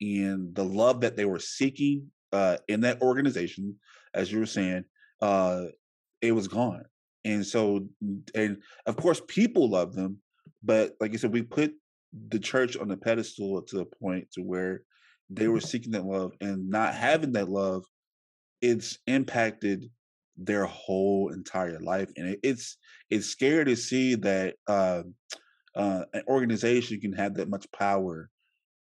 And 0.00 0.54
the 0.54 0.64
love 0.64 1.00
that 1.00 1.16
they 1.16 1.24
were 1.24 1.38
seeking 1.38 2.08
uh, 2.32 2.58
in 2.68 2.80
that 2.82 3.02
organization, 3.02 3.76
as 4.14 4.30
you 4.30 4.38
were 4.38 4.46
saying, 4.46 4.84
uh, 5.20 5.66
it 6.20 6.32
was 6.32 6.48
gone. 6.48 6.84
And 7.24 7.46
so, 7.46 7.86
and 8.34 8.58
of 8.86 8.96
course, 8.96 9.22
people 9.28 9.70
love 9.70 9.94
them, 9.94 10.18
but 10.62 10.94
like 11.00 11.12
I 11.12 11.16
said, 11.16 11.32
we 11.32 11.42
put 11.42 11.72
the 12.28 12.38
church 12.38 12.76
on 12.76 12.88
the 12.88 12.96
pedestal 12.96 13.62
to 13.62 13.76
the 13.76 13.84
point 13.84 14.30
to 14.32 14.42
where 14.42 14.82
they 15.30 15.48
were 15.48 15.60
seeking 15.60 15.92
that 15.92 16.04
love 16.04 16.32
and 16.40 16.68
not 16.68 16.94
having 16.94 17.32
that 17.32 17.48
love. 17.48 17.84
It's 18.60 18.98
impacted 19.06 19.90
their 20.36 20.66
whole 20.66 21.32
entire 21.32 21.78
life, 21.80 22.10
and 22.16 22.28
it, 22.28 22.40
it's 22.42 22.76
it's 23.10 23.26
scary 23.26 23.64
to 23.66 23.76
see 23.76 24.14
that 24.16 24.56
uh, 24.66 25.02
uh, 25.74 26.04
an 26.12 26.22
organization 26.28 27.00
can 27.00 27.12
have 27.12 27.34
that 27.34 27.48
much 27.48 27.66
power 27.72 28.30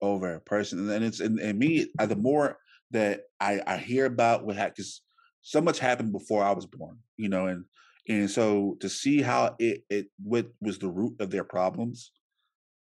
over 0.00 0.34
a 0.34 0.40
person. 0.40 0.88
And 0.90 1.04
it's 1.04 1.20
and, 1.20 1.38
and 1.38 1.58
me, 1.58 1.88
uh, 1.98 2.06
the 2.06 2.16
more 2.16 2.58
that 2.90 3.22
I, 3.38 3.60
I 3.66 3.76
hear 3.76 4.06
about 4.06 4.44
what 4.44 4.56
happened, 4.56 4.74
because 4.76 5.02
so 5.42 5.60
much 5.60 5.78
happened 5.78 6.12
before 6.12 6.44
I 6.44 6.52
was 6.52 6.66
born, 6.66 6.98
you 7.16 7.28
know, 7.28 7.46
and 7.46 7.64
and 8.08 8.30
so 8.30 8.76
to 8.80 8.88
see 8.88 9.22
how 9.22 9.54
it 9.58 9.84
it 9.90 10.08
what 10.22 10.46
was 10.60 10.78
the 10.78 10.88
root 10.88 11.20
of 11.20 11.30
their 11.30 11.44
problems, 11.44 12.12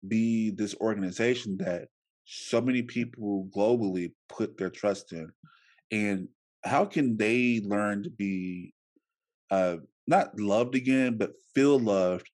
be 0.07 0.51
this 0.51 0.75
organization 0.81 1.57
that 1.59 1.89
so 2.25 2.61
many 2.61 2.83
people 2.83 3.49
globally 3.57 4.13
put 4.29 4.57
their 4.59 4.71
trust 4.71 5.13
in, 5.13 5.31
and 5.91 6.29
how 6.65 6.85
can 6.85 7.17
they 7.17 7.61
learn 7.65 8.03
to 8.03 8.11
be 8.11 8.75
uh, 9.51 9.77
not 10.07 10.39
loved 10.39 10.75
again, 10.75 11.17
but 11.17 11.33
feel 11.55 11.79
loved, 11.79 12.29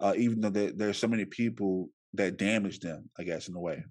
uh, 0.00 0.14
even 0.16 0.40
though 0.40 0.50
there, 0.50 0.72
there's 0.72 0.98
so 0.98 1.08
many 1.08 1.24
people 1.24 1.88
that 2.14 2.36
damage 2.36 2.80
them, 2.80 3.08
I 3.18 3.22
guess, 3.22 3.48
in 3.48 3.54
a 3.54 3.60
way. 3.60 3.84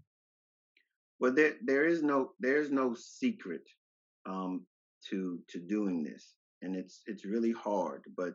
Well, 1.20 1.34
there 1.34 1.54
there 1.64 1.86
is 1.86 2.04
no 2.04 2.32
there 2.40 2.58
is 2.58 2.72
no 2.72 2.94
secret 2.94 3.62
um, 4.26 4.66
to 5.10 5.40
to 5.50 5.60
doing 5.60 6.04
this, 6.04 6.34
and 6.62 6.76
it's 6.76 7.02
it's 7.08 7.26
really 7.26 7.52
hard. 7.52 8.04
But 8.16 8.34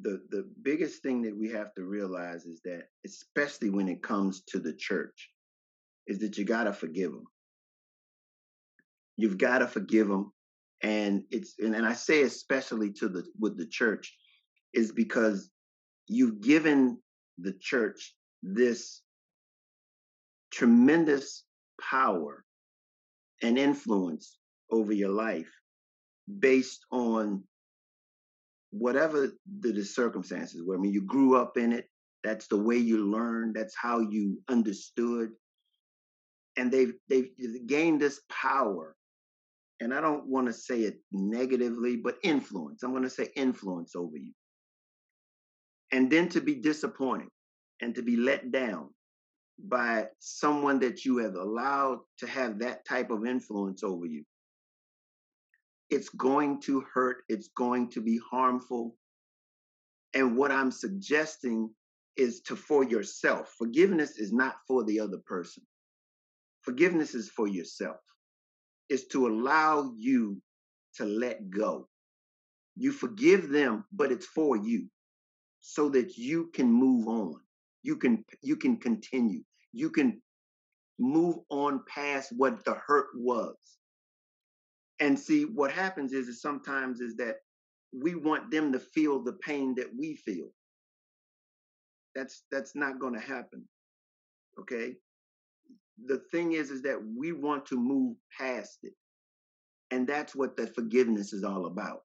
the 0.00 0.22
the 0.30 0.48
biggest 0.62 1.02
thing 1.02 1.22
that 1.22 1.36
we 1.36 1.48
have 1.50 1.74
to 1.74 1.84
realize 1.84 2.44
is 2.44 2.60
that, 2.64 2.84
especially 3.04 3.70
when 3.70 3.88
it 3.88 4.02
comes 4.02 4.42
to 4.48 4.58
the 4.58 4.74
church, 4.74 5.30
is 6.06 6.18
that 6.20 6.38
you 6.38 6.44
gotta 6.44 6.72
forgive 6.72 7.12
them. 7.12 7.26
You've 9.16 9.38
got 9.38 9.58
to 9.58 9.66
forgive 9.66 10.08
them, 10.08 10.32
and 10.82 11.24
it's 11.30 11.54
and, 11.58 11.74
and 11.74 11.86
I 11.86 11.94
say 11.94 12.22
especially 12.22 12.92
to 12.94 13.08
the 13.08 13.24
with 13.38 13.56
the 13.58 13.66
church, 13.66 14.16
is 14.72 14.92
because 14.92 15.50
you've 16.06 16.40
given 16.40 16.98
the 17.38 17.54
church 17.60 18.14
this 18.42 19.02
tremendous 20.50 21.44
power 21.80 22.44
and 23.42 23.58
influence 23.58 24.38
over 24.70 24.92
your 24.92 25.10
life 25.10 25.50
based 26.40 26.84
on 26.90 27.42
whatever 28.70 29.32
the, 29.60 29.72
the 29.72 29.84
circumstances 29.84 30.62
were. 30.64 30.76
I 30.76 30.78
mean, 30.78 30.92
you 30.92 31.02
grew 31.02 31.36
up 31.36 31.56
in 31.56 31.72
it. 31.72 31.86
That's 32.24 32.48
the 32.48 32.58
way 32.58 32.76
you 32.76 33.10
learned. 33.10 33.54
That's 33.54 33.74
how 33.76 34.00
you 34.00 34.40
understood. 34.48 35.30
And 36.56 36.72
they've 36.72 36.94
they've 37.08 37.30
gained 37.66 38.00
this 38.00 38.20
power. 38.28 38.94
And 39.80 39.94
I 39.94 40.00
don't 40.00 40.26
want 40.26 40.48
to 40.48 40.52
say 40.52 40.80
it 40.80 40.98
negatively, 41.12 41.96
but 41.96 42.18
influence. 42.24 42.82
I'm 42.82 42.90
going 42.90 43.04
to 43.04 43.10
say 43.10 43.28
influence 43.36 43.94
over 43.94 44.16
you. 44.16 44.32
And 45.92 46.10
then 46.10 46.28
to 46.30 46.40
be 46.40 46.56
disappointed 46.56 47.28
and 47.80 47.94
to 47.94 48.02
be 48.02 48.16
let 48.16 48.50
down 48.50 48.88
by 49.58 50.06
someone 50.18 50.80
that 50.80 51.04
you 51.04 51.18
have 51.18 51.34
allowed 51.34 52.00
to 52.18 52.26
have 52.26 52.58
that 52.58 52.84
type 52.84 53.10
of 53.10 53.24
influence 53.24 53.84
over 53.84 54.04
you 54.04 54.24
it's 55.90 56.08
going 56.10 56.60
to 56.62 56.80
hurt, 56.92 57.18
it's 57.28 57.48
going 57.56 57.90
to 57.90 58.00
be 58.00 58.20
harmful. 58.30 58.96
And 60.14 60.36
what 60.36 60.50
I'm 60.50 60.70
suggesting 60.70 61.70
is 62.16 62.40
to 62.42 62.56
for 62.56 62.84
yourself. 62.84 63.54
Forgiveness 63.58 64.18
is 64.18 64.32
not 64.32 64.56
for 64.66 64.84
the 64.84 65.00
other 65.00 65.18
person. 65.26 65.62
Forgiveness 66.62 67.14
is 67.14 67.30
for 67.30 67.46
yourself. 67.46 67.98
It's 68.88 69.06
to 69.08 69.26
allow 69.28 69.92
you 69.96 70.40
to 70.96 71.04
let 71.04 71.48
go. 71.50 71.88
You 72.76 72.92
forgive 72.92 73.48
them, 73.48 73.84
but 73.92 74.12
it's 74.12 74.26
for 74.26 74.56
you 74.56 74.88
so 75.60 75.88
that 75.90 76.16
you 76.16 76.50
can 76.54 76.70
move 76.72 77.08
on. 77.08 77.36
You 77.82 77.96
can 77.96 78.24
you 78.42 78.56
can 78.56 78.76
continue. 78.78 79.42
You 79.72 79.90
can 79.90 80.20
move 80.98 81.36
on 81.50 81.82
past 81.88 82.32
what 82.36 82.64
the 82.64 82.74
hurt 82.74 83.08
was 83.14 83.56
and 85.00 85.18
see 85.18 85.44
what 85.44 85.70
happens 85.70 86.12
is, 86.12 86.28
is 86.28 86.42
sometimes 86.42 87.00
is 87.00 87.16
that 87.16 87.36
we 87.92 88.14
want 88.14 88.50
them 88.50 88.72
to 88.72 88.78
feel 88.78 89.22
the 89.22 89.34
pain 89.34 89.74
that 89.76 89.88
we 89.96 90.16
feel. 90.16 90.48
That's 92.14 92.42
that's 92.50 92.74
not 92.74 92.98
going 92.98 93.14
to 93.14 93.20
happen 93.20 93.66
okay? 94.58 94.96
The 96.06 96.18
thing 96.30 96.52
is 96.52 96.70
is 96.70 96.82
that 96.82 96.98
we 97.16 97.32
want 97.32 97.66
to 97.66 97.76
move 97.76 98.16
past 98.38 98.78
it. 98.82 98.92
And 99.90 100.06
that's 100.06 100.34
what 100.34 100.56
the 100.56 100.66
forgiveness 100.66 101.32
is 101.32 101.44
all 101.44 101.66
about. 101.66 102.00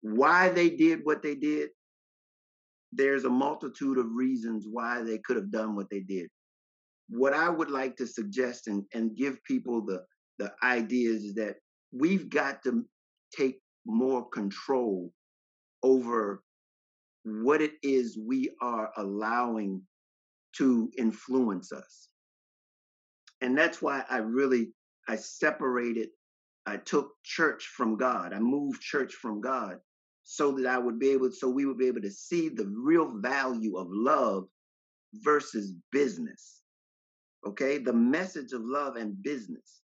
Why 0.00 0.48
they 0.48 0.70
did 0.70 1.00
what 1.04 1.22
they 1.22 1.34
did 1.34 1.70
there's 2.92 3.24
a 3.24 3.28
multitude 3.28 3.98
of 3.98 4.06
reasons 4.12 4.64
why 4.70 5.02
they 5.02 5.18
could 5.18 5.36
have 5.36 5.50
done 5.50 5.74
what 5.74 5.90
they 5.90 6.00
did. 6.00 6.28
What 7.08 7.34
i 7.34 7.48
would 7.48 7.70
like 7.70 7.96
to 7.96 8.06
suggest 8.06 8.68
and, 8.68 8.84
and 8.94 9.16
give 9.16 9.42
people 9.44 9.84
the 9.84 10.02
the 10.38 10.52
idea 10.62 11.10
is 11.10 11.34
that 11.34 11.56
we've 11.92 12.28
got 12.28 12.62
to 12.64 12.84
take 13.36 13.60
more 13.86 14.28
control 14.28 15.12
over 15.82 16.42
what 17.24 17.62
it 17.62 17.72
is 17.82 18.18
we 18.18 18.50
are 18.60 18.90
allowing 18.96 19.82
to 20.56 20.90
influence 20.98 21.72
us. 21.72 22.08
And 23.40 23.56
that's 23.56 23.82
why 23.82 24.04
i 24.08 24.18
really 24.18 24.72
i 25.08 25.16
separated 25.16 26.08
i 26.66 26.76
took 26.78 27.12
church 27.24 27.70
from 27.76 27.96
god. 27.96 28.32
I 28.32 28.38
moved 28.38 28.80
church 28.80 29.14
from 29.14 29.40
god 29.40 29.78
so 30.24 30.52
that 30.52 30.66
i 30.66 30.78
would 30.78 30.98
be 30.98 31.10
able 31.10 31.30
so 31.32 31.48
we 31.48 31.66
would 31.66 31.78
be 31.78 31.86
able 31.86 32.00
to 32.02 32.10
see 32.10 32.48
the 32.48 32.66
real 32.66 33.18
value 33.20 33.76
of 33.76 33.88
love 33.90 34.46
versus 35.14 35.72
business 35.92 36.62
okay? 37.46 37.78
The 37.78 37.92
message 37.92 38.52
of 38.52 38.62
love 38.64 38.96
and 38.96 39.22
business 39.22 39.82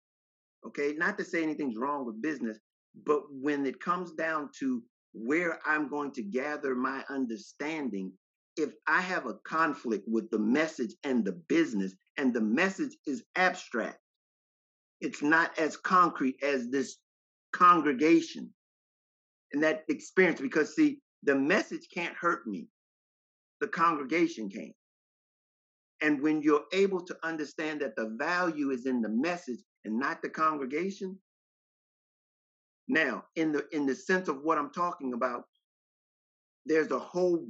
Okay, 0.65 0.93
not 0.98 1.17
to 1.17 1.24
say 1.24 1.41
anything's 1.41 1.78
wrong 1.78 2.06
with 2.06 2.22
business, 2.22 2.60
but 3.06 3.22
when 3.32 3.65
it 3.65 3.80
comes 3.80 4.12
down 4.12 4.50
to 4.60 4.84
where 5.13 5.60
I'm 5.65 5.89
going 5.89 6.12
to 6.13 6.22
gather 6.22 6.76
my 6.76 7.04
understanding, 7.10 8.12
if 8.58 8.74
I 8.88 9.02
have 9.02 9.26
a 9.26 9.36
conflict 9.45 10.04
with 10.08 10.30
the 10.32 10.39
message 10.39 10.93
and 11.04 11.24
the 11.24 11.32
business, 11.48 11.95
and 12.17 12.34
the 12.34 12.41
message 12.41 12.95
is 13.08 13.24
abstract, 13.36 14.00
it's 15.00 15.22
not 15.22 15.58
as 15.58 15.78
concrete 15.78 16.36
as 16.43 16.69
this 16.69 16.98
congregation 17.54 18.54
and 19.54 19.63
that 19.63 19.86
experience. 19.88 20.41
Because, 20.41 20.76
see, 20.76 21.00
the 21.24 21.36
message 21.36 21.88
can't 21.93 22.15
hurt 22.15 22.45
me, 22.45 22.67
the 23.62 23.67
congregation 23.67 24.50
can. 24.50 24.74
And 26.02 26.22
when 26.22 26.41
you're 26.41 26.65
able 26.74 27.02
to 27.06 27.17
understand 27.24 27.82
that 27.82 27.95
the 27.95 28.15
value 28.17 28.72
is 28.72 28.86
in 28.86 29.02
the 29.02 29.10
message 29.10 29.60
and 29.86 30.00
not 30.00 30.22
the 30.22 30.30
congregation. 30.30 31.18
Now, 32.88 33.26
in 33.36 33.52
the 33.52 33.65
in 33.72 33.86
the 33.86 33.96
sense 33.96 34.28
of 34.28 34.42
what 34.42 34.58
I'm 34.58 34.72
talking 34.72 35.13
about, 35.13 35.46
there's 36.65 36.92
a 36.92 37.00
whole 37.00 37.48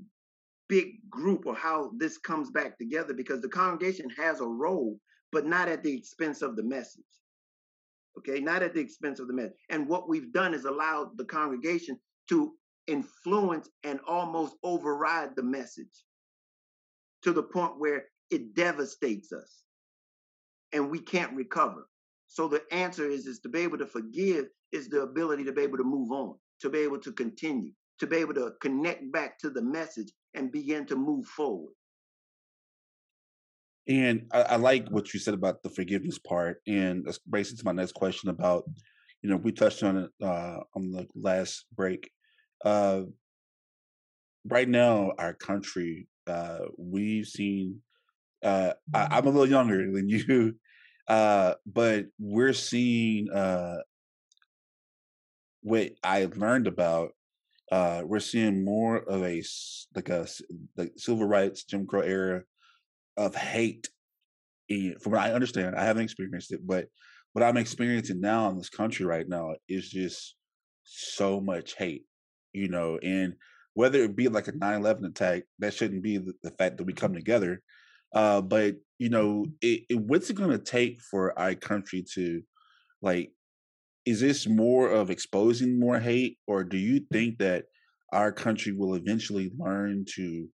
big 0.67 1.09
group 1.09 1.45
of 1.45 1.57
how 1.57 1.91
this 1.97 2.17
comes 2.17 2.51
back 2.51 2.77
together 2.77 3.13
because 3.13 3.41
the 3.41 3.49
congregation 3.49 4.09
has 4.11 4.39
a 4.39 4.47
role, 4.47 4.99
but 5.31 5.45
not 5.45 5.67
at 5.67 5.83
the 5.83 5.95
expense 5.95 6.41
of 6.41 6.55
the 6.55 6.63
message. 6.63 7.03
Okay, 8.17 8.39
not 8.39 8.63
at 8.63 8.73
the 8.73 8.81
expense 8.81 9.19
of 9.19 9.27
the 9.27 9.33
message. 9.33 9.53
And 9.69 9.87
what 9.87 10.09
we've 10.09 10.31
done 10.33 10.53
is 10.53 10.65
allowed 10.65 11.17
the 11.17 11.25
congregation 11.25 11.97
to 12.29 12.53
influence 12.87 13.69
and 13.83 13.99
almost 14.07 14.55
override 14.63 15.35
the 15.35 15.43
message 15.43 16.03
to 17.23 17.31
the 17.31 17.43
point 17.43 17.79
where 17.79 18.05
it 18.29 18.55
devastates 18.55 19.31
us 19.31 19.63
and 20.73 20.89
we 20.89 20.99
can't 20.99 21.33
recover. 21.33 21.87
So 22.29 22.47
the 22.47 22.61
answer 22.71 23.09
is 23.09 23.25
is 23.25 23.39
to 23.39 23.49
be 23.49 23.59
able 23.61 23.79
to 23.79 23.87
forgive 23.87 24.45
is 24.71 24.87
the 24.87 25.01
ability 25.01 25.43
to 25.45 25.51
be 25.51 25.63
able 25.63 25.77
to 25.77 25.83
move 25.83 26.11
on, 26.11 26.35
to 26.61 26.69
be 26.69 26.79
able 26.79 26.99
to 26.99 27.11
continue, 27.11 27.71
to 27.99 28.07
be 28.07 28.17
able 28.17 28.35
to 28.35 28.53
connect 28.61 29.11
back 29.11 29.39
to 29.39 29.49
the 29.49 29.61
message 29.61 30.11
and 30.35 30.51
begin 30.51 30.85
to 30.85 30.95
move 30.95 31.25
forward. 31.25 31.73
And 33.87 34.27
I, 34.31 34.41
I 34.41 34.55
like 34.57 34.87
what 34.89 35.11
you 35.11 35.19
said 35.19 35.33
about 35.33 35.63
the 35.63 35.71
forgiveness 35.71 36.19
part, 36.19 36.61
and 36.67 37.03
that's 37.03 37.17
brings 37.17 37.49
into 37.49 37.65
my 37.65 37.71
next 37.71 37.93
question 37.93 38.29
about, 38.29 38.63
you 39.23 39.29
know, 39.29 39.37
we 39.37 39.51
touched 39.51 39.81
on 39.81 39.97
it 39.97 40.11
uh, 40.23 40.59
on 40.75 40.91
the 40.91 41.07
last 41.15 41.65
break. 41.75 42.11
Uh, 42.63 43.01
right 44.45 44.69
now, 44.69 45.13
our 45.17 45.33
country, 45.33 46.07
uh, 46.27 46.59
we've 46.77 47.25
seen. 47.25 47.81
Uh, 48.43 48.73
I, 48.93 49.07
I'm 49.17 49.25
a 49.25 49.31
little 49.31 49.49
younger 49.49 49.91
than 49.91 50.07
you, 50.07 50.53
uh, 51.09 51.55
but 51.65 52.05
we're 52.19 52.53
seeing 52.53 53.29
uh, 53.31 53.79
what 55.61 55.91
I 56.03 56.29
learned 56.35 56.67
about. 56.67 57.11
Uh, 57.71 58.03
we're 58.05 58.19
seeing 58.19 58.63
more 58.63 58.97
of 58.97 59.23
a 59.23 59.43
like 59.95 60.09
a 60.09 60.27
like 60.77 60.93
civil 60.97 61.27
rights 61.27 61.63
Jim 61.63 61.85
Crow 61.85 62.01
era 62.01 62.43
of 63.17 63.35
hate. 63.35 63.89
In, 64.69 64.95
from 64.99 65.13
what 65.13 65.21
I 65.21 65.33
understand, 65.33 65.75
I 65.75 65.83
haven't 65.83 66.03
experienced 66.03 66.51
it, 66.51 66.65
but 66.65 66.87
what 67.33 67.43
I'm 67.43 67.57
experiencing 67.57 68.21
now 68.21 68.49
in 68.49 68.57
this 68.57 68.69
country 68.69 69.05
right 69.05 69.27
now 69.27 69.55
is 69.67 69.89
just 69.89 70.35
so 70.83 71.41
much 71.41 71.75
hate, 71.75 72.05
you 72.53 72.69
know, 72.69 72.99
and 73.01 73.33
whether 73.73 74.03
it 74.03 74.15
be 74.15 74.27
like 74.27 74.47
a 74.47 74.51
9-11 74.51 75.07
attack, 75.07 75.43
that 75.59 75.73
shouldn't 75.73 76.03
be 76.03 76.17
the, 76.17 76.33
the 76.43 76.51
fact 76.51 76.77
that 76.77 76.83
we 76.83 76.93
come 76.93 77.13
together. 77.13 77.61
Uh, 78.13 78.41
but 78.41 78.75
you 78.97 79.09
know, 79.09 79.45
it, 79.61 79.83
it, 79.89 79.99
what's 79.99 80.29
it 80.29 80.35
going 80.35 80.51
to 80.51 80.57
take 80.57 81.01
for 81.01 81.37
our 81.39 81.55
country 81.55 82.03
to, 82.13 82.41
like, 83.01 83.31
is 84.05 84.19
this 84.19 84.47
more 84.47 84.89
of 84.89 85.09
exposing 85.09 85.79
more 85.79 85.99
hate, 85.99 86.37
or 86.47 86.63
do 86.63 86.77
you 86.77 87.01
think 87.11 87.37
that 87.39 87.65
our 88.11 88.31
country 88.31 88.71
will 88.71 88.95
eventually 88.95 89.51
learn 89.57 90.05
to 90.15 90.47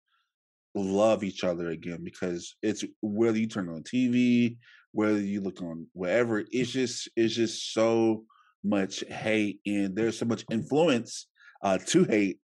love 0.74 1.24
each 1.24 1.42
other 1.42 1.70
again? 1.70 2.00
Because 2.04 2.54
it's 2.62 2.84
whether 3.02 3.38
you 3.38 3.46
turn 3.46 3.68
on 3.68 3.82
TV, 3.82 4.58
whether 4.92 5.20
you 5.20 5.40
look 5.40 5.60
on 5.62 5.86
wherever, 5.92 6.44
it's 6.50 6.70
just 6.70 7.08
it's 7.16 7.34
just 7.34 7.72
so 7.72 8.24
much 8.62 9.02
hate, 9.08 9.60
and 9.66 9.96
there's 9.96 10.18
so 10.18 10.26
much 10.26 10.44
influence 10.50 11.26
uh, 11.62 11.78
to 11.86 12.04
hate. 12.04 12.38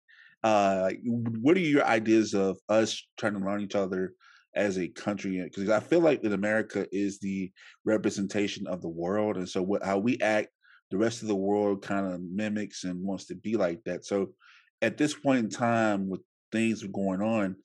Uh, 0.44 0.92
what 1.06 1.58
are 1.58 1.60
your 1.60 1.86
ideas 1.86 2.34
of 2.34 2.58
us 2.70 3.06
trying 3.20 3.34
to 3.34 3.40
learn 3.40 3.62
each 3.62 3.76
other? 3.76 4.14
As 4.56 4.78
a 4.78 4.88
country 4.88 5.40
uh, 5.40 5.46
because 5.46 5.70
I 5.70 5.80
feel 5.80 6.02
like 6.02 6.22
that 6.22 6.34
America 6.34 6.86
is 6.92 7.20
the 7.20 7.52
representation 7.86 8.68
of 8.68 8.82
the 8.82 8.90
world, 8.90 9.38
and 9.38 9.48
so 9.48 9.62
what 9.62 9.84
how 9.84 9.98
we 9.98 10.18
act, 10.20 10.50
the 10.90 10.98
rest 10.98 11.22
of 11.22 11.28
the 11.28 11.36
world 11.36 11.82
kind 11.82 12.12
of 12.12 12.22
mimics 12.22 12.84
and 12.84 13.04
wants 13.04 13.26
to 13.28 13.36
be 13.36 13.56
like 13.56 13.84
that. 13.86 14.06
So 14.06 14.34
at 14.82 14.98
this 14.98 15.14
point 15.14 15.46
in 15.46 15.50
time, 15.50 16.10
with 16.10 16.22
things 16.52 16.84
going 16.84 17.22
on, 17.22 17.56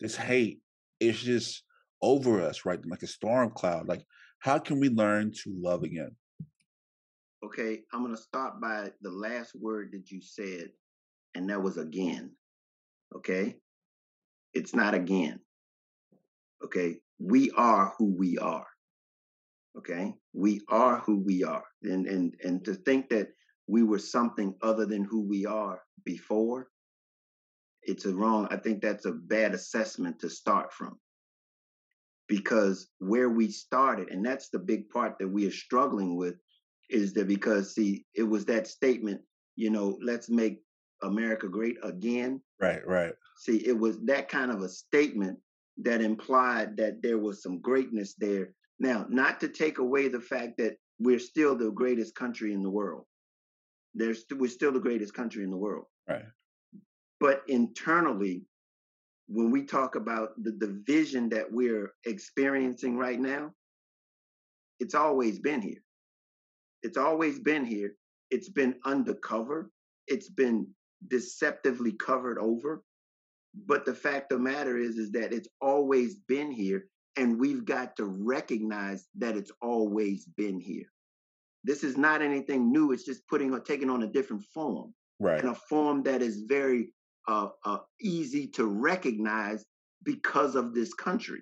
this 0.00 0.16
hate 0.16 0.60
is 1.00 1.20
just 1.20 1.64
over 2.02 2.40
us, 2.40 2.64
right? 2.64 2.78
Like 2.86 3.02
a 3.02 3.06
storm 3.06 3.50
cloud. 3.50 3.88
Like, 3.88 4.04
how 4.40 4.58
can 4.58 4.78
we 4.80 4.88
learn 4.88 5.32
to 5.42 5.52
love 5.60 5.82
again? 5.82 6.14
Okay, 7.44 7.80
I'm 7.92 8.02
going 8.02 8.14
to 8.14 8.20
start 8.20 8.60
by 8.60 8.90
the 9.00 9.10
last 9.10 9.54
word 9.54 9.90
that 9.92 10.10
you 10.10 10.20
said, 10.20 10.70
and 11.34 11.48
that 11.50 11.62
was 11.62 11.78
again. 11.78 12.32
Okay, 13.14 13.56
it's 14.54 14.74
not 14.74 14.94
again. 14.94 15.40
Okay. 16.64 16.96
We 17.18 17.50
are 17.52 17.94
who 17.98 18.14
we 18.16 18.38
are. 18.38 18.66
Okay. 19.76 20.14
We 20.32 20.60
are 20.68 20.98
who 20.98 21.18
we 21.18 21.44
are. 21.44 21.64
And 21.82 22.06
and 22.06 22.34
and 22.42 22.64
to 22.64 22.74
think 22.74 23.08
that 23.10 23.28
we 23.66 23.82
were 23.82 23.98
something 23.98 24.54
other 24.62 24.86
than 24.86 25.04
who 25.04 25.20
we 25.20 25.44
are 25.46 25.80
before, 26.04 26.68
it's 27.82 28.06
a 28.06 28.14
wrong. 28.14 28.48
I 28.50 28.56
think 28.56 28.80
that's 28.80 29.04
a 29.04 29.12
bad 29.12 29.54
assessment 29.54 30.20
to 30.20 30.30
start 30.30 30.72
from 30.72 30.98
because 32.28 32.88
where 32.98 33.30
we 33.30 33.50
started, 33.50 34.10
and 34.10 34.24
that's 34.24 34.50
the 34.50 34.58
big 34.58 34.88
part 34.90 35.18
that 35.18 35.28
we 35.28 35.46
are 35.46 35.52
struggling 35.52 36.16
with, 36.16 36.34
is 36.90 37.12
that 37.14 37.26
because 37.26 37.74
see, 37.74 38.04
it 38.14 38.22
was 38.22 38.44
that 38.46 38.66
statement, 38.66 39.20
you 39.56 39.70
know, 39.70 39.98
let's 40.02 40.28
make 40.28 40.60
America 41.02 41.48
great 41.48 41.76
again. 41.82 42.40
Right, 42.60 42.86
right. 42.86 43.12
See, 43.38 43.56
it 43.66 43.78
was 43.78 43.98
that 44.04 44.28
kind 44.28 44.50
of 44.50 44.62
a 44.62 44.68
statement 44.68 45.38
that 45.82 46.00
implied 46.00 46.76
that 46.76 47.02
there 47.02 47.18
was 47.18 47.42
some 47.42 47.60
greatness 47.60 48.14
there. 48.14 48.54
Now, 48.78 49.06
not 49.08 49.40
to 49.40 49.48
take 49.48 49.78
away 49.78 50.08
the 50.08 50.20
fact 50.20 50.58
that 50.58 50.76
we're 50.98 51.18
still 51.18 51.56
the 51.56 51.70
greatest 51.70 52.14
country 52.14 52.52
in 52.52 52.62
the 52.62 52.70
world. 52.70 53.04
There's 53.94 54.24
we're 54.34 54.50
still 54.50 54.72
the 54.72 54.80
greatest 54.80 55.14
country 55.14 55.44
in 55.44 55.50
the 55.50 55.56
world. 55.56 55.86
Right. 56.08 56.24
But 57.20 57.42
internally, 57.48 58.44
when 59.28 59.50
we 59.50 59.64
talk 59.64 59.94
about 59.94 60.42
the 60.42 60.52
division 60.52 61.28
that 61.30 61.50
we're 61.50 61.92
experiencing 62.04 62.96
right 62.96 63.20
now, 63.20 63.52
it's 64.80 64.94
always 64.94 65.38
been 65.38 65.60
here. 65.60 65.82
It's 66.82 66.96
always 66.96 67.40
been 67.40 67.64
here. 67.64 67.94
It's 68.30 68.48
been 68.48 68.76
undercover. 68.84 69.70
It's 70.06 70.28
been 70.28 70.68
deceptively 71.08 71.92
covered 71.92 72.38
over. 72.38 72.82
But 73.66 73.84
the 73.84 73.94
fact 73.94 74.32
of 74.32 74.38
the 74.38 74.44
matter 74.44 74.76
is, 74.76 74.96
is 74.96 75.10
that 75.12 75.32
it's 75.32 75.48
always 75.60 76.16
been 76.28 76.50
here, 76.50 76.86
and 77.16 77.38
we've 77.38 77.64
got 77.64 77.96
to 77.96 78.04
recognize 78.04 79.06
that 79.16 79.36
it's 79.36 79.52
always 79.60 80.26
been 80.36 80.60
here. 80.60 80.86
This 81.64 81.82
is 81.82 81.96
not 81.96 82.22
anything 82.22 82.70
new. 82.70 82.92
It's 82.92 83.04
just 83.04 83.26
putting 83.28 83.52
or 83.52 83.60
taking 83.60 83.90
on 83.90 84.02
a 84.02 84.06
different 84.06 84.44
form, 84.54 84.94
right? 85.18 85.40
And 85.40 85.50
a 85.50 85.54
form 85.54 86.02
that 86.04 86.22
is 86.22 86.42
very 86.48 86.92
uh, 87.26 87.48
uh, 87.64 87.78
easy 88.00 88.46
to 88.48 88.66
recognize 88.66 89.64
because 90.04 90.54
of 90.54 90.74
this 90.74 90.94
country, 90.94 91.40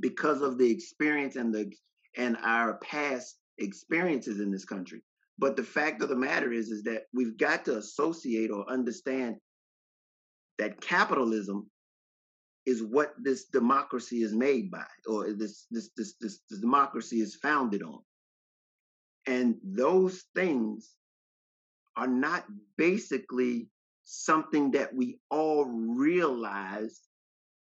because 0.00 0.40
of 0.40 0.58
the 0.58 0.70
experience 0.70 1.36
and 1.36 1.54
the 1.54 1.70
and 2.16 2.36
our 2.42 2.78
past 2.78 3.36
experiences 3.58 4.40
in 4.40 4.50
this 4.50 4.64
country. 4.64 5.02
But 5.38 5.56
the 5.56 5.62
fact 5.62 6.02
of 6.02 6.08
the 6.08 6.16
matter 6.16 6.50
is, 6.50 6.70
is 6.70 6.82
that 6.84 7.02
we've 7.12 7.36
got 7.36 7.66
to 7.66 7.76
associate 7.76 8.50
or 8.50 8.68
understand 8.70 9.36
that 10.58 10.80
capitalism 10.80 11.70
is 12.64 12.82
what 12.82 13.14
this 13.18 13.44
democracy 13.44 14.22
is 14.22 14.32
made 14.32 14.70
by, 14.70 14.86
or 15.06 15.32
this 15.32 15.66
this 15.70 15.90
this 15.96 16.14
this, 16.20 16.40
this 16.50 16.60
democracy 16.60 17.20
is 17.20 17.36
founded 17.36 17.82
on. 17.82 18.00
And 19.26 19.56
those 19.62 20.24
things 20.34 20.94
are 21.96 22.06
not 22.06 22.44
basically 22.76 23.68
something 24.04 24.70
that 24.72 24.94
we 24.94 25.18
all 25.30 25.64
realize 25.64 27.00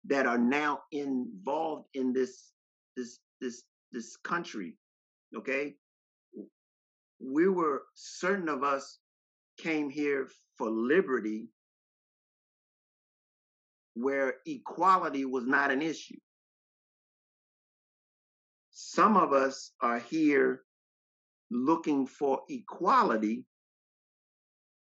that 0.05 0.25
are 0.25 0.37
now 0.37 0.81
involved 0.91 1.87
in 1.93 2.13
this 2.13 2.51
this 2.95 3.19
this 3.41 3.63
this 3.91 4.17
country 4.17 4.77
okay 5.35 5.73
we 7.19 7.47
were 7.47 7.83
certain 7.95 8.49
of 8.49 8.63
us 8.63 8.99
came 9.57 9.89
here 9.89 10.27
for 10.57 10.69
liberty 10.69 11.47
where 13.95 14.35
equality 14.45 15.25
was 15.25 15.45
not 15.45 15.71
an 15.71 15.81
issue 15.81 16.17
some 18.71 19.17
of 19.17 19.33
us 19.33 19.71
are 19.81 19.99
here 19.99 20.61
looking 21.49 22.05
for 22.05 22.41
equality 22.49 23.45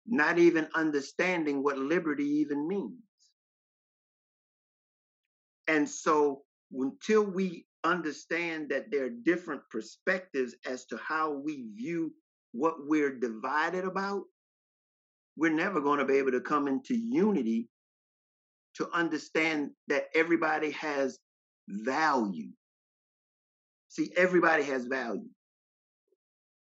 not 0.06 0.38
even 0.38 0.68
understanding 0.74 1.62
what 1.62 1.78
liberty 1.78 2.24
even 2.24 2.66
means. 2.66 2.98
And 5.68 5.88
so 5.88 6.42
until 6.72 7.22
we 7.22 7.66
understand 7.84 8.68
that 8.70 8.90
there 8.90 9.06
are 9.06 9.10
different 9.10 9.62
perspectives 9.70 10.54
as 10.66 10.86
to 10.86 10.96
how 10.96 11.32
we 11.32 11.66
view 11.74 12.12
what 12.52 12.74
we're 12.86 13.18
divided 13.18 13.84
about, 13.84 14.22
we're 15.36 15.52
never 15.52 15.80
going 15.80 15.98
to 15.98 16.04
be 16.04 16.18
able 16.18 16.32
to 16.32 16.40
come 16.40 16.68
into 16.68 16.94
unity 16.94 17.68
to 18.76 18.88
understand 18.92 19.70
that 19.88 20.04
everybody 20.14 20.70
has 20.72 21.18
value. 21.68 22.50
See, 23.88 24.12
everybody 24.16 24.62
has 24.64 24.87
value. 24.87 25.28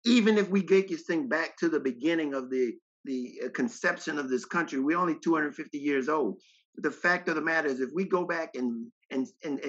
Even 0.04 0.38
if 0.38 0.48
we 0.48 0.62
get 0.62 0.88
this 0.88 1.02
thing 1.02 1.28
back 1.28 1.56
to 1.58 1.68
the 1.68 1.80
beginning 1.80 2.34
of 2.34 2.50
the 2.50 2.74
the 3.06 3.40
uh, 3.46 3.48
conception 3.50 4.18
of 4.18 4.28
this 4.28 4.44
country. 4.44 4.80
We're 4.80 4.98
only 4.98 5.16
250 5.18 5.78
years 5.78 6.08
old. 6.08 6.38
The 6.76 6.90
fact 6.90 7.28
of 7.28 7.36
the 7.36 7.40
matter 7.40 7.68
is, 7.68 7.80
if 7.80 7.90
we 7.94 8.04
go 8.04 8.26
back 8.26 8.50
and 8.54 8.88
and 9.10 9.26
and 9.42 9.60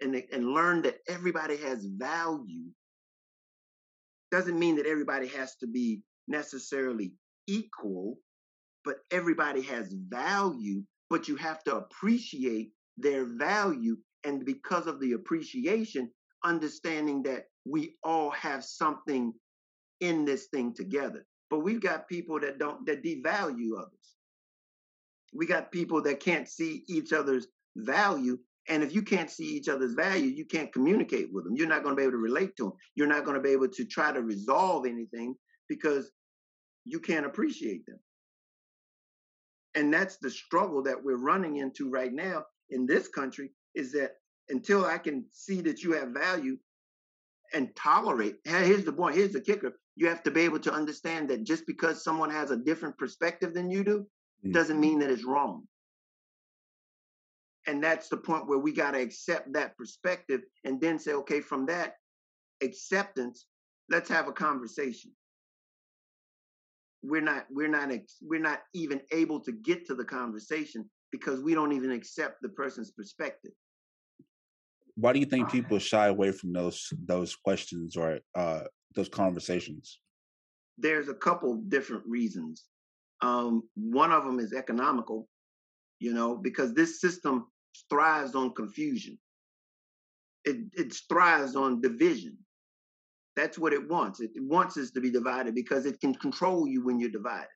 and, 0.00 0.22
and 0.32 0.48
learn 0.48 0.82
that 0.82 0.98
everybody 1.08 1.56
has 1.56 1.86
value, 1.86 2.64
doesn't 4.30 4.58
mean 4.58 4.76
that 4.76 4.86
everybody 4.86 5.28
has 5.28 5.56
to 5.56 5.66
be 5.66 6.02
necessarily 6.28 7.14
equal, 7.46 8.18
but 8.84 8.96
everybody 9.10 9.62
has 9.62 9.92
value. 9.92 10.82
But 11.12 11.28
you 11.28 11.36
have 11.36 11.62
to 11.64 11.76
appreciate 11.76 12.70
their 12.96 13.26
value, 13.26 13.98
and 14.24 14.46
because 14.46 14.86
of 14.86 14.98
the 14.98 15.12
appreciation, 15.12 16.10
understanding 16.42 17.22
that 17.24 17.48
we 17.66 17.96
all 18.02 18.30
have 18.30 18.64
something 18.64 19.34
in 20.00 20.24
this 20.24 20.46
thing 20.46 20.72
together. 20.74 21.26
But 21.50 21.58
we've 21.58 21.82
got 21.82 22.08
people 22.08 22.40
that 22.40 22.58
don't 22.58 22.86
that 22.86 23.04
devalue 23.04 23.78
others. 23.78 24.16
We 25.34 25.44
got 25.44 25.70
people 25.70 26.00
that 26.00 26.20
can't 26.20 26.48
see 26.48 26.82
each 26.88 27.12
other's 27.12 27.46
value. 27.76 28.38
And 28.70 28.82
if 28.82 28.94
you 28.94 29.02
can't 29.02 29.30
see 29.30 29.44
each 29.44 29.68
other's 29.68 29.92
value, 29.92 30.30
you 30.30 30.46
can't 30.46 30.72
communicate 30.72 31.28
with 31.30 31.44
them. 31.44 31.56
You're 31.56 31.68
not 31.68 31.82
going 31.82 31.94
to 31.94 32.00
be 32.00 32.04
able 32.04 32.12
to 32.12 32.28
relate 32.30 32.56
to 32.56 32.64
them. 32.64 32.72
You're 32.94 33.06
not 33.06 33.26
going 33.26 33.36
to 33.36 33.42
be 33.42 33.50
able 33.50 33.68
to 33.68 33.84
try 33.84 34.12
to 34.12 34.22
resolve 34.22 34.86
anything 34.86 35.34
because 35.68 36.10
you 36.86 37.00
can't 37.00 37.26
appreciate 37.26 37.84
them. 37.84 37.98
And 39.74 39.92
that's 39.92 40.16
the 40.18 40.30
struggle 40.30 40.82
that 40.82 41.02
we're 41.02 41.16
running 41.16 41.56
into 41.56 41.88
right 41.88 42.12
now 42.12 42.44
in 42.70 42.86
this 42.86 43.08
country 43.08 43.50
is 43.74 43.92
that 43.92 44.16
until 44.48 44.84
I 44.84 44.98
can 44.98 45.24
see 45.30 45.60
that 45.62 45.82
you 45.82 45.92
have 45.92 46.08
value 46.08 46.58
and 47.54 47.74
tolerate, 47.74 48.36
here's 48.44 48.84
the 48.84 48.92
point, 48.92 49.16
here's 49.16 49.32
the 49.32 49.40
kicker. 49.40 49.78
You 49.96 50.08
have 50.08 50.22
to 50.24 50.30
be 50.30 50.42
able 50.42 50.58
to 50.60 50.72
understand 50.72 51.28
that 51.30 51.44
just 51.44 51.66
because 51.66 52.02
someone 52.02 52.30
has 52.30 52.50
a 52.50 52.56
different 52.56 52.98
perspective 52.98 53.54
than 53.54 53.70
you 53.70 53.84
do 53.84 53.98
mm-hmm. 54.00 54.52
doesn't 54.52 54.80
mean 54.80 54.98
that 55.00 55.10
it's 55.10 55.24
wrong. 55.24 55.64
And 57.66 57.82
that's 57.82 58.08
the 58.08 58.16
point 58.16 58.48
where 58.48 58.58
we 58.58 58.72
got 58.72 58.92
to 58.92 59.00
accept 59.00 59.52
that 59.52 59.76
perspective 59.76 60.42
and 60.64 60.80
then 60.80 60.98
say 60.98 61.12
okay 61.12 61.40
from 61.40 61.66
that 61.66 61.94
acceptance 62.62 63.46
let's 63.90 64.08
have 64.08 64.28
a 64.28 64.32
conversation 64.32 65.10
we're 67.02 67.20
not 67.20 67.46
we're 67.50 67.68
not 67.68 67.90
we're 68.22 68.40
not 68.40 68.60
even 68.74 69.00
able 69.12 69.40
to 69.40 69.52
get 69.52 69.86
to 69.86 69.94
the 69.94 70.04
conversation 70.04 70.88
because 71.10 71.40
we 71.40 71.54
don't 71.54 71.72
even 71.72 71.92
accept 71.92 72.40
the 72.42 72.48
person's 72.50 72.90
perspective 72.92 73.52
why 74.96 75.12
do 75.12 75.18
you 75.18 75.26
think 75.26 75.50
people 75.50 75.78
shy 75.78 76.08
away 76.08 76.32
from 76.32 76.52
those 76.52 76.92
those 77.06 77.34
questions 77.34 77.96
or 77.96 78.20
uh, 78.34 78.64
those 78.94 79.08
conversations? 79.08 79.98
There's 80.78 81.08
a 81.08 81.14
couple 81.14 81.56
different 81.68 82.04
reasons. 82.06 82.64
Um, 83.22 83.62
one 83.74 84.12
of 84.12 84.24
them 84.24 84.38
is 84.38 84.52
economical, 84.52 85.28
you 85.98 86.12
know, 86.12 86.36
because 86.36 86.74
this 86.74 87.00
system 87.00 87.46
thrives 87.88 88.34
on 88.34 88.54
confusion. 88.54 89.18
It, 90.44 90.56
it 90.72 90.94
thrives 91.08 91.54
on 91.54 91.80
division. 91.80 92.36
That's 93.36 93.58
what 93.58 93.72
it 93.72 93.88
wants. 93.88 94.20
It, 94.20 94.30
wants 94.36 94.76
us 94.76 94.90
to 94.90 95.00
be 95.00 95.10
divided 95.10 95.54
because 95.54 95.86
it 95.86 96.00
can 96.00 96.14
control 96.14 96.66
you 96.66 96.84
when 96.84 97.00
you're 97.00 97.10
divided. 97.10 97.48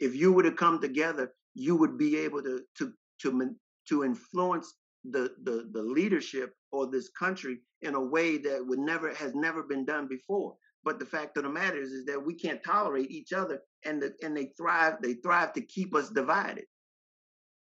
If 0.00 0.14
you 0.14 0.32
were 0.32 0.42
to 0.42 0.52
come 0.52 0.80
together, 0.80 1.32
you 1.54 1.76
would 1.76 1.98
be 1.98 2.16
able 2.18 2.42
to 2.42 2.62
to 2.78 2.92
to 3.20 3.54
to 3.88 4.04
influence 4.04 4.74
the, 5.04 5.32
the, 5.42 5.68
the 5.72 5.82
leadership 5.82 6.54
or 6.70 6.86
this 6.86 7.10
country 7.18 7.58
in 7.82 7.94
a 7.94 8.00
way 8.00 8.38
that 8.38 8.64
would 8.66 8.78
never 8.78 9.12
has 9.14 9.34
never 9.34 9.62
been 9.62 9.84
done 9.84 10.06
before. 10.06 10.54
But 10.84 10.98
the 10.98 11.06
fact 11.06 11.36
of 11.36 11.44
the 11.44 11.48
matter 11.48 11.80
is, 11.80 11.92
is 11.92 12.04
that 12.06 12.24
we 12.24 12.34
can't 12.34 12.62
tolerate 12.64 13.10
each 13.10 13.32
other, 13.32 13.60
and 13.84 14.02
the, 14.02 14.14
and 14.22 14.36
they 14.36 14.52
thrive. 14.56 14.94
They 15.00 15.14
thrive 15.14 15.52
to 15.54 15.60
keep 15.60 15.94
us 15.94 16.08
divided. 16.08 16.64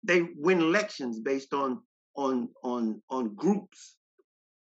They 0.03 0.29
win 0.37 0.59
elections 0.59 1.19
based 1.19 1.53
on 1.53 1.81
on 2.15 2.49
on 2.63 3.01
on 3.09 3.35
groups. 3.35 3.97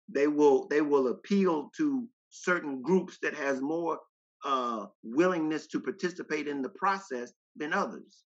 They 0.09 0.27
will 0.27 0.67
they 0.69 0.81
will 0.81 1.09
appeal 1.09 1.71
to 1.77 2.07
certain 2.31 2.83
groups 2.83 3.19
that 3.23 3.35
has 3.35 3.61
more 3.61 3.99
uh, 4.45 4.87
willingness 5.03 5.67
to 5.69 5.81
participate 5.81 6.49
in 6.49 6.63
the 6.63 6.69
process 6.71 7.33
than 7.57 7.73
others. 7.73 8.25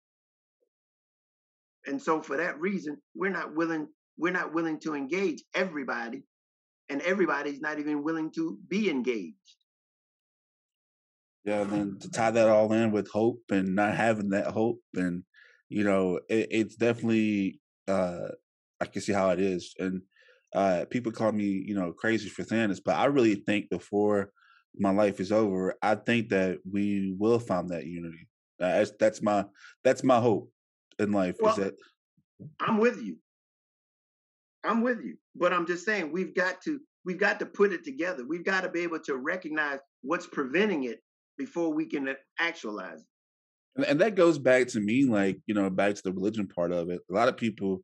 And 1.88 2.02
so, 2.02 2.22
for 2.22 2.38
that 2.38 2.60
reason, 2.60 2.98
we're 3.14 3.32
not 3.32 3.56
willing 3.56 3.88
we're 4.18 4.34
not 4.34 4.54
willing 4.54 4.80
to 4.82 4.96
engage 4.96 5.44
everybody, 5.54 6.24
and 6.90 7.02
everybody's 7.02 7.62
not 7.62 7.80
even 7.80 8.04
willing 8.04 8.32
to 8.32 8.58
be 8.68 8.90
engaged. 8.90 9.36
Yeah, 11.44 11.62
and 11.62 11.72
then 11.72 11.98
to 12.00 12.10
tie 12.10 12.32
that 12.32 12.50
all 12.50 12.72
in 12.74 12.92
with 12.92 13.10
hope 13.12 13.42
and 13.52 13.76
not 13.76 13.96
having 13.96 14.30
that 14.30 14.48
hope 14.48 14.80
and 14.96 15.24
you 15.70 15.84
know, 15.84 16.20
it, 16.30 16.48
it's 16.52 16.76
definitely 16.76 17.60
uh, 17.88 18.30
I 18.80 18.86
can 18.86 19.02
see 19.02 19.14
how 19.14 19.30
it 19.30 19.40
is, 19.40 19.74
and 19.80 20.02
uh, 20.56 20.86
people 20.90 21.12
call 21.12 21.34
me, 21.34 21.44
you 21.44 21.76
know, 21.76 21.92
crazy 21.92 22.30
for 22.30 22.44
saying 22.44 22.70
this, 22.70 22.80
but 22.80 22.96
I 22.96 23.06
really 23.06 23.36
think 23.36 23.70
before 23.70 24.32
my 24.78 24.90
life 24.90 25.20
is 25.20 25.32
over, 25.32 25.76
I 25.82 25.96
think 25.96 26.30
that 26.30 26.60
we 26.70 27.14
will 27.18 27.40
find 27.40 27.70
that 27.70 27.86
unity. 27.86 28.28
Uh, 28.62 28.78
that's 28.78 28.92
that's 28.98 29.22
my 29.22 29.46
that's 29.84 30.04
my 30.04 30.20
hope 30.20 30.50
in 30.98 31.12
life. 31.12 31.36
Well, 31.42 31.52
is 31.52 31.58
that 31.58 31.76
I'm 32.62 32.78
with 32.78 33.02
you. 33.04 33.18
I'm 34.64 34.82
with 34.82 35.02
you, 35.04 35.18
but 35.36 35.52
I'm 35.52 35.68
just 35.68 35.86
saying 35.86 36.12
we've 36.14 36.34
got 36.34 36.62
to 36.64 36.80
we've 37.04 37.20
got 37.20 37.40
to 37.40 37.46
put 37.46 37.74
it 37.74 37.84
together. 37.84 38.26
We've 38.26 38.46
got 38.46 38.62
to 38.62 38.70
be 38.70 38.82
able 38.82 39.00
to 39.02 39.18
recognize 39.18 39.80
what's 40.04 40.26
preventing 40.26 40.86
it 40.86 41.02
before 41.38 41.74
we 41.74 41.86
can 41.86 42.16
actualize 42.40 43.02
it. 43.02 43.08
And, 43.76 43.86
and 43.86 44.02
that 44.02 44.16
goes 44.16 44.38
back 44.38 44.68
to 44.68 44.80
me, 44.80 45.06
like 45.06 45.38
you 45.48 45.54
know, 45.54 45.70
back 45.70 45.96
to 45.96 46.02
the 46.02 46.14
religion 46.14 46.48
part 46.48 46.72
of 46.72 46.90
it. 46.90 47.02
A 47.12 47.14
lot 47.14 47.28
of 47.28 47.36
people 47.36 47.84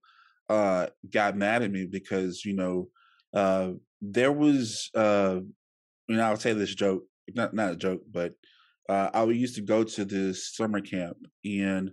uh, 0.52 0.88
got 1.10 1.38
mad 1.38 1.64
at 1.64 1.72
me 1.72 1.86
because 1.86 2.44
you 2.44 2.54
know 2.54 2.90
uh, 3.34 3.72
there 4.02 4.32
was 4.32 4.90
uh, 4.96 5.40
you 6.08 6.16
know 6.16 6.24
I'll 6.24 6.38
say 6.38 6.54
this 6.54 6.76
joke, 6.76 7.04
not 7.34 7.54
not 7.54 7.74
a 7.74 7.76
joke, 7.78 8.02
but 8.12 8.34
uh, 8.90 9.10
I 9.14 9.24
used 9.26 9.56
to 9.56 9.62
go 9.62 9.84
to 9.84 10.06
this 10.06 10.54
summer 10.54 10.82
camp 10.82 11.18
and 11.46 11.92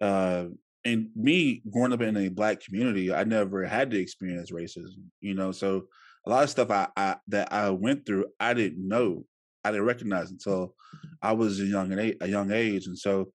uh, 0.00 0.46
and 0.86 1.08
me 1.14 1.62
growing 1.70 1.92
up 1.92 2.00
in 2.00 2.16
a 2.16 2.28
black 2.28 2.62
community, 2.62 3.12
I 3.12 3.24
never 3.24 3.66
had 3.66 3.90
to 3.90 4.00
experience 4.00 4.50
racism, 4.50 5.04
you 5.20 5.34
know. 5.34 5.52
So 5.52 5.84
a 6.26 6.30
lot 6.30 6.44
of 6.44 6.50
stuff 6.50 6.70
I, 6.70 6.88
I 6.96 7.16
that 7.28 7.52
I 7.52 7.68
went 7.70 8.06
through, 8.06 8.26
I 8.40 8.54
didn't 8.54 8.86
know, 8.86 9.24
I 9.62 9.72
didn't 9.72 9.86
recognize 9.86 10.30
until 10.30 10.74
I 11.20 11.32
was 11.32 11.60
a 11.60 11.64
young 11.64 11.92
a 11.92 12.26
young 12.26 12.50
age, 12.50 12.86
and 12.86 12.98
so 12.98 13.32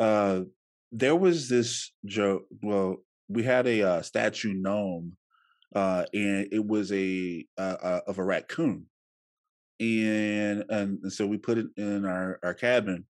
uh, 0.00 0.42
there 0.92 1.16
was 1.16 1.50
this 1.50 1.92
joke. 2.06 2.44
Well, 2.62 2.96
we 3.28 3.42
had 3.42 3.66
a 3.66 3.82
uh, 3.82 4.02
statue 4.02 4.54
gnome, 4.54 5.16
uh, 5.74 6.04
and 6.14 6.48
it 6.50 6.64
was 6.64 6.90
a 6.92 7.44
uh, 7.56 8.00
of 8.06 8.18
a 8.18 8.24
raccoon, 8.24 8.86
and, 9.80 10.64
and 10.68 10.98
and 11.02 11.12
so 11.12 11.26
we 11.26 11.36
put 11.36 11.58
it 11.58 11.66
in 11.76 12.04
our 12.04 12.38
our 12.42 12.54
cabin, 12.54 13.04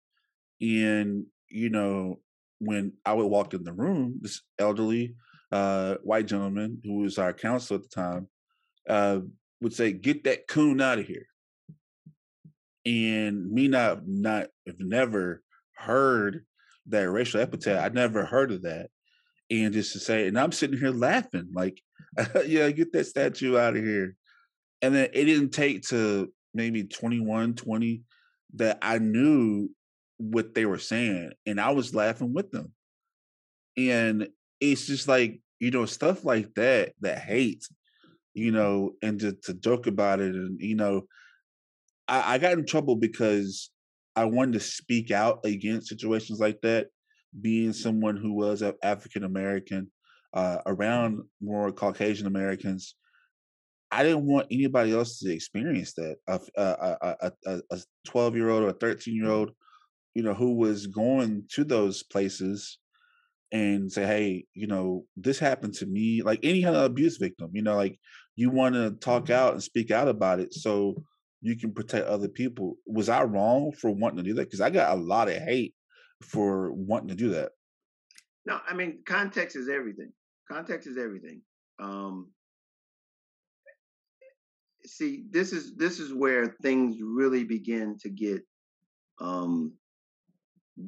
and 0.59 1.25
you 1.49 1.69
know 1.69 2.19
when 2.59 2.93
I 3.05 3.13
would 3.13 3.27
walk 3.27 3.53
in 3.53 3.63
the 3.63 3.73
room, 3.73 4.17
this 4.21 4.41
elderly 4.57 5.15
uh, 5.51 5.95
white 6.03 6.25
gentleman 6.25 6.81
who 6.83 6.99
was 6.99 7.19
our 7.19 7.33
counselor 7.33 7.79
at 7.79 7.83
the 7.83 7.89
time 7.89 8.27
uh, 8.89 9.19
would 9.61 9.73
say, 9.73 9.91
"Get 9.91 10.23
that 10.23 10.47
coon 10.47 10.81
out 10.81 10.99
of 10.99 11.05
here." 11.05 11.27
And 12.85 13.51
me 13.51 13.67
not 13.67 14.07
not 14.07 14.47
have 14.65 14.79
never 14.79 15.43
heard 15.75 16.45
that 16.87 17.09
racial 17.09 17.41
epithet. 17.41 17.83
I 17.83 17.89
never 17.89 18.25
heard 18.25 18.51
of 18.51 18.63
that 18.63 18.89
and 19.49 19.73
just 19.73 19.93
to 19.93 19.99
say, 19.99 20.27
and 20.27 20.37
I'm 20.37 20.51
sitting 20.51 20.77
here 20.77 20.91
laughing, 20.91 21.49
like, 21.53 21.81
yeah, 22.45 22.69
get 22.71 22.91
that 22.93 23.05
statue 23.05 23.57
out 23.57 23.77
of 23.77 23.83
here. 23.83 24.15
And 24.81 24.93
then 24.93 25.09
it 25.13 25.25
didn't 25.25 25.51
take 25.51 25.83
to 25.87 26.31
maybe 26.53 26.83
21, 26.83 27.55
20 27.55 28.01
that 28.55 28.77
I 28.81 28.99
knew 28.99 29.69
what 30.17 30.53
they 30.53 30.65
were 30.65 30.79
saying, 30.79 31.31
and 31.45 31.61
I 31.61 31.71
was 31.71 31.93
laughing 31.93 32.33
with 32.33 32.51
them. 32.51 32.73
And 33.77 34.27
it's 34.59 34.87
just 34.87 35.07
like, 35.07 35.39
you 35.59 35.71
know, 35.71 35.85
stuff 35.85 36.25
like 36.25 36.53
that, 36.55 36.93
that 37.01 37.19
hate, 37.19 37.63
you 38.33 38.51
know, 38.51 38.93
and 39.01 39.19
to, 39.19 39.33
to 39.43 39.53
joke 39.53 39.87
about 39.87 40.19
it. 40.19 40.35
And, 40.35 40.59
you 40.59 40.75
know, 40.75 41.03
I, 42.07 42.35
I 42.35 42.37
got 42.37 42.53
in 42.53 42.65
trouble 42.65 42.95
because 42.95 43.69
I 44.15 44.25
wanted 44.25 44.53
to 44.53 44.59
speak 44.59 45.11
out 45.11 45.41
against 45.45 45.89
situations 45.89 46.39
like 46.39 46.59
that 46.61 46.87
being 47.41 47.73
someone 47.73 48.17
who 48.17 48.33
was 48.33 48.63
African 48.83 49.23
American 49.23 49.91
uh, 50.33 50.59
around 50.65 51.21
more 51.41 51.71
Caucasian 51.71 52.27
Americans, 52.27 52.95
I 53.91 54.03
didn't 54.03 54.25
want 54.25 54.47
anybody 54.51 54.93
else 54.93 55.19
to 55.19 55.33
experience 55.33 55.93
that. 55.93 56.17
A 56.27 56.39
a 56.57 57.31
a, 57.45 57.61
a 57.71 57.79
twelve 58.05 58.35
year 58.35 58.49
old 58.49 58.63
or 58.63 58.69
a 58.69 58.73
thirteen 58.73 59.15
year 59.15 59.29
old, 59.29 59.51
you 60.13 60.23
know, 60.23 60.33
who 60.33 60.55
was 60.55 60.87
going 60.87 61.43
to 61.53 61.63
those 61.63 62.03
places 62.03 62.79
and 63.51 63.89
say, 63.91 64.05
hey, 64.05 64.45
you 64.53 64.67
know, 64.67 65.05
this 65.15 65.39
happened 65.39 65.73
to 65.75 65.85
me. 65.85 66.21
Like 66.21 66.39
any 66.43 66.63
kind 66.63 66.75
of 66.75 66.83
abuse 66.83 67.17
victim, 67.17 67.51
you 67.53 67.61
know, 67.61 67.75
like 67.75 67.97
you 68.35 68.49
want 68.49 68.75
to 68.75 68.91
talk 68.91 69.29
out 69.29 69.53
and 69.53 69.63
speak 69.63 69.89
out 69.89 70.07
about 70.07 70.39
it 70.39 70.53
so 70.53 71.01
you 71.41 71.55
can 71.55 71.71
protect 71.71 72.07
other 72.07 72.27
people. 72.27 72.75
Was 72.85 73.09
I 73.09 73.23
wrong 73.23 73.71
for 73.71 73.91
wanting 73.91 74.17
to 74.17 74.23
do 74.23 74.33
that? 74.35 74.45
Because 74.45 74.61
I 74.61 74.69
got 74.69 74.97
a 74.97 74.99
lot 74.99 75.29
of 75.29 75.37
hate 75.37 75.73
for 76.21 76.71
wanting 76.71 77.09
to 77.09 77.15
do 77.15 77.29
that. 77.29 77.51
No, 78.45 78.59
I 78.67 78.73
mean 78.73 78.99
context 79.05 79.55
is 79.55 79.69
everything. 79.69 80.11
Context 80.49 80.87
is 80.87 80.97
everything. 80.97 81.41
Um, 81.79 82.31
see, 84.85 85.25
this 85.29 85.51
is 85.51 85.75
this 85.75 85.99
is 85.99 86.13
where 86.13 86.55
things 86.61 86.97
really 87.01 87.43
begin 87.43 87.97
to 87.99 88.09
get 88.09 88.41
um, 89.19 89.73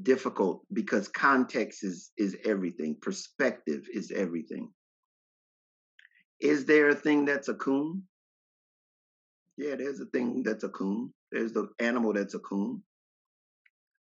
difficult 0.03 0.63
because 0.73 1.07
context 1.07 1.83
is 1.83 2.11
is 2.17 2.37
everything. 2.45 2.95
Perspective 3.01 3.87
is 3.93 4.11
everything. 4.11 4.71
Is 6.39 6.65
there 6.65 6.89
a 6.89 6.95
thing 6.95 7.25
that's 7.25 7.49
a 7.49 7.55
coon? 7.55 8.03
Yeah, 9.57 9.75
there's 9.75 9.99
a 9.99 10.05
thing 10.05 10.43
that's 10.43 10.63
a 10.63 10.69
coon. 10.69 11.13
There's 11.31 11.51
the 11.51 11.69
animal 11.79 12.13
that's 12.13 12.33
a 12.33 12.39
coon. 12.39 12.81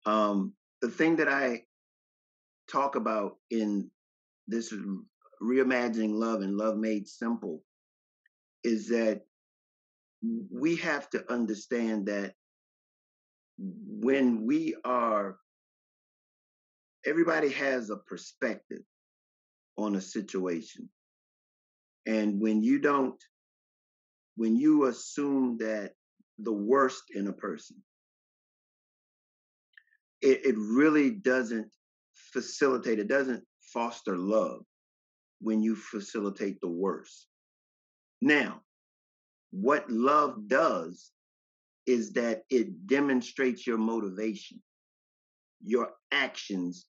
Um, 0.06 0.54
the 0.82 0.90
thing 0.90 1.18
that 1.18 1.30
I 1.30 1.64
talk 2.70 2.96
about 2.96 3.38
in 3.50 3.90
this 4.48 4.74
reimagining 5.42 6.14
love 6.14 6.42
and 6.42 6.58
love 6.58 6.78
made 6.78 7.08
simple 7.08 7.64
is 8.64 8.90
that 8.90 9.22
we 10.52 10.76
have 10.78 11.10
to 11.12 11.32
understand 11.32 12.08
that 12.08 12.34
when 13.58 14.46
we 14.46 14.76
are 14.84 15.38
everybody 17.06 17.50
has 17.50 17.90
a 17.90 17.98
perspective 17.98 18.82
on 19.78 19.96
a 19.96 20.02
situation. 20.02 20.90
And 22.06 22.40
when 22.40 22.62
you 22.62 22.80
don't 22.80 23.22
when 24.36 24.56
you 24.56 24.86
assume 24.86 25.58
that 25.60 25.94
the 26.40 26.54
worst 26.54 27.04
in 27.14 27.28
a 27.28 27.34
person 27.34 27.78
it, 30.22 30.46
it 30.46 30.56
really 30.58 31.12
doesn't 31.12 31.68
facilitate, 32.16 33.00
it 33.00 33.08
doesn't 33.08 33.44
foster 33.74 34.18
love 34.18 34.64
when 35.40 35.62
you 35.62 35.76
facilitate 35.76 36.60
the 36.62 36.70
worst. 36.70 37.28
Now, 38.22 38.62
what 39.52 39.90
love 39.90 40.48
does 40.48 41.12
is 41.88 42.14
that 42.14 42.44
it 42.50 42.88
demonstrates 42.88 43.66
your 43.66 43.78
motivation. 43.78 44.62
Your 45.64 45.90
actions 46.12 46.86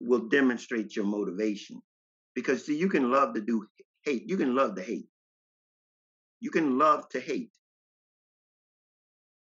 will 0.00 0.28
demonstrate 0.28 0.96
your 0.96 1.04
motivation. 1.04 1.82
Because 2.34 2.64
see, 2.64 2.76
you 2.76 2.88
can 2.88 3.10
love 3.10 3.34
to 3.34 3.40
do 3.40 3.66
hate, 4.04 4.28
you 4.28 4.36
can 4.36 4.54
love 4.54 4.76
to 4.76 4.82
hate. 4.82 5.06
You 6.40 6.50
can 6.50 6.78
love 6.78 7.08
to 7.10 7.20
hate. 7.20 7.52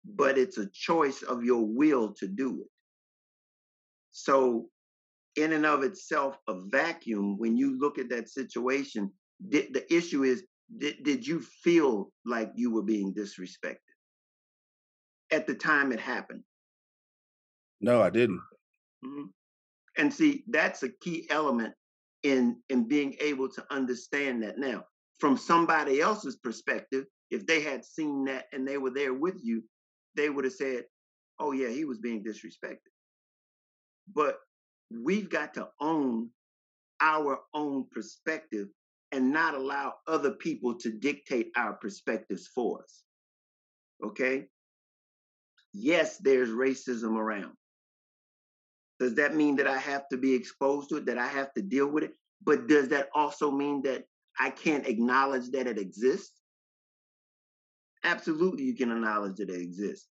But 0.05 0.37
it's 0.37 0.57
a 0.57 0.69
choice 0.71 1.23
of 1.23 1.43
your 1.43 1.65
will 1.65 2.13
to 2.19 2.27
do 2.27 2.61
it. 2.61 2.69
So, 4.17 4.69
in 5.35 5.51
and 5.51 5.65
of 5.65 5.83
itself, 5.83 6.37
a 6.47 6.55
vacuum, 6.67 7.37
when 7.37 7.57
you 7.57 7.77
look 7.77 7.99
at 7.99 8.09
that 8.11 8.29
situation, 8.29 9.11
did, 9.49 9.73
the 9.73 9.93
issue 9.93 10.23
is 10.23 10.45
did, 10.77 11.03
did 11.03 11.27
you 11.27 11.41
feel 11.41 12.13
like 12.25 12.49
you 12.55 12.71
were 12.71 12.81
being 12.81 13.13
disrespected 13.13 13.75
at 15.31 15.45
the 15.45 15.53
time 15.53 15.91
it 15.91 15.99
happened? 15.99 16.43
No, 17.81 18.01
I 18.01 18.09
didn't. 18.09 18.39
Mm-hmm. 19.05 19.25
And 19.97 20.13
see, 20.13 20.45
that's 20.47 20.83
a 20.83 20.89
key 21.01 21.27
element 21.29 21.73
in 22.23 22.55
in 22.69 22.87
being 22.87 23.17
able 23.19 23.49
to 23.49 23.65
understand 23.69 24.43
that 24.43 24.57
now 24.57 24.85
from 25.19 25.35
somebody 25.35 25.99
else's 25.99 26.37
perspective 26.37 27.03
if 27.31 27.45
they 27.45 27.59
had 27.59 27.83
seen 27.83 28.23
that 28.23 28.45
and 28.53 28.65
they 28.65 28.77
were 28.77 28.91
there 28.91 29.13
with 29.13 29.35
you 29.43 29.61
they 30.15 30.29
would 30.29 30.45
have 30.45 30.53
said 30.53 30.85
oh 31.39 31.51
yeah 31.51 31.67
he 31.67 31.85
was 31.85 31.99
being 31.99 32.23
disrespected 32.23 32.94
but 34.13 34.39
we've 34.91 35.29
got 35.29 35.53
to 35.55 35.67
own 35.79 36.29
our 37.01 37.39
own 37.53 37.85
perspective 37.91 38.67
and 39.11 39.31
not 39.31 39.53
allow 39.53 39.93
other 40.07 40.31
people 40.31 40.75
to 40.75 40.91
dictate 40.91 41.51
our 41.55 41.73
perspectives 41.73 42.47
for 42.47 42.83
us. 42.83 43.03
Okay? 44.03 44.45
Yes, 45.73 46.17
there's 46.17 46.49
racism 46.49 47.17
around. 47.17 47.53
Does 48.99 49.15
that 49.15 49.35
mean 49.35 49.57
that 49.57 49.67
I 49.67 49.77
have 49.77 50.07
to 50.09 50.17
be 50.17 50.33
exposed 50.33 50.89
to 50.89 50.97
it, 50.97 51.05
that 51.07 51.17
I 51.17 51.27
have 51.27 51.53
to 51.53 51.61
deal 51.61 51.87
with 51.87 52.05
it? 52.05 52.13
But 52.43 52.67
does 52.67 52.89
that 52.89 53.09
also 53.13 53.51
mean 53.51 53.81
that 53.83 54.05
I 54.39 54.49
can't 54.49 54.87
acknowledge 54.87 55.51
that 55.51 55.67
it 55.67 55.77
exists? 55.77 56.41
Absolutely, 58.03 58.63
you 58.63 58.75
can 58.75 58.91
acknowledge 58.91 59.37
that 59.37 59.49
it 59.49 59.61
exists. 59.61 60.07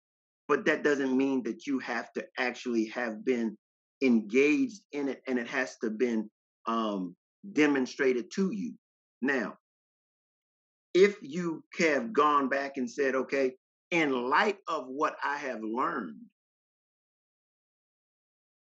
But 0.49 0.64
that 0.64 0.82
doesn't 0.82 1.16
mean 1.16 1.43
that 1.45 1.66
you 1.66 1.78
have 1.80 2.12
to 2.14 2.26
actually 2.38 2.86
have 2.86 3.24
been 3.24 3.57
engaged 4.03 4.82
in 4.92 5.09
it 5.09 5.22
and 5.26 5.38
it 5.38 5.48
has 5.48 5.76
to 5.78 5.90
been 5.90 6.28
um, 6.66 7.16
demonstrated 7.53 8.30
to 8.32 8.50
you. 8.53 8.74
Now, 9.20 9.57
if 10.94 11.16
you 11.22 11.64
have 11.78 12.12
gone 12.12 12.48
back 12.48 12.76
and 12.76 12.90
said, 12.90 13.14
okay, 13.14 13.55
in 13.90 14.28
light 14.28 14.59
of 14.68 14.86
what 14.88 15.16
I 15.22 15.36
have 15.38 15.62
learned, 15.62 16.16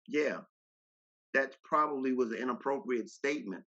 yeah, 0.08 0.38
that 1.34 1.56
probably 1.64 2.14
was 2.14 2.32
an 2.32 2.38
inappropriate 2.38 3.10
statement. 3.10 3.64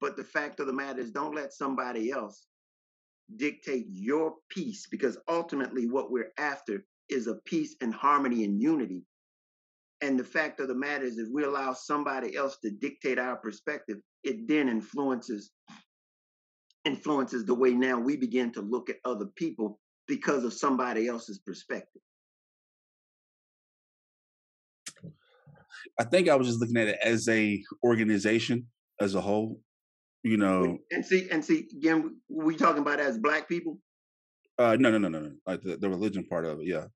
But 0.00 0.16
the 0.16 0.24
fact 0.24 0.60
of 0.60 0.66
the 0.66 0.72
matter 0.72 1.00
is, 1.00 1.10
don't 1.10 1.34
let 1.34 1.52
somebody 1.52 2.10
else 2.10 2.46
dictate 3.36 3.86
your 3.90 4.34
peace 4.50 4.86
because 4.90 5.16
ultimately 5.28 5.88
what 5.88 6.10
we're 6.10 6.32
after 6.36 6.84
is 7.08 7.26
a 7.26 7.36
peace 7.46 7.74
and 7.80 7.94
harmony 7.94 8.44
and 8.44 8.60
unity. 8.60 9.02
And 10.00 10.18
the 10.18 10.24
fact 10.24 10.60
of 10.60 10.68
the 10.68 10.74
matter 10.74 11.04
is, 11.04 11.18
if 11.18 11.28
we 11.32 11.44
allow 11.44 11.72
somebody 11.72 12.36
else 12.36 12.58
to 12.62 12.70
dictate 12.70 13.18
our 13.18 13.36
perspective, 13.36 13.98
it 14.22 14.46
then 14.48 14.68
influences 14.68 15.50
influences 16.84 17.46
the 17.46 17.54
way 17.54 17.70
now 17.70 17.98
we 17.98 18.14
begin 18.16 18.52
to 18.52 18.60
look 18.60 18.90
at 18.90 18.96
other 19.06 19.26
people 19.36 19.80
because 20.06 20.44
of 20.44 20.52
somebody 20.52 21.08
else's 21.08 21.38
perspective. 21.38 22.02
I 25.98 26.04
think 26.04 26.28
I 26.28 26.34
was 26.34 26.46
just 26.46 26.60
looking 26.60 26.76
at 26.76 26.88
it 26.88 26.98
as 27.02 27.28
a 27.28 27.62
organization 27.84 28.66
as 29.00 29.14
a 29.14 29.20
whole. 29.20 29.60
You 30.22 30.38
know, 30.38 30.78
and 30.90 31.04
see, 31.04 31.28
and 31.30 31.44
see, 31.44 31.68
again, 31.76 32.16
we 32.30 32.56
talking 32.56 32.80
about 32.80 32.98
as 32.98 33.18
black 33.18 33.46
people. 33.46 33.78
Uh, 34.58 34.74
no, 34.80 34.90
no, 34.90 34.96
no, 34.96 35.08
no, 35.08 35.20
no. 35.20 35.32
Like 35.46 35.60
the, 35.60 35.76
the 35.76 35.88
religion 35.88 36.24
part 36.24 36.46
of 36.46 36.60
it, 36.60 36.66
yeah. 36.66 36.86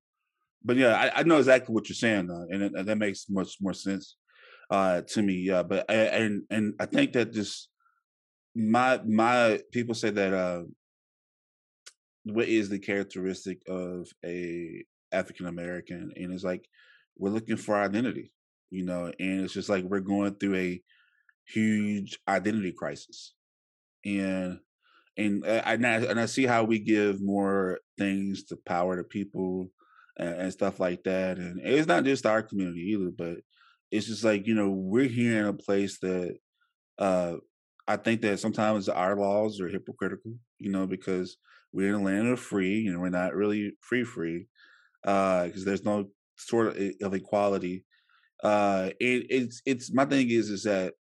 But 0.63 0.77
yeah, 0.77 0.95
I, 0.95 1.19
I 1.19 1.23
know 1.23 1.37
exactly 1.37 1.73
what 1.73 1.87
you're 1.87 1.95
saying, 1.95 2.29
uh, 2.29 2.45
and, 2.53 2.63
and, 2.63 2.87
that 2.87 2.97
makes 2.97 3.29
much 3.29 3.57
more 3.61 3.73
sense 3.73 4.17
uh, 4.69 5.01
to 5.01 5.21
me. 5.21 5.35
Yeah, 5.35 5.63
but 5.63 5.89
and 5.89 6.43
and 6.49 6.73
I 6.79 6.85
think 6.85 7.13
that 7.13 7.31
just 7.31 7.69
my 8.55 8.99
my 9.05 9.61
people 9.71 9.95
say 9.95 10.09
that 10.09 10.33
uh, 10.33 10.63
what 12.23 12.47
is 12.47 12.69
the 12.69 12.79
characteristic 12.79 13.61
of 13.69 14.07
a 14.25 14.83
African 15.11 15.47
American, 15.47 16.11
and 16.15 16.33
it's 16.33 16.43
like 16.43 16.67
we're 17.17 17.29
looking 17.29 17.57
for 17.57 17.75
identity 17.75 18.31
you 18.69 18.85
know, 18.85 19.11
and 19.19 19.41
it's 19.41 19.53
just 19.53 19.69
like 19.69 19.83
we're 19.83 19.99
going 19.99 20.35
through 20.35 20.55
a 20.55 20.81
huge 21.45 22.19
identity 22.27 22.71
crisis, 22.71 23.33
and 24.05 24.59
and 25.17 25.45
I 25.45 25.73
and 25.73 25.87
I, 25.87 25.95
and 25.95 26.19
I 26.19 26.25
see 26.27 26.45
how 26.45 26.63
we 26.63 26.79
give 26.79 27.21
more 27.21 27.79
things 27.97 28.43
to 28.45 28.57
power 28.57 28.97
to 28.97 29.03
people 29.03 29.71
and, 30.19 30.35
and 30.41 30.53
stuff 30.53 30.79
like 30.79 31.03
that, 31.05 31.37
and 31.39 31.59
it's 31.63 31.87
not 31.87 32.03
just 32.05 32.25
our 32.27 32.43
community 32.43 32.81
either, 32.93 33.11
but 33.17 33.37
it's 33.91 34.07
just 34.07 34.23
like 34.23 34.47
you 34.47 34.55
know 34.55 34.69
we're 34.69 35.07
here 35.09 35.39
in 35.41 35.47
a 35.47 35.53
place 35.53 35.99
that 35.99 36.37
uh 36.99 37.35
I 37.87 37.97
think 37.97 38.21
that 38.21 38.39
sometimes 38.39 38.87
our 38.87 39.15
laws 39.17 39.59
are 39.59 39.67
hypocritical, 39.67 40.33
you 40.59 40.69
know, 40.71 40.85
because 40.85 41.37
we're 41.73 41.89
in 41.89 42.01
a 42.01 42.03
land 42.03 42.27
of 42.27 42.39
free, 42.39 42.79
you 42.79 42.93
know, 42.93 42.99
we're 42.99 43.09
not 43.09 43.33
really 43.35 43.73
free 43.81 44.03
free, 44.03 44.47
because 45.03 45.63
uh, 45.63 45.65
there's 45.65 45.85
no 45.85 46.05
sort 46.37 46.67
of, 46.77 47.13
equality 47.13 47.85
uh 48.43 48.89
it, 48.99 49.25
it's 49.29 49.61
it's 49.65 49.93
my 49.93 50.05
thing 50.05 50.29
is 50.29 50.49
is 50.49 50.63
that 50.63 50.93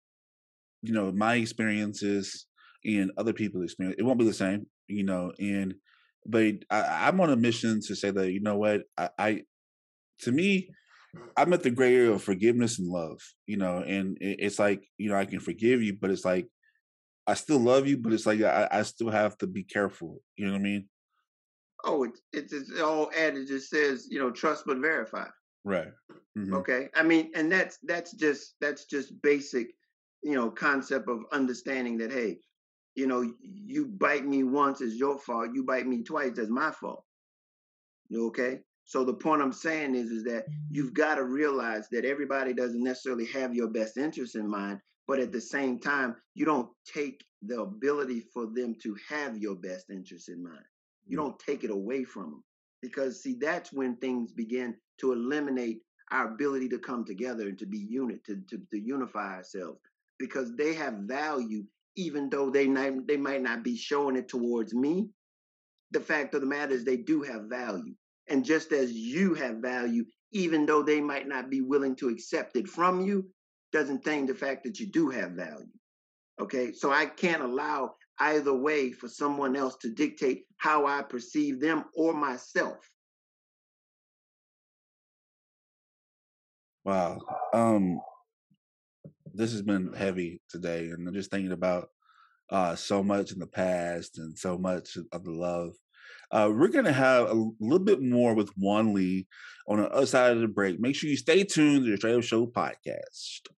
you 0.82 0.92
know 0.92 1.12
my 1.12 1.34
experiences 1.34 2.46
and 2.84 3.10
other 3.18 3.32
people's 3.32 3.64
experience 3.64 3.96
it 3.98 4.04
won't 4.04 4.18
be 4.18 4.24
the 4.24 4.32
same 4.32 4.66
you 4.88 5.02
know 5.02 5.32
and 5.38 5.74
but 6.28 6.54
I, 6.70 7.08
i'm 7.08 7.20
on 7.20 7.30
a 7.30 7.36
mission 7.36 7.80
to 7.86 7.94
say 7.94 8.10
that 8.10 8.32
you 8.32 8.40
know 8.40 8.56
what 8.56 8.82
I, 8.96 9.10
I 9.18 9.42
to 10.20 10.32
me 10.32 10.70
i'm 11.36 11.52
at 11.52 11.62
the 11.62 11.70
gray 11.70 11.94
area 11.94 12.12
of 12.12 12.22
forgiveness 12.22 12.78
and 12.78 12.88
love 12.88 13.20
you 13.46 13.56
know 13.56 13.78
and 13.78 14.16
it, 14.20 14.36
it's 14.40 14.58
like 14.58 14.86
you 14.98 15.10
know 15.10 15.16
i 15.16 15.24
can 15.24 15.40
forgive 15.40 15.82
you 15.82 15.96
but 16.00 16.10
it's 16.10 16.24
like 16.24 16.48
i 17.26 17.34
still 17.34 17.58
love 17.58 17.86
you 17.86 17.98
but 17.98 18.12
it's 18.12 18.26
like 18.26 18.40
i, 18.42 18.68
I 18.70 18.82
still 18.82 19.10
have 19.10 19.36
to 19.38 19.46
be 19.46 19.64
careful 19.64 20.20
you 20.36 20.46
know 20.46 20.52
what 20.52 20.60
i 20.60 20.62
mean 20.62 20.88
oh 21.84 22.04
it's 22.04 22.20
it's, 22.32 22.52
it's 22.52 22.80
all 22.80 23.10
adage 23.16 23.48
just 23.48 23.70
says 23.70 24.08
you 24.10 24.18
know 24.18 24.30
trust 24.30 24.64
but 24.66 24.78
verify 24.78 25.26
Right. 25.66 25.88
Mm-hmm. 26.38 26.54
Okay. 26.54 26.88
I 26.94 27.02
mean, 27.02 27.32
and 27.34 27.50
that's 27.50 27.78
that's 27.82 28.12
just 28.12 28.54
that's 28.60 28.84
just 28.84 29.20
basic, 29.20 29.74
you 30.22 30.34
know, 30.36 30.48
concept 30.48 31.08
of 31.08 31.24
understanding 31.32 31.98
that 31.98 32.12
hey, 32.12 32.38
you 32.96 33.06
know, 33.06 33.30
you 33.40 33.86
bite 33.86 34.26
me 34.26 34.42
once 34.42 34.80
is 34.80 34.96
your 34.96 35.18
fault. 35.18 35.50
You 35.54 35.64
bite 35.64 35.86
me 35.86 36.02
twice, 36.02 36.32
that's 36.34 36.48
my 36.48 36.72
fault. 36.72 37.04
Okay. 38.12 38.60
So 38.84 39.04
the 39.04 39.14
point 39.14 39.42
I'm 39.42 39.52
saying 39.52 39.94
is, 39.94 40.10
is 40.10 40.24
that 40.24 40.46
you've 40.70 40.86
mm-hmm. 40.86 41.02
got 41.02 41.16
to 41.16 41.24
realize 41.24 41.88
that 41.90 42.04
everybody 42.04 42.54
doesn't 42.54 42.82
necessarily 42.82 43.26
have 43.26 43.54
your 43.54 43.68
best 43.68 43.96
interest 43.96 44.36
in 44.36 44.48
mind, 44.48 44.80
but 45.06 45.18
at 45.18 45.32
the 45.32 45.40
same 45.40 45.78
time, 45.78 46.16
you 46.34 46.44
don't 46.44 46.70
take 46.92 47.24
the 47.42 47.60
ability 47.60 48.20
for 48.32 48.46
them 48.46 48.76
to 48.82 48.96
have 49.08 49.36
your 49.36 49.56
best 49.56 49.90
interest 49.90 50.28
in 50.28 50.42
mind. 50.42 50.64
You 51.06 51.16
don't 51.16 51.38
take 51.38 51.64
it 51.64 51.70
away 51.70 52.04
from 52.04 52.30
them 52.30 52.44
because 52.80 53.22
see, 53.22 53.36
that's 53.40 53.72
when 53.72 53.96
things 53.96 54.32
begin 54.32 54.74
to 55.00 55.12
eliminate 55.12 55.80
our 56.12 56.32
ability 56.32 56.68
to 56.70 56.78
come 56.78 57.04
together 57.04 57.48
and 57.48 57.58
to 57.58 57.66
be 57.66 57.78
unit, 57.78 58.24
to, 58.24 58.40
to, 58.48 58.58
to 58.70 58.78
unify 58.78 59.36
ourselves, 59.36 59.80
because 60.18 60.54
they 60.56 60.74
have 60.74 60.94
value, 60.94 61.64
even 61.96 62.28
though 62.28 62.50
they 62.50 62.66
might, 62.66 63.06
they 63.06 63.16
might 63.16 63.42
not 63.42 63.62
be 63.62 63.76
showing 63.76 64.16
it 64.16 64.28
towards 64.28 64.74
me. 64.74 65.08
The 65.92 66.00
fact 66.00 66.34
of 66.34 66.40
the 66.40 66.46
matter 66.46 66.72
is 66.72 66.84
they 66.84 66.96
do 66.96 67.22
have 67.22 67.44
value. 67.44 67.94
And 68.28 68.44
just 68.44 68.72
as 68.72 68.92
you 68.92 69.34
have 69.34 69.56
value, 69.56 70.04
even 70.32 70.66
though 70.66 70.82
they 70.82 71.00
might 71.00 71.28
not 71.28 71.48
be 71.48 71.60
willing 71.60 71.96
to 71.96 72.08
accept 72.08 72.56
it 72.56 72.68
from 72.68 73.00
you, 73.00 73.28
doesn't 73.72 74.04
change 74.04 74.28
the 74.28 74.34
fact 74.34 74.64
that 74.64 74.78
you 74.78 74.86
do 74.86 75.10
have 75.10 75.32
value. 75.32 75.66
Okay, 76.40 76.72
so 76.72 76.92
I 76.92 77.06
can't 77.06 77.42
allow 77.42 77.94
either 78.18 78.52
way 78.52 78.92
for 78.92 79.08
someone 79.08 79.56
else 79.56 79.76
to 79.76 79.90
dictate 79.90 80.44
how 80.58 80.86
I 80.86 81.02
perceive 81.02 81.60
them 81.60 81.84
or 81.94 82.12
myself. 82.12 82.78
Wow. 86.84 87.20
Um 87.52 88.00
this 89.36 89.52
has 89.52 89.62
been 89.62 89.92
heavy 89.92 90.40
today 90.48 90.88
and 90.88 91.06
I'm 91.06 91.14
just 91.14 91.30
thinking 91.30 91.52
about 91.52 91.88
uh 92.50 92.74
so 92.74 93.02
much 93.02 93.32
in 93.32 93.38
the 93.38 93.46
past 93.46 94.18
and 94.18 94.38
so 94.38 94.56
much 94.58 94.96
of 95.12 95.24
the 95.24 95.30
love. 95.30 95.72
Uh 96.30 96.50
we're 96.52 96.68
gonna 96.68 96.92
have 96.92 97.30
a 97.30 97.50
little 97.60 97.84
bit 97.84 98.02
more 98.02 98.34
with 98.34 98.50
Juan 98.56 98.94
Lee 98.94 99.26
on 99.68 99.78
the 99.78 99.88
other 99.90 100.06
side 100.06 100.32
of 100.32 100.40
the 100.40 100.48
break. 100.48 100.80
Make 100.80 100.96
sure 100.96 101.10
you 101.10 101.16
stay 101.16 101.44
tuned 101.44 101.84
to 101.84 101.96
the 101.96 102.16
Up 102.16 102.22
Show 102.22 102.46
podcast. 102.46 103.48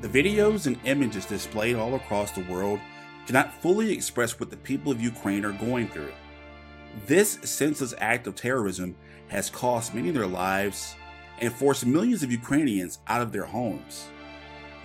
The 0.00 0.08
videos 0.08 0.66
and 0.66 0.78
images 0.84 1.24
displayed 1.26 1.76
all 1.76 1.94
across 1.94 2.32
the 2.32 2.44
world 2.44 2.80
cannot 3.26 3.54
fully 3.62 3.92
express 3.92 4.38
what 4.38 4.50
the 4.50 4.56
people 4.58 4.92
of 4.92 5.00
Ukraine 5.00 5.44
are 5.44 5.52
going 5.52 5.88
through. 5.88 6.12
This 7.06 7.38
senseless 7.42 7.94
act 7.98 8.26
of 8.26 8.34
terrorism 8.34 8.96
has 9.28 9.50
cost 9.50 9.94
many 9.94 10.10
their 10.10 10.26
lives 10.26 10.94
and 11.40 11.52
forced 11.52 11.86
millions 11.86 12.22
of 12.22 12.30
Ukrainians 12.30 12.98
out 13.06 13.22
of 13.22 13.32
their 13.32 13.44
homes. 13.44 14.08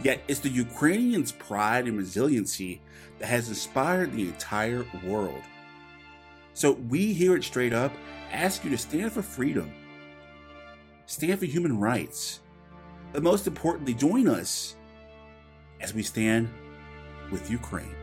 Yet 0.02 0.22
it's 0.28 0.39
the 0.39 0.50
Ukrainians' 0.50 1.32
pride 1.32 1.88
and 1.88 1.97
resiliency 1.97 2.82
that 3.20 3.28
has 3.28 3.50
inspired 3.50 4.14
the 4.14 4.24
entire 4.24 4.86
world. 5.04 5.41
So 6.54 6.72
we 6.72 7.14
here 7.14 7.36
at 7.36 7.43
Straight 7.43 7.74
Up 7.74 7.91
ask 8.32 8.64
you 8.64 8.70
to 8.70 8.78
stand 8.78 9.12
for 9.12 9.22
freedom, 9.22 9.72
stand 11.06 11.39
for 11.39 11.45
human 11.45 11.80
rights, 11.80 12.39
but 13.12 13.24
most 13.24 13.47
importantly, 13.47 13.93
join 13.93 14.28
us 14.28 14.76
as 15.82 15.93
we 15.93 16.04
stand 16.04 16.50
with 17.32 17.50
Ukraine. 17.50 17.99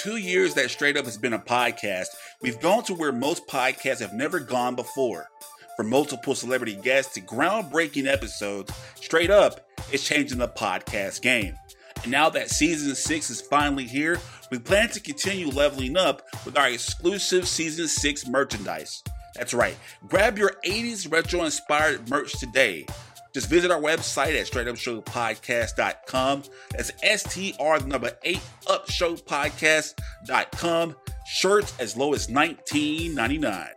Two 0.00 0.16
years 0.16 0.54
that 0.54 0.70
Straight 0.70 0.96
Up 0.96 1.04
has 1.04 1.18
been 1.18 1.34
a 1.34 1.38
podcast, 1.38 2.06
we've 2.40 2.58
gone 2.58 2.82
to 2.84 2.94
where 2.94 3.12
most 3.12 3.46
podcasts 3.46 4.00
have 4.00 4.14
never 4.14 4.40
gone 4.40 4.74
before. 4.74 5.28
From 5.76 5.90
multiple 5.90 6.34
celebrity 6.34 6.74
guests 6.74 7.12
to 7.14 7.20
groundbreaking 7.20 8.10
episodes, 8.10 8.72
Straight 8.94 9.30
Up 9.30 9.68
is 9.92 10.02
changing 10.02 10.38
the 10.38 10.48
podcast 10.48 11.20
game. 11.20 11.54
And 12.02 12.10
now 12.10 12.30
that 12.30 12.48
season 12.48 12.94
six 12.94 13.28
is 13.28 13.42
finally 13.42 13.84
here, 13.84 14.18
we 14.50 14.58
plan 14.58 14.88
to 14.88 15.00
continue 15.00 15.48
leveling 15.48 15.98
up 15.98 16.22
with 16.46 16.56
our 16.56 16.70
exclusive 16.70 17.46
season 17.46 17.86
six 17.86 18.26
merchandise. 18.26 19.02
That's 19.34 19.52
right, 19.52 19.76
grab 20.08 20.38
your 20.38 20.52
80s 20.64 21.12
retro 21.12 21.44
inspired 21.44 22.08
merch 22.08 22.38
today. 22.40 22.86
Just 23.32 23.48
visit 23.48 23.70
our 23.70 23.80
website 23.80 24.38
at 24.38 24.46
straightupshowpodcast.com. 24.46 26.42
That's 26.72 26.90
S-T-R 27.02 27.78
the 27.78 27.86
number 27.86 28.12
eight 28.24 28.42
upshowpodcast.com. 28.66 30.96
Shirts 31.26 31.72
as 31.78 31.96
low 31.96 32.12
as 32.12 32.26
$19.99. 32.26 33.68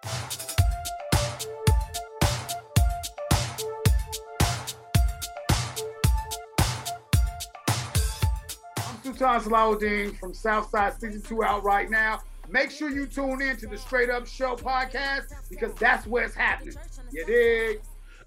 Sultan 9.03 9.51
Salahuddin 9.51 10.17
from 10.17 10.33
Southside 10.33 10.99
Season 10.99 11.21
2 11.21 11.43
out 11.43 11.63
right 11.63 11.89
now. 11.89 12.21
Make 12.49 12.71
sure 12.71 12.89
you 12.89 13.05
tune 13.05 13.41
in 13.41 13.57
to 13.57 13.67
the 13.67 13.77
Straight 13.77 14.09
Up 14.09 14.27
Show 14.27 14.55
podcast 14.55 15.33
because 15.49 15.73
that's 15.75 16.05
where 16.07 16.25
it's 16.25 16.35
happening. 16.35 16.75
You 17.11 17.25
dig? 17.25 17.81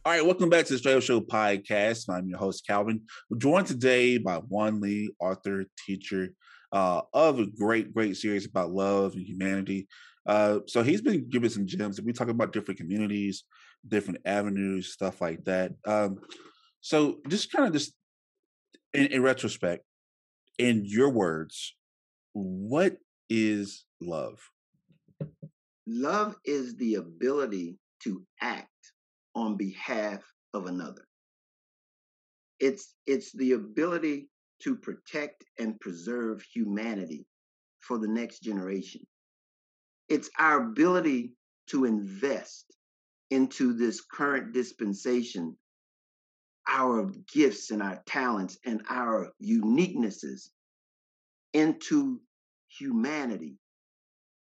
All 0.07 0.13
right, 0.13 0.25
welcome 0.25 0.49
back 0.49 0.65
to 0.67 0.73
the 0.73 0.79
Straight 0.79 0.95
Up 0.95 1.03
Show 1.03 1.21
podcast. 1.21 2.09
I'm 2.09 2.29
your 2.29 2.39
host, 2.39 2.65
Calvin. 2.65 3.01
We're 3.29 3.39
joined 3.39 3.67
today 3.67 4.19
by 4.19 4.37
Juan 4.37 4.81
Lee, 4.81 5.11
author, 5.19 5.65
teacher 5.85 6.29
uh, 6.71 7.01
of 7.13 7.41
a 7.41 7.47
great, 7.47 7.93
great 7.93 8.17
series 8.17 8.47
about 8.47 8.71
love 8.71 9.15
and 9.15 9.27
humanity. 9.27 9.89
Uh, 10.25 10.61
so 10.69 10.85
he's 10.85 11.01
been 11.01 11.29
giving 11.29 11.51
some 11.51 11.67
gems. 11.67 12.01
We 12.01 12.13
talk 12.13 12.29
about 12.29 12.53
different 12.53 12.79
communities, 12.79 13.43
different 13.89 14.21
avenues, 14.25 14.93
stuff 14.93 15.21
like 15.21 15.45
that. 15.47 15.73
Um, 15.85 16.21
so 16.83 17.19
just 17.27 17.51
kind 17.51 17.67
of 17.67 17.73
just 17.73 17.93
in, 18.95 19.07
in 19.07 19.25
retrospect, 19.25 19.83
in 20.57 20.85
your 20.85 21.11
words, 21.11 21.75
what 22.33 22.99
is 23.29 23.85
love? 24.01 24.39
Love 25.85 26.37
is 26.45 26.77
the 26.77 26.95
ability 26.95 27.81
to 28.05 28.23
act 28.41 28.69
on 29.37 29.57
behalf 29.57 30.23
of 30.55 30.67
another. 30.67 31.07
It's 32.59 32.95
it's 33.07 33.31
the 33.33 33.53
ability 33.53 34.29
to 34.63 34.75
protect 34.75 35.45
and 35.59 35.79
preserve 35.79 36.43
humanity 36.43 37.27
for 37.81 37.99
the 37.99 38.09
next 38.09 38.41
generation. 38.41 39.03
It's 40.09 40.31
our 40.39 40.63
ability 40.71 41.35
to 41.69 41.85
invest 41.85 42.65
into 43.31 43.75
this 43.75 44.01
current 44.01 44.55
dispensation 44.55 45.57
our 46.69 47.13
gifts 47.33 47.71
and 47.71 47.83
our 47.83 48.03
talents 48.07 48.59
and 48.65 48.83
our 48.89 49.31
uniquenesses 49.43 50.49
into 51.53 52.21
humanity 52.69 53.57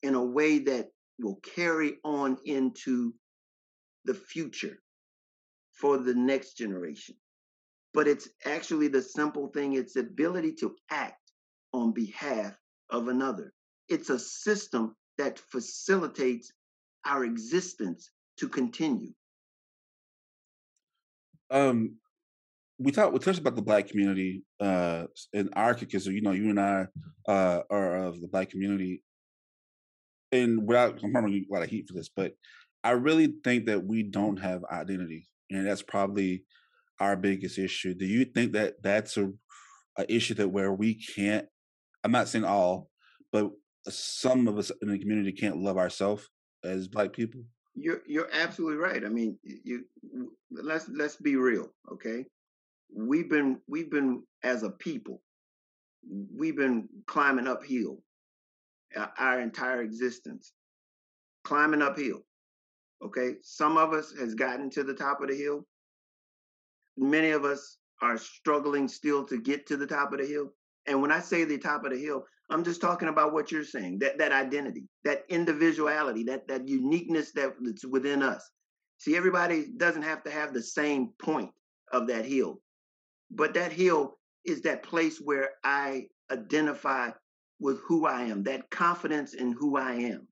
in 0.04 0.16
a 0.16 0.24
way 0.24 0.60
that 0.60 0.89
will 1.20 1.39
carry 1.56 1.98
on 2.04 2.38
into 2.46 3.14
the 4.06 4.14
future 4.14 4.78
for 5.74 5.97
the 5.97 6.14
next 6.14 6.58
generation. 6.58 7.16
But 7.93 8.08
it's 8.08 8.30
actually 8.45 8.88
the 8.88 9.02
simple 9.02 9.47
thing 9.47 9.74
it's 9.74 9.95
ability 9.95 10.54
to 10.56 10.76
act 10.89 11.32
on 11.74 11.91
behalf 11.91 12.56
of 12.89 13.08
another. 13.08 13.54
It's 13.89 14.10
a 14.10 14.20
system 14.20 14.95
that 15.18 15.39
facilitates 15.39 16.52
our 17.06 17.26
existence 17.26 18.10
to 18.38 18.47
continue. 18.47 19.12
Um, 21.49 21.97
we 22.80 22.91
talked 22.91 23.14
we 23.14 23.20
touched 23.20 23.39
about 23.39 23.56
the 23.56 23.62
black 23.62 23.88
community 23.88 24.43
uh 24.60 25.06
in 25.34 25.49
our 25.54 25.74
because 25.76 26.08
you 26.08 26.22
know 26.22 26.32
you 26.32 26.49
and 26.49 26.60
I 26.60 26.88
uh 27.28 27.62
are 27.70 28.06
of 28.06 28.22
the 28.22 28.28
black 28.28 28.49
community 28.49 29.04
and 30.32 30.66
without 30.66 30.99
I'm 31.04 31.12
probably 31.12 31.45
a 31.49 31.54
lot 31.54 31.64
of 31.64 31.70
heat 31.70 31.88
for 31.88 31.93
this, 31.93 32.10
but 32.10 32.34
I 32.84 32.92
really 32.92 33.34
think 33.44 33.68
that 33.68 33.86
we 33.86 34.04
don't 34.04 34.38
have 34.38 34.64
identity, 34.66 35.28
and 35.50 35.68
that's 35.68 35.82
probably 35.82 36.46
our 37.00 37.16
biggest 37.16 37.58
issue. 37.58 37.94
Do 37.94 38.06
you 38.06 38.26
think 38.26 38.54
that 38.54 38.82
that's 38.82 39.18
a, 39.18 39.32
a 39.98 40.12
issue 40.12 40.34
that 40.36 40.50
where 40.50 40.74
we 40.74 40.96
can't? 40.96 41.48
I'm 42.04 42.12
not 42.12 42.28
saying 42.28 42.46
all, 42.46 42.90
but 43.32 43.52
some 43.88 44.48
of 44.48 44.58
us 44.58 44.72
in 44.82 44.90
the 44.90 45.00
community 45.00 45.32
can't 45.32 45.58
love 45.58 45.78
ourselves 45.78 46.28
as 46.64 46.88
black 46.88 47.14
people. 47.14 47.42
You're 47.76 48.02
you're 48.06 48.30
absolutely 48.34 48.78
right. 48.78 49.04
I 49.06 49.10
mean, 49.10 49.38
you 49.44 49.86
let's 50.52 50.90
let's 50.90 51.16
be 51.16 51.36
real, 51.36 51.70
okay? 51.92 52.26
We've 52.94 53.30
been 53.30 53.60
we've 53.68 53.90
been 53.90 54.24
as 54.44 54.64
a 54.64 54.72
people, 54.72 55.22
we've 56.36 56.58
been 56.58 56.90
climbing 57.08 57.48
uphill 57.48 58.02
uh, 58.96 59.08
our 59.18 59.40
entire 59.40 59.82
existence, 59.82 60.52
climbing 61.44 61.82
uphill. 61.82 62.24
Okay, 63.04 63.36
some 63.41 63.78
of 63.78 63.93
us 63.93 64.14
has 64.20 64.36
gotten 64.36 64.70
to 64.72 64.84
the 64.84 64.93
top 64.93 65.22
of 65.22 65.30
the 65.30 65.36
hill. 65.36 65.66
Many 66.97 67.32
of 67.32 67.45
us 67.45 67.78
are 68.02 68.18
struggling 68.18 68.88
still 68.88 69.24
to 69.26 69.39
get 69.39 69.66
to 69.68 69.78
the 69.78 69.88
top 69.88 70.14
of 70.14 70.20
the 70.20 70.26
hill. 70.26 70.54
And 70.88 71.02
when 71.02 71.12
I 71.12 71.20
say 71.20 71.43
the 71.43 71.58
top 71.58 71.84
of 71.84 71.91
the 71.91 71.97
hill, 71.99 72.26
I'm 72.49 72.64
just 72.64 72.82
talking 72.82 73.08
about 73.08 73.34
what 73.34 73.52
you're 73.52 73.64
saying, 73.64 73.99
that 73.99 74.18
that 74.18 74.32
identity, 74.32 74.88
that 75.04 75.24
individuality, 75.30 76.24
that 76.26 76.47
that 76.47 76.68
uniqueness 76.68 77.32
that, 77.34 77.54
that's 77.62 77.86
within 77.86 78.22
us. 78.22 78.49
See, 78.97 79.16
everybody 79.16 79.68
doesn't 79.78 80.02
have 80.04 80.24
to 80.24 80.32
have 80.32 80.54
the 80.54 80.62
same 80.62 81.10
point 81.20 81.52
of 81.91 82.08
that 82.08 82.26
hill. 82.26 82.62
But 83.32 83.54
that 83.54 83.72
hill 83.72 84.18
is 84.45 84.62
that 84.62 84.84
place 84.84 85.20
where 85.20 85.52
I 85.64 86.08
identify 86.32 87.12
with 87.60 87.80
who 87.82 88.06
I 88.06 88.24
am, 88.24 88.43
that 88.43 88.70
confidence 88.70 89.34
in 89.34 89.54
who 89.54 89.78
I 89.78 89.93
am. 89.93 90.28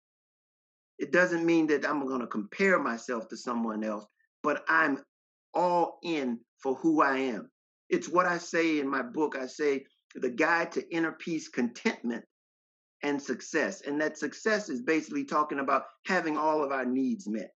It 1.00 1.12
doesn't 1.14 1.46
mean 1.46 1.68
that 1.68 1.88
I'm 1.88 2.06
going 2.06 2.22
to 2.22 2.28
compare 2.28 2.78
myself 2.78 3.30
to 3.30 3.38
someone 3.38 3.84
else, 3.84 4.06
but 4.44 4.64
I'm 4.68 5.02
all 5.54 6.00
in 6.04 6.40
for 6.62 6.76
who 6.76 7.02
I 7.02 7.18
am. 7.18 7.50
It's 7.90 8.10
what 8.10 8.26
I 8.26 8.38
say 8.38 8.80
in 8.80 8.88
my 8.88 9.02
book. 9.02 9.36
I 9.38 9.48
say 9.48 9.86
the 10.16 10.30
guide 10.30 10.74
to 10.74 10.94
inner 10.94 11.14
peace, 11.14 11.48
contentment, 11.48 12.26
and 13.02 13.22
success. 13.22 13.82
And 13.82 14.00
that 14.02 14.18
success 14.18 14.68
is 14.68 14.82
basically 14.82 15.24
talking 15.24 15.60
about 15.60 15.86
having 16.06 16.38
all 16.38 16.64
of 16.64 16.72
our 16.72 16.86
needs 16.86 17.28
met. 17.28 17.52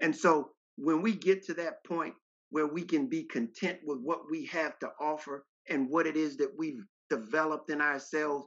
And 0.00 0.14
so 0.14 0.50
when 0.76 1.00
we 1.00 1.14
get 1.14 1.44
to 1.46 1.54
that 1.54 1.82
point 1.84 2.14
where 2.50 2.66
we 2.66 2.82
can 2.82 3.06
be 3.06 3.24
content 3.24 3.78
with 3.84 4.00
what 4.00 4.20
we 4.30 4.44
have 4.46 4.78
to 4.80 4.90
offer 5.00 5.46
and 5.68 5.88
what 5.88 6.06
it 6.06 6.16
is 6.16 6.36
that 6.36 6.52
we've 6.58 6.84
developed 7.08 7.70
in 7.70 7.80
ourselves, 7.80 8.46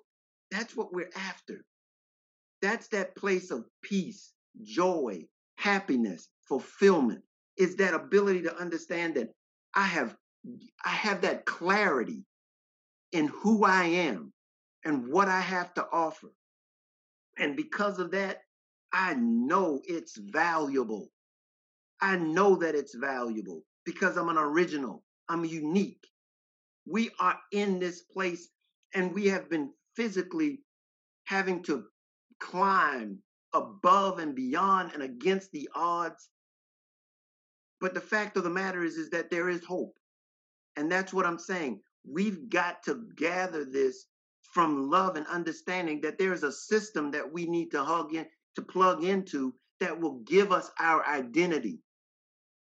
that's 0.51 0.75
what 0.75 0.93
we're 0.93 1.09
after. 1.15 1.65
That's 2.63 2.87
that 2.89 3.17
place 3.17 3.51
of 3.51 3.65
peace, 3.83 4.33
joy, 4.63 5.27
happiness, 5.57 6.29
fulfillment. 6.49 7.23
Is 7.57 7.75
that 7.77 7.93
ability 7.93 8.43
to 8.43 8.57
understand 8.57 9.15
that 9.17 9.31
I 9.75 9.83
have 9.85 10.15
I 10.85 10.91
have 10.91 11.21
that 11.23 11.45
clarity 11.45 12.23
in 13.11 13.27
who 13.27 13.65
I 13.65 13.85
am 13.85 14.33
and 14.85 15.09
what 15.09 15.29
I 15.29 15.41
have 15.41 15.73
to 15.75 15.85
offer. 15.91 16.29
And 17.37 17.57
because 17.57 17.99
of 17.99 18.11
that, 18.11 18.43
I 18.93 19.15
know 19.15 19.81
it's 19.85 20.17
valuable. 20.17 21.09
I 22.01 22.17
know 22.17 22.55
that 22.57 22.75
it's 22.75 22.95
valuable 22.95 23.63
because 23.85 24.17
I'm 24.17 24.29
an 24.29 24.37
original. 24.37 25.03
I'm 25.29 25.45
unique. 25.45 26.05
We 26.87 27.11
are 27.19 27.39
in 27.51 27.79
this 27.79 28.03
place 28.03 28.49
and 28.95 29.13
we 29.13 29.27
have 29.27 29.49
been 29.49 29.71
physically 29.95 30.61
having 31.25 31.63
to 31.63 31.85
climb 32.43 33.19
above 33.53 34.19
and 34.19 34.35
beyond 34.35 34.91
and 34.93 35.01
against 35.01 35.51
the 35.51 35.69
odds. 35.75 36.29
But 37.79 37.93
the 37.93 38.01
fact 38.01 38.37
of 38.37 38.43
the 38.43 38.49
matter 38.49 38.83
is, 38.83 38.95
is 38.95 39.09
that 39.11 39.29
there 39.29 39.49
is 39.49 39.63
hope. 39.63 39.97
And 40.75 40.91
that's 40.91 41.13
what 41.13 41.25
I'm 41.25 41.39
saying. 41.39 41.81
We've 42.05 42.49
got 42.49 42.83
to 42.83 43.07
gather 43.15 43.63
this 43.65 44.05
from 44.41 44.89
love 44.89 45.15
and 45.15 45.25
understanding 45.27 46.01
that 46.01 46.17
there 46.17 46.33
is 46.33 46.43
a 46.43 46.51
system 46.51 47.11
that 47.11 47.31
we 47.31 47.45
need 47.45 47.71
to 47.71 47.83
hug 47.83 48.13
in, 48.13 48.25
to 48.55 48.61
plug 48.61 49.03
into 49.03 49.53
that 49.79 49.99
will 49.99 50.19
give 50.19 50.51
us 50.51 50.69
our 50.79 51.05
identity. 51.07 51.79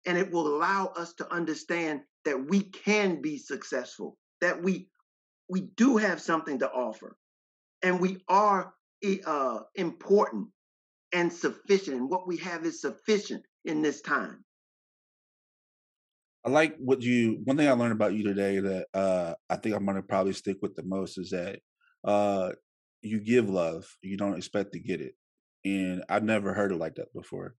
And 0.05 0.17
it 0.17 0.31
will 0.31 0.47
allow 0.47 0.87
us 0.97 1.13
to 1.15 1.33
understand 1.33 2.01
that 2.25 2.47
we 2.47 2.61
can 2.61 3.21
be 3.21 3.37
successful, 3.37 4.17
that 4.41 4.61
we 4.61 4.87
we 5.49 5.61
do 5.61 5.97
have 5.97 6.21
something 6.21 6.59
to 6.59 6.71
offer, 6.71 7.17
and 7.83 7.99
we 7.99 8.17
are 8.29 8.73
uh, 9.25 9.59
important 9.75 10.47
and 11.13 11.31
sufficient. 11.31 11.97
And 11.97 12.09
what 12.09 12.27
we 12.27 12.37
have 12.37 12.65
is 12.65 12.81
sufficient 12.81 13.43
in 13.65 13.81
this 13.81 14.01
time. 14.01 14.43
I 16.45 16.49
like 16.49 16.75
what 16.77 17.01
you. 17.01 17.39
One 17.45 17.55
thing 17.55 17.69
I 17.69 17.73
learned 17.73 17.93
about 17.93 18.13
you 18.13 18.23
today 18.23 18.59
that 18.59 18.87
uh, 18.93 19.33
I 19.49 19.55
think 19.55 19.75
I'm 19.75 19.85
going 19.85 19.95
to 19.95 20.03
probably 20.03 20.33
stick 20.33 20.57
with 20.61 20.75
the 20.75 20.83
most 20.83 21.17
is 21.17 21.29
that 21.29 21.59
uh, 22.03 22.51
you 23.01 23.19
give 23.21 23.49
love, 23.49 23.85
you 24.01 24.17
don't 24.17 24.35
expect 24.35 24.73
to 24.73 24.79
get 24.79 24.99
it, 24.99 25.15
and 25.63 26.03
I've 26.09 26.23
never 26.23 26.53
heard 26.53 26.73
it 26.73 26.77
like 26.77 26.95
that 26.95 27.13
before 27.13 27.55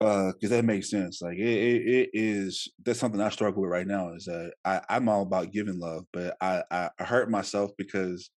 because 0.00 0.44
uh, 0.44 0.48
that 0.48 0.64
makes 0.64 0.90
sense. 0.90 1.20
Like 1.20 1.38
it, 1.38 1.48
it, 1.48 1.82
it 1.86 2.10
is 2.12 2.68
that's 2.84 3.00
something 3.00 3.20
I 3.20 3.30
struggle 3.30 3.62
with 3.62 3.70
right 3.70 3.86
now. 3.86 4.14
Is 4.14 4.26
that 4.26 4.52
I, 4.64 4.80
I'm 4.88 5.08
all 5.08 5.22
about 5.22 5.52
giving 5.52 5.78
love, 5.78 6.04
but 6.12 6.36
I, 6.40 6.62
I 6.70 6.90
hurt 6.98 7.30
myself 7.30 7.72
because 7.76 8.30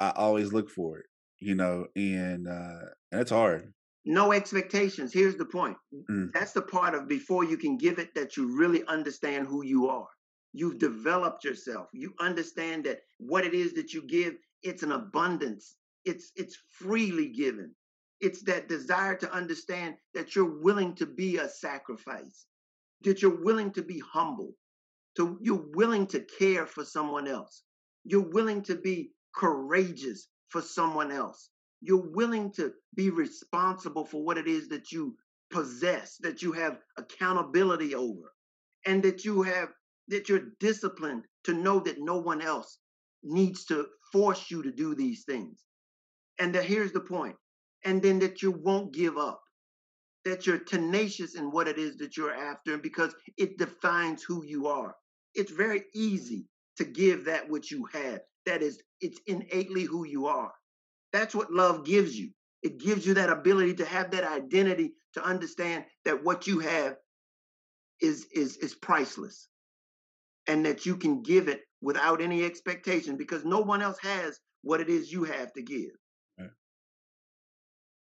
I 0.00 0.10
always 0.10 0.52
look 0.52 0.68
for 0.70 0.98
it, 0.98 1.06
you 1.40 1.54
know, 1.54 1.86
and 1.96 2.48
uh, 2.48 2.86
and 3.12 3.20
it's 3.20 3.30
hard. 3.30 3.72
No 4.04 4.32
expectations. 4.32 5.12
Here's 5.12 5.36
the 5.36 5.44
point. 5.44 5.76
Mm. 6.08 6.32
That's 6.32 6.52
the 6.52 6.62
part 6.62 6.94
of 6.94 7.08
before 7.08 7.44
you 7.44 7.56
can 7.56 7.76
give 7.76 7.98
it 7.98 8.14
that 8.14 8.36
you 8.36 8.56
really 8.56 8.84
understand 8.86 9.48
who 9.48 9.64
you 9.64 9.88
are. 9.88 10.06
You've 10.52 10.78
developed 10.78 11.44
yourself. 11.44 11.88
You 11.92 12.14
understand 12.20 12.84
that 12.84 13.00
what 13.18 13.44
it 13.44 13.52
is 13.52 13.74
that 13.74 13.92
you 13.92 14.06
give, 14.06 14.36
it's 14.62 14.82
an 14.82 14.92
abundance. 14.92 15.76
It's 16.04 16.30
it's 16.36 16.56
freely 16.78 17.28
given. 17.28 17.74
It's 18.20 18.42
that 18.44 18.68
desire 18.68 19.16
to 19.16 19.32
understand 19.32 19.96
that 20.14 20.34
you're 20.34 20.60
willing 20.62 20.94
to 20.94 21.06
be 21.06 21.36
a 21.36 21.48
sacrifice, 21.48 22.46
that 23.02 23.20
you're 23.20 23.42
willing 23.42 23.72
to 23.72 23.82
be 23.82 23.98
humble, 23.98 24.54
to 25.16 25.36
you're 25.42 25.66
willing 25.74 26.06
to 26.06 26.20
care 26.20 26.64
for 26.64 26.84
someone 26.84 27.26
else. 27.26 27.64
You're 28.04 28.30
willing 28.30 28.62
to 28.62 28.76
be 28.76 29.10
courageous 29.34 30.28
for 30.48 30.62
someone 30.62 31.10
else. 31.12 31.50
You're 31.80 32.10
willing 32.12 32.52
to 32.52 32.72
be 32.94 33.10
responsible 33.10 34.04
for 34.04 34.24
what 34.24 34.38
it 34.38 34.46
is 34.46 34.68
that 34.68 34.92
you 34.92 35.16
possess, 35.50 36.16
that 36.18 36.42
you 36.42 36.52
have 36.52 36.78
accountability 36.96 37.94
over, 37.94 38.32
and 38.86 39.02
that 39.02 39.24
you 39.24 39.42
have 39.42 39.68
that 40.08 40.28
you're 40.28 40.52
disciplined 40.60 41.24
to 41.44 41.52
know 41.52 41.80
that 41.80 41.98
no 41.98 42.16
one 42.16 42.40
else 42.40 42.78
needs 43.22 43.64
to 43.66 43.86
force 44.12 44.50
you 44.50 44.62
to 44.62 44.70
do 44.70 44.94
these 44.94 45.24
things. 45.24 45.64
And 46.38 46.54
that 46.54 46.64
here's 46.64 46.92
the 46.92 47.00
point. 47.00 47.36
And 47.84 48.00
then 48.02 48.18
that 48.20 48.42
you 48.42 48.52
won't 48.52 48.94
give 48.94 49.16
up. 49.18 49.40
That 50.24 50.46
you're 50.46 50.58
tenacious 50.58 51.36
in 51.36 51.50
what 51.50 51.68
it 51.68 51.78
is 51.78 51.96
that 51.98 52.16
you're 52.16 52.34
after 52.34 52.78
because 52.78 53.14
it 53.36 53.58
defines 53.58 54.22
who 54.22 54.44
you 54.44 54.66
are. 54.68 54.94
It's 55.34 55.52
very 55.52 55.84
easy 55.94 56.46
to 56.76 56.84
give 56.84 57.24
that 57.24 57.48
which 57.48 57.70
you 57.70 57.86
have. 57.92 58.20
That 58.46 58.62
is, 58.62 58.80
it's 59.00 59.20
innately 59.26 59.82
who 59.82 60.06
you 60.06 60.26
are. 60.26 60.52
That's 61.12 61.34
what 61.34 61.52
love 61.52 61.84
gives 61.84 62.18
you. 62.18 62.30
It 62.62 62.78
gives 62.78 63.06
you 63.06 63.14
that 63.14 63.30
ability 63.30 63.74
to 63.74 63.84
have 63.84 64.10
that 64.12 64.24
identity 64.24 64.94
to 65.14 65.24
understand 65.24 65.84
that 66.04 66.24
what 66.24 66.46
you 66.46 66.60
have 66.60 66.96
is 68.00 68.26
is 68.34 68.56
is 68.58 68.74
priceless 68.74 69.48
and 70.46 70.66
that 70.66 70.84
you 70.84 70.96
can 70.96 71.22
give 71.22 71.48
it 71.48 71.62
without 71.80 72.20
any 72.20 72.44
expectation 72.44 73.16
because 73.16 73.44
no 73.44 73.60
Juan 73.60 73.82
else 73.82 73.98
has 74.02 74.38
what 74.62 74.80
it 74.80 74.88
is 74.88 75.12
you 75.12 75.24
have 75.24 75.52
to 75.54 75.62
give. 75.62 75.90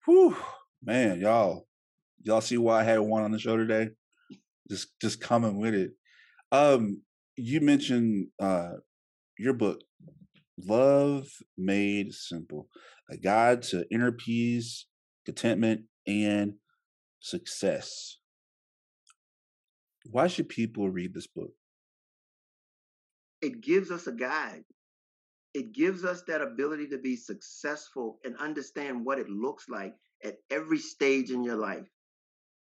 Whew, 0.05 0.35
man, 0.83 1.19
y'all, 1.19 1.67
y'all 2.21 2.41
see 2.41 2.57
why 2.57 2.81
I 2.81 2.83
had 2.83 2.99
one 2.99 3.23
on 3.23 3.31
the 3.31 3.39
show 3.39 3.57
today? 3.57 3.89
Just, 4.69 4.99
just 5.01 5.19
coming 5.19 5.57
with 5.57 5.73
it. 5.73 5.91
Um, 6.51 7.01
you 7.35 7.59
mentioned 7.59 8.27
uh 8.39 8.73
your 9.37 9.53
book, 9.53 9.81
Love 10.57 11.27
Made 11.57 12.13
Simple, 12.13 12.69
a 13.09 13.17
guide 13.17 13.61
to 13.63 13.85
inner 13.91 14.11
peace, 14.11 14.85
contentment, 15.25 15.81
and 16.07 16.53
success. 17.19 18.17
Why 20.09 20.27
should 20.27 20.49
people 20.49 20.89
read 20.89 21.13
this 21.13 21.27
book? 21.27 21.51
It 23.41 23.61
gives 23.61 23.91
us 23.91 24.07
a 24.07 24.11
guide. 24.11 24.63
It 25.53 25.73
gives 25.73 26.03
us 26.03 26.23
that 26.27 26.41
ability 26.41 26.87
to 26.89 26.97
be 26.97 27.15
successful 27.15 28.19
and 28.23 28.35
understand 28.37 29.05
what 29.05 29.19
it 29.19 29.29
looks 29.29 29.69
like 29.69 29.93
at 30.23 30.37
every 30.49 30.79
stage 30.79 31.31
in 31.31 31.43
your 31.43 31.55
life 31.55 31.87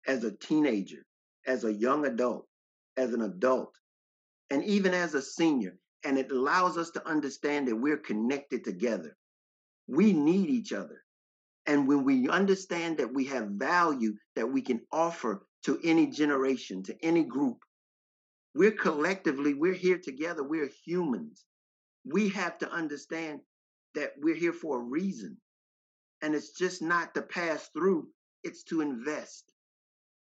as 0.08 0.24
a 0.24 0.32
teenager, 0.32 1.06
as 1.48 1.64
a 1.64 1.74
young 1.74 2.06
adult, 2.06 2.48
as 2.98 3.14
an 3.14 3.22
adult, 3.22 3.74
and 4.50 4.64
even 4.64 4.94
as 4.94 5.14
a 5.14 5.22
senior. 5.22 5.78
And 6.04 6.18
it 6.18 6.32
allows 6.32 6.78
us 6.78 6.92
to 6.92 7.08
understand 7.08 7.68
that 7.68 7.76
we're 7.76 7.98
connected 7.98 8.64
together. 8.64 9.16
We 9.88 10.14
need 10.14 10.50
each 10.50 10.74
other. 10.74 11.04
And 11.66 11.88
when 11.88 12.04
we 12.04 12.28
understand 12.28 12.98
that 12.98 13.14
we 13.14 13.26
have 13.26 13.48
value 13.48 14.16
that 14.36 14.48
we 14.48 14.62
can 14.62 14.82
offer 14.92 15.46
to 15.64 15.80
any 15.84 16.08
generation, 16.08 16.84
to 16.84 17.06
any 17.06 17.24
group, 17.24 17.58
we're 18.54 18.72
collectively, 18.72 19.54
we're 19.54 19.74
here 19.74 19.98
together, 19.98 20.44
we're 20.44 20.70
humans. 20.86 21.46
We 22.06 22.30
have 22.30 22.58
to 22.60 22.70
understand 22.70 23.40
that 23.96 24.12
we're 24.22 24.36
here 24.36 24.54
for 24.54 24.78
a 24.78 24.84
reason. 24.84 25.38
And 26.22 26.36
it's 26.36 26.52
just 26.52 26.82
not 26.82 27.14
to 27.16 27.22
pass 27.22 27.70
through, 27.70 28.08
it's 28.44 28.64
to 28.66 28.82
invest. 28.82 29.52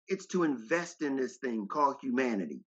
It's 0.07 0.25
to 0.27 0.43
invest 0.43 1.01
in 1.01 1.15
this 1.15 1.37
thing 1.37 1.67
called 1.67 1.95
humanity. 2.01 2.61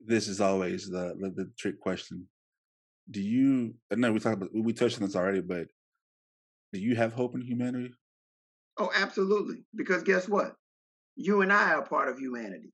This 0.00 0.28
is 0.28 0.40
always 0.40 0.88
the 0.88 1.14
the, 1.18 1.30
the 1.30 1.50
trick 1.58 1.80
question. 1.80 2.26
Do 3.10 3.20
you? 3.20 3.74
Know 3.90 4.12
we 4.12 4.20
talked 4.20 4.36
about 4.36 4.54
we 4.54 4.72
touched 4.72 5.00
on 5.00 5.06
this 5.06 5.16
already, 5.16 5.40
but 5.40 5.66
do 6.72 6.80
you 6.80 6.96
have 6.96 7.12
hope 7.12 7.34
in 7.34 7.40
humanity? 7.40 7.92
Oh, 8.78 8.90
absolutely. 8.94 9.64
Because 9.74 10.02
guess 10.02 10.28
what? 10.28 10.54
You 11.16 11.42
and 11.42 11.52
I 11.52 11.74
are 11.74 11.82
part 11.82 12.08
of 12.08 12.18
humanity. 12.18 12.72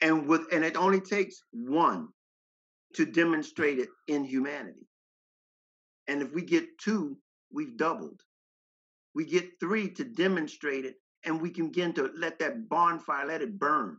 And 0.00 0.26
with 0.26 0.46
and 0.52 0.64
it 0.64 0.76
only 0.76 1.00
takes 1.00 1.42
one 1.52 2.08
to 2.94 3.04
demonstrate 3.04 3.78
it 3.78 3.88
in 4.08 4.24
humanity. 4.24 4.86
And 6.08 6.22
if 6.22 6.32
we 6.32 6.42
get 6.42 6.78
two, 6.78 7.16
we've 7.52 7.76
doubled. 7.76 8.20
We 9.14 9.24
get 9.24 9.60
three 9.60 9.90
to 9.90 10.04
demonstrate 10.04 10.84
it, 10.84 10.96
and 11.24 11.40
we 11.40 11.50
can 11.50 11.68
begin 11.68 11.92
to 11.94 12.10
let 12.16 12.38
that 12.40 12.68
bonfire, 12.68 13.26
let 13.26 13.42
it 13.42 13.58
burn. 13.58 13.98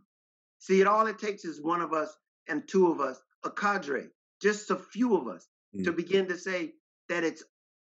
See, 0.66 0.82
it 0.82 0.88
all 0.88 1.05
it 1.05 1.20
takes 1.20 1.45
is 1.45 1.61
one 1.61 1.80
of 1.80 1.93
us 1.93 2.18
and 2.49 2.68
two 2.68 2.91
of 2.91 2.99
us, 2.99 3.22
a 3.43 3.51
cadre, 3.51 4.07
just 4.41 4.72
a 4.72 4.76
few 4.76 5.16
of 5.16 5.28
us, 5.28 5.47
mm. 5.78 5.84
to 5.84 5.91
begin 5.91 6.28
to 6.28 6.36
say 6.39 6.74
that 7.07 7.24
it's 7.24 7.43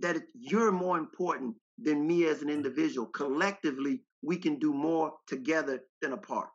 that 0.01 0.16
it, 0.16 0.23
you're 0.33 0.73
more 0.73 0.97
important 0.97 1.55
than 1.77 2.07
me 2.07 2.25
as 2.25 2.41
an 2.41 2.49
individual. 2.49 3.09
Collectively, 3.09 4.01
we 4.23 4.39
can 4.39 4.59
do 4.59 4.73
more 4.73 5.12
together 5.27 5.81
than 6.01 6.14
apart. 6.14 6.49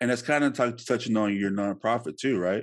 And 0.00 0.08
that's 0.08 0.22
kind 0.22 0.44
of 0.44 0.52
t- 0.52 0.84
touching 0.84 1.16
on 1.16 1.36
your 1.36 1.50
nonprofit 1.50 2.16
too, 2.16 2.38
right? 2.38 2.62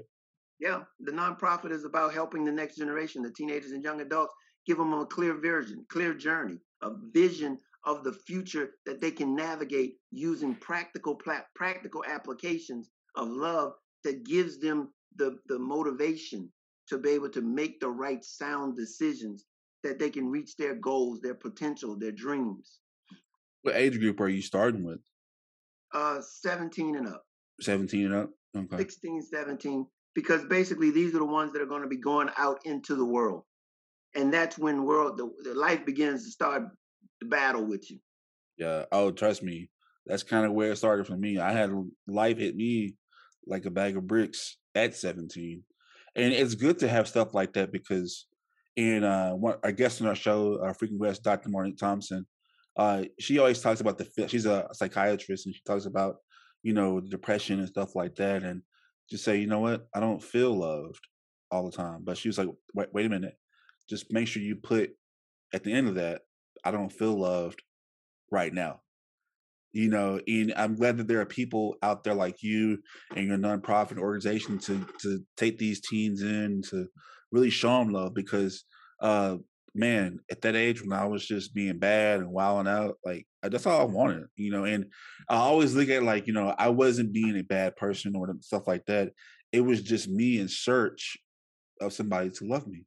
Yeah, 0.58 0.84
the 1.02 1.12
nonprofit 1.12 1.72
is 1.72 1.84
about 1.84 2.14
helping 2.14 2.46
the 2.46 2.54
next 2.54 2.78
generation, 2.78 3.22
the 3.22 3.32
teenagers 3.32 3.72
and 3.72 3.84
young 3.84 4.00
adults, 4.00 4.34
give 4.66 4.78
them 4.78 4.94
a 4.94 5.06
clear 5.06 5.34
vision, 5.34 5.86
clear 5.90 6.14
journey, 6.14 6.60
a 6.82 6.92
vision 7.12 7.58
of 7.86 8.04
the 8.04 8.14
future 8.14 8.72
that 8.86 9.02
they 9.02 9.12
can 9.12 9.36
navigate 9.36 9.96
using 10.12 10.56
practical 10.56 11.20
practical 11.56 12.04
applications 12.08 12.90
of 13.16 13.28
love 13.30 13.74
that 14.04 14.24
gives 14.24 14.60
them 14.60 14.90
the, 15.16 15.38
the 15.48 15.58
motivation 15.58 16.52
to 16.88 16.98
be 16.98 17.10
able 17.10 17.30
to 17.30 17.42
make 17.42 17.80
the 17.80 17.90
right 17.90 18.24
sound 18.24 18.76
decisions 18.78 19.46
that 19.84 19.98
they 19.98 20.10
can 20.10 20.30
reach 20.30 20.56
their 20.58 20.76
goals, 20.76 21.22
their 21.22 21.34
potential, 21.34 21.98
their 21.98 22.12
dreams. 22.12 22.80
What 23.64 23.76
age 23.76 24.00
group 24.00 24.20
are 24.20 24.30
you 24.30 24.42
starting 24.42 24.84
with? 24.84 25.00
Uh 25.94 26.22
17 26.22 26.96
and 26.96 27.08
up. 27.08 27.24
17 27.62 28.06
and 28.06 28.16
up? 28.16 28.30
Okay. 28.56 28.78
16, 28.78 29.22
17 29.24 29.86
because 30.14 30.44
basically 30.46 30.92
these 30.92 31.16
are 31.16 31.20
the 31.20 31.26
ones 31.26 31.54
that 31.54 31.62
are 31.62 31.68
going 31.68 31.82
to 31.82 31.88
be 31.88 31.98
going 31.98 32.30
out 32.38 32.60
into 32.66 32.96
the 32.96 33.06
world 33.06 33.44
and 34.16 34.34
that's 34.34 34.58
when 34.58 34.84
world 34.84 35.18
the, 35.18 35.30
the 35.44 35.54
life 35.54 35.86
begins 35.86 36.26
to 36.26 36.32
start 36.32 36.64
battle 37.26 37.66
with 37.66 37.90
you 37.90 38.00
yeah 38.58 38.86
oh 38.92 39.12
trust 39.12 39.44
me 39.44 39.70
that's 40.06 40.24
kind 40.24 40.46
of 40.46 40.54
where 40.54 40.72
it 40.72 40.78
started 40.78 41.06
for 41.06 41.18
me 41.18 41.38
i 41.38 41.52
had 41.52 41.72
life 42.08 42.38
hit 42.38 42.56
me 42.56 42.96
like 43.48 43.66
a 43.66 43.72
bag 43.72 43.98
of 43.98 44.08
bricks 44.08 44.58
at 44.76 44.96
17 44.96 45.64
and 46.16 46.34
it's 46.34 46.56
good 46.56 46.80
to 46.80 46.88
have 46.88 47.08
stuff 47.08 47.34
like 47.34 47.54
that 47.54 47.72
because 47.72 48.28
in 48.76 49.04
uh 49.04 49.32
one 49.32 49.56
our 49.64 49.72
guest 49.72 50.02
on 50.02 50.08
our 50.08 50.16
show 50.16 50.56
uh 50.64 50.74
freaking 50.74 50.98
west 50.98 51.24
dr 51.24 51.48
Monique 51.50 51.78
thompson 51.78 52.26
uh 52.78 53.04
she 53.20 53.38
always 53.38 53.62
talks 53.62 53.82
about 53.82 53.98
the 53.98 54.28
she's 54.28 54.46
a 54.46 54.68
psychiatrist 54.72 55.46
and 55.46 55.54
she 55.54 55.62
talks 55.66 55.86
about 55.86 56.16
you 56.64 56.74
know 56.74 57.02
depression 57.02 57.60
and 57.60 57.68
stuff 57.68 57.96
like 57.96 58.16
that 58.16 58.44
and 58.44 58.62
just 59.12 59.26
say, 59.26 59.38
you 59.38 59.48
know 59.48 59.60
what, 59.60 59.86
I 59.94 60.00
don't 60.00 60.24
feel 60.24 60.58
loved 60.58 61.06
all 61.52 61.66
the 61.66 61.76
time. 61.76 62.00
But 62.04 62.18
she 62.18 62.30
was 62.30 62.38
like, 62.38 62.48
wait, 62.74 62.88
wait 62.94 63.06
a 63.06 63.10
minute, 63.10 63.36
just 63.90 64.12
make 64.12 64.28
sure 64.28 64.42
you 64.42 64.56
put 64.56 64.92
at 65.54 65.64
the 65.64 65.74
end 65.74 65.90
of 65.90 65.96
that, 65.96 66.22
I 66.64 66.72
don't 66.72 66.92
feel 66.92 67.20
loved 67.20 67.62
right 68.32 68.54
now. 68.54 68.82
You 69.74 69.90
know, 69.90 70.20
and 70.28 70.54
I'm 70.58 70.76
glad 70.76 70.98
that 70.98 71.08
there 71.08 71.22
are 71.22 71.26
people 71.26 71.78
out 71.82 72.04
there 72.04 72.14
like 72.14 72.44
you 72.44 72.80
and 73.16 73.28
your 73.28 73.38
nonprofit 73.38 73.98
organization 73.98 74.60
to 74.60 74.86
to 75.02 75.24
take 75.38 75.58
these 75.58 75.80
teens 75.80 76.22
in 76.22 76.62
to 76.70 76.88
really 77.32 77.50
show 77.50 77.80
them 77.80 77.90
love 77.90 78.14
because 78.14 78.66
uh 79.02 79.38
man, 79.74 80.20
at 80.30 80.42
that 80.42 80.56
age 80.56 80.82
when 80.82 80.94
I 80.94 81.06
was 81.06 81.26
just 81.26 81.54
being 81.54 81.80
bad 81.80 82.20
and 82.20 82.32
wilding 82.32 82.72
out, 82.72 82.98
like 83.06 83.26
that's 83.42 83.66
all 83.66 83.82
I 83.82 83.86
wanted, 83.86 84.26
you 84.36 84.52
know. 84.52 84.66
And 84.66 84.86
I 85.30 85.36
always 85.36 85.74
look 85.74 85.90
at 85.90 86.04
like, 86.04 86.28
you 86.28 86.34
know, 86.34 86.54
I 86.58 86.70
wasn't 86.70 87.14
being 87.14 87.38
a 87.38 87.44
bad 87.44 87.76
person 87.76 88.16
or 88.16 88.34
stuff 88.42 88.68
like 88.68 88.86
that. 88.88 89.12
It 89.52 89.62
was 89.62 89.82
just 89.82 90.10
me 90.10 90.40
in 90.40 90.48
search 90.48 91.18
of 91.80 91.94
somebody 91.94 92.30
to 92.30 92.46
love 92.46 92.68
me. 92.68 92.84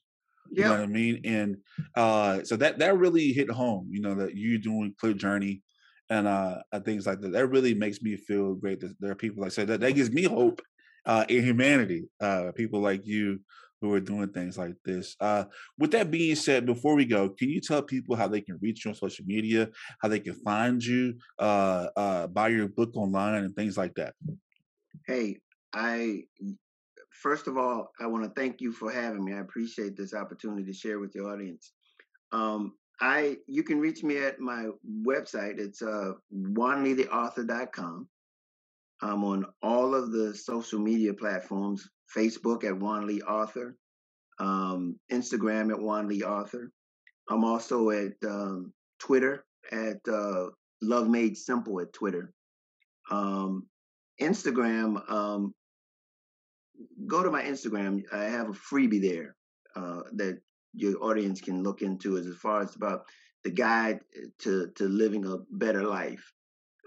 You 0.55 0.63
yeah. 0.63 0.69
know 0.69 0.75
what 0.75 0.83
I 0.83 0.87
mean? 0.87 1.21
And 1.25 1.57
uh 1.97 2.43
so 2.45 2.57
that 2.57 2.79
that 2.79 2.97
really 2.99 3.33
hit 3.33 3.51
home, 3.51 3.89
you 3.91 4.01
know, 4.01 4.15
that 4.15 4.35
you 4.37 4.59
doing 4.59 4.95
clear 4.99 5.15
journey 5.15 5.63
and 6.11 6.27
uh 6.27 6.59
things 6.85 7.07
like 7.07 7.21
that. 7.21 7.33
That 7.33 7.49
really 7.49 7.75
makes 7.75 8.01
me 8.03 8.17
feel 8.17 8.55
great 8.55 8.81
that 8.81 8.95
there 9.01 9.13
are 9.13 9.17
people 9.17 9.43
like 9.43 9.53
said 9.53 9.69
that 9.69 9.81
that 9.81 9.93
gives 9.93 10.11
me 10.11 10.25
hope 10.25 10.63
uh 11.07 11.25
in 11.29 11.45
humanity. 11.45 12.09
Uh 12.21 12.53
people 12.55 12.81
like 12.81 13.07
you 13.07 13.41
who 13.85 13.93
are 13.93 14.01
doing 14.01 14.29
things 14.29 14.57
like 14.57 14.77
this. 14.83 15.15
Uh, 15.21 15.45
with 15.79 15.91
that 15.91 16.11
being 16.11 16.35
said, 16.35 16.65
before 16.65 16.95
we 16.95 17.05
go, 17.05 17.29
can 17.29 17.51
you 17.51 17.61
tell 17.61 17.83
people 17.83 18.17
how 18.17 18.27
they 18.27 18.41
can 18.41 18.59
reach 18.63 18.85
you 18.85 18.91
on 18.91 18.95
social 18.95 19.27
media, 19.27 19.69
how 20.01 20.09
they 20.09 20.21
can 20.21 20.33
find 20.33 20.83
you, 20.83 21.15
uh, 21.39 21.89
uh, 21.95 22.27
buy 22.27 22.49
your 22.49 22.67
book 22.67 22.97
online, 22.97 23.45
and 23.45 23.55
things 23.55 23.77
like 23.77 23.95
that? 23.97 24.15
Hey, 25.07 25.41
I 25.75 26.25
first 27.25 27.49
of 27.49 27.57
all, 27.57 27.91
I 27.99 28.07
want 28.07 28.23
to 28.25 28.31
thank 28.39 28.61
you 28.61 28.71
for 28.71 28.93
having 28.93 29.25
me. 29.25 29.33
I 29.33 29.39
appreciate 29.41 29.97
this 29.97 30.13
opportunity 30.13 30.65
to 30.65 30.75
share 30.75 30.99
with 30.99 31.15
your 31.15 31.33
audience. 31.33 31.73
Um, 32.33 32.75
I 33.01 33.39
you 33.49 33.63
can 33.65 33.81
reach 33.81 34.05
me 34.05 34.19
at 34.19 34.39
my 34.39 34.69
website. 35.05 35.59
It's 35.59 35.83
uh. 35.83 36.13
I'm 39.03 39.25
on 39.25 39.47
all 39.63 39.95
of 39.95 40.13
the 40.13 40.35
social 40.35 40.79
media 40.79 41.15
platforms 41.15 41.89
Facebook 42.17 42.63
at 42.65 42.79
Juan 42.79 43.07
Lee 43.07 43.23
Author, 43.23 43.77
um, 44.39 44.99
Instagram 45.11 45.71
at 45.73 45.81
Juan 45.81 46.07
Lee 46.09 46.23
Author. 46.23 46.71
I'm 47.29 47.45
also 47.45 47.91
at 47.91 48.13
um, 48.25 48.73
Twitter 49.01 49.45
at 49.73 49.99
uh, 50.09 50.47
Love 50.83 51.09
Made 51.09 51.37
Simple 51.37 51.81
at 51.81 51.93
Twitter. 51.93 52.33
Um, 53.11 53.67
Instagram, 54.21 55.11
um, 55.11 55.55
go 57.07 57.23
to 57.23 57.31
my 57.31 57.43
Instagram. 57.43 58.03
I 58.13 58.25
have 58.25 58.49
a 58.49 58.53
freebie 58.53 59.03
there 59.03 59.37
uh, 59.77 60.03
that 60.15 60.41
your 60.73 61.03
audience 61.03 61.41
can 61.41 61.63
look 61.63 61.83
into 61.83 62.17
as 62.17 62.27
far 62.37 62.63
as 62.63 62.75
about 62.75 63.05
the 63.45 63.51
guide 63.51 64.01
to 64.41 64.69
to 64.77 64.85
living 64.85 65.27
a 65.27 65.39
better 65.51 65.85
life. 65.85 66.33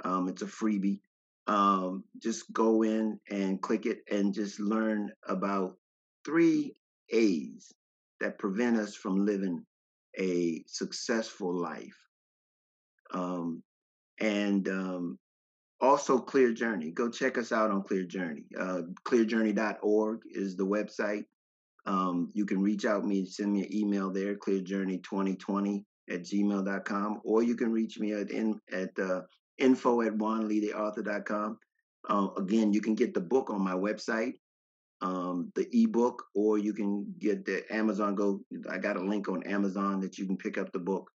Um, 0.04 0.28
it's 0.28 0.42
a 0.42 0.46
freebie. 0.46 1.00
Um, 1.48 2.04
just 2.22 2.52
go 2.52 2.84
in 2.84 3.20
and 3.30 3.62
click 3.62 3.86
it 3.86 4.00
and 4.12 4.34
just 4.34 4.60
learn 4.60 5.12
about 5.28 5.78
three 6.26 6.74
A's 7.10 7.72
that 8.20 8.40
prevent 8.40 8.78
us 8.78 8.96
from 8.96 9.26
living 9.26 9.66
a 10.20 10.64
successful 10.68 11.54
life. 11.54 11.98
Um, 13.14 13.64
and 14.20 14.68
um, 14.68 15.20
also 15.80 16.19
Clear 16.19 16.53
Journey. 16.53 16.91
Go 16.91 17.09
check 17.09 17.38
us 17.38 17.51
out 17.51 17.71
on 17.71 17.84
Clear 17.84 18.03
Journey. 18.03 18.43
Uh, 18.59 18.82
clearjourney.org 19.05 20.21
is 20.32 20.55
the 20.55 20.65
website. 20.65 21.25
Um, 21.86 22.32
you 22.34 22.45
can 22.45 22.61
reach 22.61 22.86
out 22.86 23.05
me, 23.05 23.25
send 23.25 23.53
me 23.53 23.61
an 23.61 23.73
email 23.73 24.11
there, 24.11 24.36
clearjourney2020 24.36 25.86
at 26.09 26.23
gmail.com, 26.23 27.21
or 27.23 27.43
you 27.43 27.55
can 27.55 27.71
reach 27.71 27.99
me 27.99 28.13
at 28.13 28.30
in, 28.30 28.59
at 28.71 28.97
uh, 28.99 29.21
info 29.57 30.01
at 30.01 30.17
juanleetheauthor.com. 30.17 31.57
Uh, 32.09 32.28
again, 32.38 32.73
you 32.73 32.82
can 32.82 32.95
get 32.95 33.13
the 33.13 33.21
book 33.21 33.49
on 33.49 33.61
my 33.61 33.73
website, 33.73 34.34
um, 35.01 35.51
the 35.55 35.67
ebook, 35.71 36.23
or 36.36 36.57
you 36.57 36.73
can 36.73 37.05
get 37.19 37.45
the 37.45 37.63
Amazon. 37.73 38.15
Go, 38.15 38.41
I 38.69 38.78
got 38.78 38.97
a 38.97 39.03
link 39.03 39.30
on 39.30 39.43
Amazon 39.43 39.99
that 40.01 40.17
you 40.17 40.25
can 40.25 40.38
pick 40.38 40.57
up 40.57 40.71
the 40.71 40.80
book, 40.80 41.09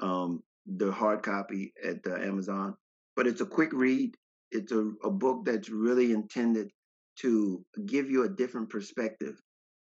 um, 0.00 0.42
the 0.66 0.90
hard 0.90 1.22
copy 1.22 1.72
at 1.84 1.98
uh, 2.06 2.16
Amazon. 2.16 2.76
But 3.16 3.26
it's 3.26 3.40
a 3.40 3.46
quick 3.46 3.72
read. 3.72 4.16
It's 4.50 4.72
a, 4.72 4.90
a 5.04 5.10
book 5.10 5.44
that's 5.44 5.68
really 5.68 6.12
intended 6.12 6.70
to 7.20 7.64
give 7.86 8.10
you 8.10 8.24
a 8.24 8.28
different 8.28 8.70
perspective 8.70 9.40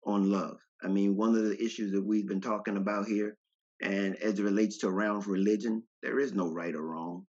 on 0.07 0.31
love. 0.31 0.59
I 0.83 0.89
mean, 0.89 1.17
one 1.17 1.35
of 1.35 1.45
the 1.45 1.63
issues 1.63 1.93
that 1.93 2.05
we've 2.05 2.29
been 2.29 2.41
talking 2.41 2.77
about 2.77 3.07
here, 3.07 3.37
and 3.81 4.17
as 4.17 4.39
it 4.39 4.43
relates 4.45 4.79
to 4.79 4.89
around 4.89 5.27
religion, 5.27 5.83
there 6.03 6.21
is 6.21 6.33
no 6.35 6.51
right 6.53 6.75
or 6.75 6.83
wrong. 6.83 7.27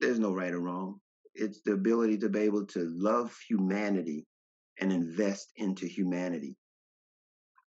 There's 0.00 0.18
no 0.18 0.32
right 0.32 0.52
or 0.52 0.60
wrong. 0.60 1.00
It's 1.34 1.60
the 1.64 1.72
ability 1.72 2.18
to 2.18 2.28
be 2.28 2.40
able 2.40 2.66
to 2.66 2.80
love 2.94 3.34
humanity 3.48 4.26
and 4.80 4.92
invest 4.92 5.50
into 5.56 5.86
humanity. 5.86 6.56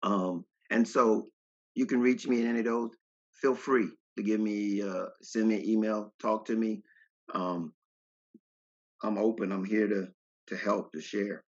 Um, 0.03 0.45
and 0.69 0.87
so 0.87 1.27
you 1.75 1.85
can 1.85 1.99
reach 1.99 2.27
me 2.27 2.41
in 2.41 2.47
any 2.47 2.59
of 2.59 2.65
those. 2.65 2.91
Feel 3.41 3.55
free 3.55 3.89
to 4.17 4.23
give 4.23 4.39
me, 4.39 4.81
uh, 4.81 5.05
send 5.21 5.49
me 5.49 5.55
an 5.55 5.67
email, 5.67 6.13
talk 6.21 6.45
to 6.45 6.55
me. 6.55 6.83
Um, 7.33 7.73
I'm 9.03 9.17
open. 9.17 9.51
I'm 9.51 9.65
here 9.65 9.87
to 9.87 10.07
to 10.47 10.55
help, 10.57 10.91
to 10.93 11.01
share. 11.01 11.43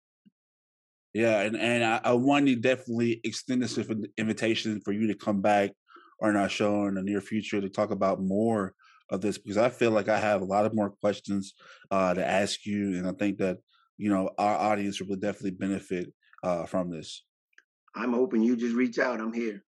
Yeah, 1.15 1.41
and 1.41 1.57
and 1.57 1.85
I, 1.85 2.01
I 2.05 2.13
want 2.13 2.47
to 2.47 2.57
definitely 2.57 3.21
extend 3.25 3.63
this 3.63 3.79
invitation 4.19 4.81
for 4.85 4.93
you 4.93 5.07
to 5.09 5.15
come 5.15 5.41
back 5.41 5.73
on 6.21 6.37
our 6.37 6.49
show 6.49 6.87
in 6.87 6.95
the 6.95 7.03
near 7.03 7.21
future 7.21 7.61
to 7.61 7.69
talk 7.69 7.91
about 7.91 8.23
more 8.23 8.75
of 9.11 9.21
this 9.21 9.39
because 9.39 9.57
I 9.57 9.71
feel 9.71 9.91
like 9.91 10.09
I 10.09 10.19
have 10.19 10.43
a 10.43 10.47
lot 10.47 10.67
of 10.67 10.75
more 10.75 10.91
questions 11.01 11.55
uh, 11.91 12.15
to 12.15 12.27
ask 12.27 12.67
you, 12.67 12.99
and 12.99 13.07
I 13.07 13.13
think 13.13 13.39
that 13.39 13.59
you 13.97 14.11
know 14.11 14.31
our 14.39 14.57
audience 14.57 15.01
will 15.01 15.17
definitely 15.17 15.53
benefit 15.53 16.13
uh, 16.43 16.67
from 16.67 16.91
this. 16.91 17.25
I'm 17.95 18.15
open. 18.15 18.43
You 18.43 18.57
just 18.57 18.77
reach 18.77 18.99
out. 18.99 19.21
I'm 19.21 19.33
here. 19.33 19.65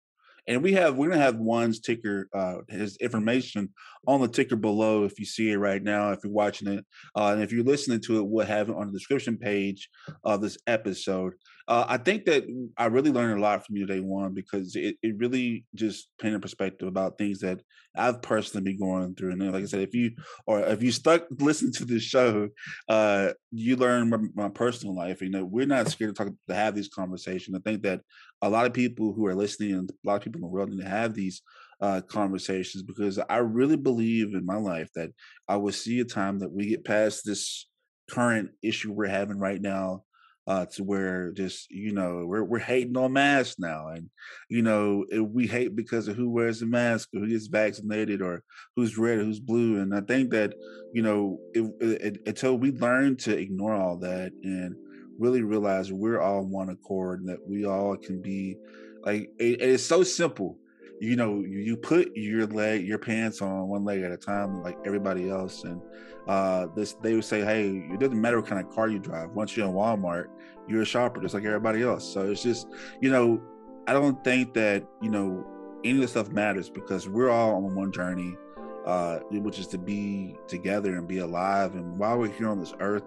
And 0.47 0.63
we 0.63 0.73
have 0.73 0.95
we're 0.95 1.09
gonna 1.09 1.21
have 1.21 1.35
Juan's 1.35 1.79
ticker, 1.79 2.27
uh, 2.33 2.57
his 2.67 2.97
information 2.97 3.69
on 4.07 4.21
the 4.21 4.27
ticker 4.27 4.55
below 4.55 5.03
if 5.03 5.19
you 5.19 5.25
see 5.25 5.51
it 5.51 5.57
right 5.57 5.81
now, 5.81 6.11
if 6.11 6.19
you're 6.23 6.33
watching 6.33 6.67
it, 6.67 6.85
uh, 7.15 7.27
and 7.27 7.43
if 7.43 7.51
you're 7.51 7.63
listening 7.63 8.01
to 8.01 8.19
it, 8.19 8.27
we'll 8.27 8.45
have 8.45 8.69
it 8.69 8.75
on 8.75 8.87
the 8.87 8.93
description 8.93 9.37
page 9.37 9.89
of 10.23 10.41
this 10.41 10.57
episode. 10.67 11.33
Uh, 11.67 11.85
I 11.87 11.97
think 11.97 12.25
that 12.25 12.43
I 12.77 12.85
really 12.85 13.11
learned 13.11 13.39
a 13.39 13.41
lot 13.41 13.65
from 13.65 13.77
you 13.77 13.85
today, 13.85 13.99
Juan, 13.99 14.33
because 14.33 14.75
it, 14.75 14.95
it 15.01 15.17
really 15.17 15.65
just 15.75 16.09
painted 16.19 16.41
perspective 16.41 16.87
about 16.87 17.17
things 17.17 17.39
that 17.39 17.61
I've 17.95 18.21
personally 18.21 18.63
been 18.63 18.79
going 18.79 19.15
through. 19.15 19.31
And 19.31 19.51
like 19.51 19.63
I 19.63 19.67
said, 19.67 19.81
if 19.81 19.93
you 19.93 20.11
or 20.45 20.61
if 20.61 20.81
you 20.81 20.91
stuck 20.91 21.25
listening 21.39 21.73
to 21.73 21.85
this 21.85 22.03
show, 22.03 22.49
uh, 22.89 23.33
you 23.51 23.75
learn 23.75 24.09
my, 24.09 24.17
my, 24.35 24.49
personal 24.49 24.95
life. 24.95 25.21
You 25.21 25.29
know, 25.29 25.45
we're 25.45 25.65
not 25.65 25.89
scared 25.89 26.15
to 26.15 26.23
talk 26.23 26.33
to 26.47 26.55
have 26.55 26.75
these 26.75 26.89
conversations. 26.89 27.55
I 27.55 27.69
think 27.69 27.83
that 27.83 28.01
a 28.41 28.49
lot 28.49 28.65
of 28.65 28.73
people 28.73 29.13
who 29.13 29.25
are 29.27 29.35
listening 29.35 29.73
and 29.73 29.89
a 29.89 30.07
lot 30.07 30.15
of 30.15 30.23
people 30.23 30.39
in 30.39 30.43
the 30.43 30.47
world 30.47 30.69
need 30.69 30.81
to 30.81 30.89
have 30.89 31.13
these 31.13 31.41
uh, 31.81 32.01
conversations 32.01 32.83
because 32.83 33.17
I 33.17 33.37
really 33.37 33.75
believe 33.75 34.33
in 34.33 34.45
my 34.45 34.57
life 34.57 34.89
that 34.95 35.09
I 35.47 35.57
will 35.57 35.71
see 35.71 35.99
a 35.99 36.05
time 36.05 36.39
that 36.39 36.51
we 36.51 36.67
get 36.67 36.85
past 36.85 37.25
this 37.25 37.67
current 38.09 38.51
issue 38.61 38.91
we're 38.91 39.07
having 39.07 39.39
right 39.39 39.61
now 39.61 40.03
uh, 40.47 40.65
to 40.65 40.83
where 40.83 41.31
just 41.31 41.69
you 41.69 41.93
know 41.93 42.25
we're 42.25 42.43
we're 42.43 42.59
hating 42.59 42.97
on 42.97 43.13
masks 43.13 43.59
now, 43.59 43.89
and 43.89 44.09
you 44.49 44.61
know 44.61 45.05
we 45.21 45.47
hate 45.47 45.75
because 45.75 46.07
of 46.07 46.15
who 46.15 46.29
wears 46.29 46.61
a 46.61 46.65
mask 46.65 47.09
or 47.13 47.19
who 47.19 47.29
gets 47.29 47.47
vaccinated 47.47 48.21
or 48.21 48.43
who's 48.75 48.97
red 48.97 49.19
or 49.19 49.23
who's 49.23 49.39
blue, 49.39 49.81
and 49.81 49.93
I 49.93 50.01
think 50.01 50.31
that 50.31 50.53
you 50.93 51.03
know 51.03 51.39
it, 51.53 51.71
it, 51.81 52.17
until 52.25 52.57
we 52.57 52.71
learn 52.71 53.17
to 53.17 53.37
ignore 53.37 53.75
all 53.75 53.97
that 53.97 54.31
and 54.43 54.75
really 55.19 55.43
realize 55.43 55.91
we're 55.91 56.19
all 56.19 56.43
one 56.43 56.69
accord 56.69 57.19
and 57.19 57.29
that 57.29 57.47
we 57.47 57.65
all 57.65 57.95
can 57.95 58.21
be 58.21 58.57
like 59.05 59.29
it, 59.37 59.61
it's 59.61 59.85
so 59.85 60.01
simple 60.01 60.57
you 61.01 61.15
know 61.15 61.39
you 61.39 61.75
put 61.75 62.15
your 62.15 62.45
leg 62.47 62.85
your 62.85 62.97
pants 62.97 63.41
on 63.41 63.67
one 63.67 63.83
leg 63.83 64.01
at 64.01 64.11
a 64.11 64.17
time 64.17 64.61
like 64.63 64.77
everybody 64.85 65.29
else 65.29 65.63
and 65.63 65.81
uh 66.27 66.67
this 66.75 66.93
they 67.01 67.13
would 67.15 67.25
say 67.25 67.41
hey 67.41 67.87
it 67.91 67.99
doesn't 67.99 68.19
matter 68.19 68.39
what 68.39 68.49
kind 68.49 68.65
of 68.65 68.73
car 68.73 68.87
you 68.87 68.99
drive 68.99 69.29
once 69.31 69.57
you're 69.57 69.67
in 69.67 69.73
walmart 69.73 70.27
you're 70.67 70.83
a 70.83 70.85
shopper 70.85 71.19
just 71.19 71.33
like 71.33 71.43
everybody 71.43 71.81
else 71.81 72.07
so 72.07 72.29
it's 72.29 72.43
just 72.43 72.67
you 73.01 73.09
know 73.09 73.41
i 73.87 73.93
don't 73.93 74.23
think 74.23 74.53
that 74.53 74.85
you 75.01 75.09
know 75.09 75.45
any 75.83 75.95
of 75.95 76.01
the 76.01 76.07
stuff 76.07 76.29
matters 76.29 76.69
because 76.69 77.09
we're 77.09 77.29
all 77.29 77.55
on 77.55 77.75
one 77.75 77.91
journey 77.91 78.37
uh 78.85 79.17
which 79.31 79.57
is 79.59 79.67
to 79.67 79.77
be 79.79 80.35
together 80.47 80.97
and 80.97 81.07
be 81.07 81.19
alive 81.19 81.73
and 81.73 81.97
while 81.97 82.17
we're 82.17 82.31
here 82.31 82.47
on 82.47 82.59
this 82.59 82.73
earth 82.79 83.03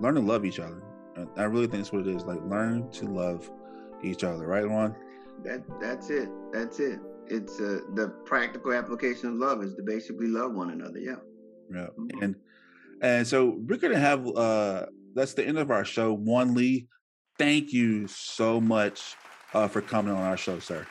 learn 0.00 0.14
to 0.14 0.20
love 0.20 0.44
each 0.44 0.60
other 0.60 0.82
I 1.36 1.44
really 1.44 1.66
think 1.66 1.82
that's 1.82 1.92
what 1.92 2.06
it 2.06 2.14
is. 2.14 2.24
Like 2.24 2.40
learn 2.44 2.90
to 2.92 3.06
love 3.06 3.50
each 4.02 4.24
other, 4.24 4.46
right, 4.46 4.68
Juan? 4.68 4.94
That 5.44 5.62
that's 5.80 6.10
it. 6.10 6.28
That's 6.52 6.80
it. 6.80 7.00
It's 7.30 7.60
uh, 7.60 7.80
the 7.94 8.08
practical 8.24 8.72
application 8.72 9.30
of 9.30 9.34
love 9.34 9.62
is 9.62 9.74
to 9.76 9.82
basically 9.82 10.28
love 10.28 10.52
one 10.52 10.70
another. 10.70 10.98
Yeah. 10.98 11.16
Yeah. 11.72 11.88
Mm-hmm. 11.98 12.22
And 12.22 12.36
and 13.00 13.26
so 13.26 13.58
we're 13.66 13.78
gonna 13.78 13.98
have 13.98 14.26
uh 14.26 14.86
that's 15.14 15.34
the 15.34 15.46
end 15.46 15.58
of 15.58 15.70
our 15.70 15.84
show. 15.84 16.12
Juan 16.12 16.54
Lee, 16.54 16.88
thank 17.38 17.72
you 17.72 18.06
so 18.08 18.60
much 18.60 19.16
uh, 19.54 19.68
for 19.68 19.80
coming 19.80 20.12
on 20.14 20.22
our 20.22 20.36
show, 20.36 20.58
sir. 20.58 20.86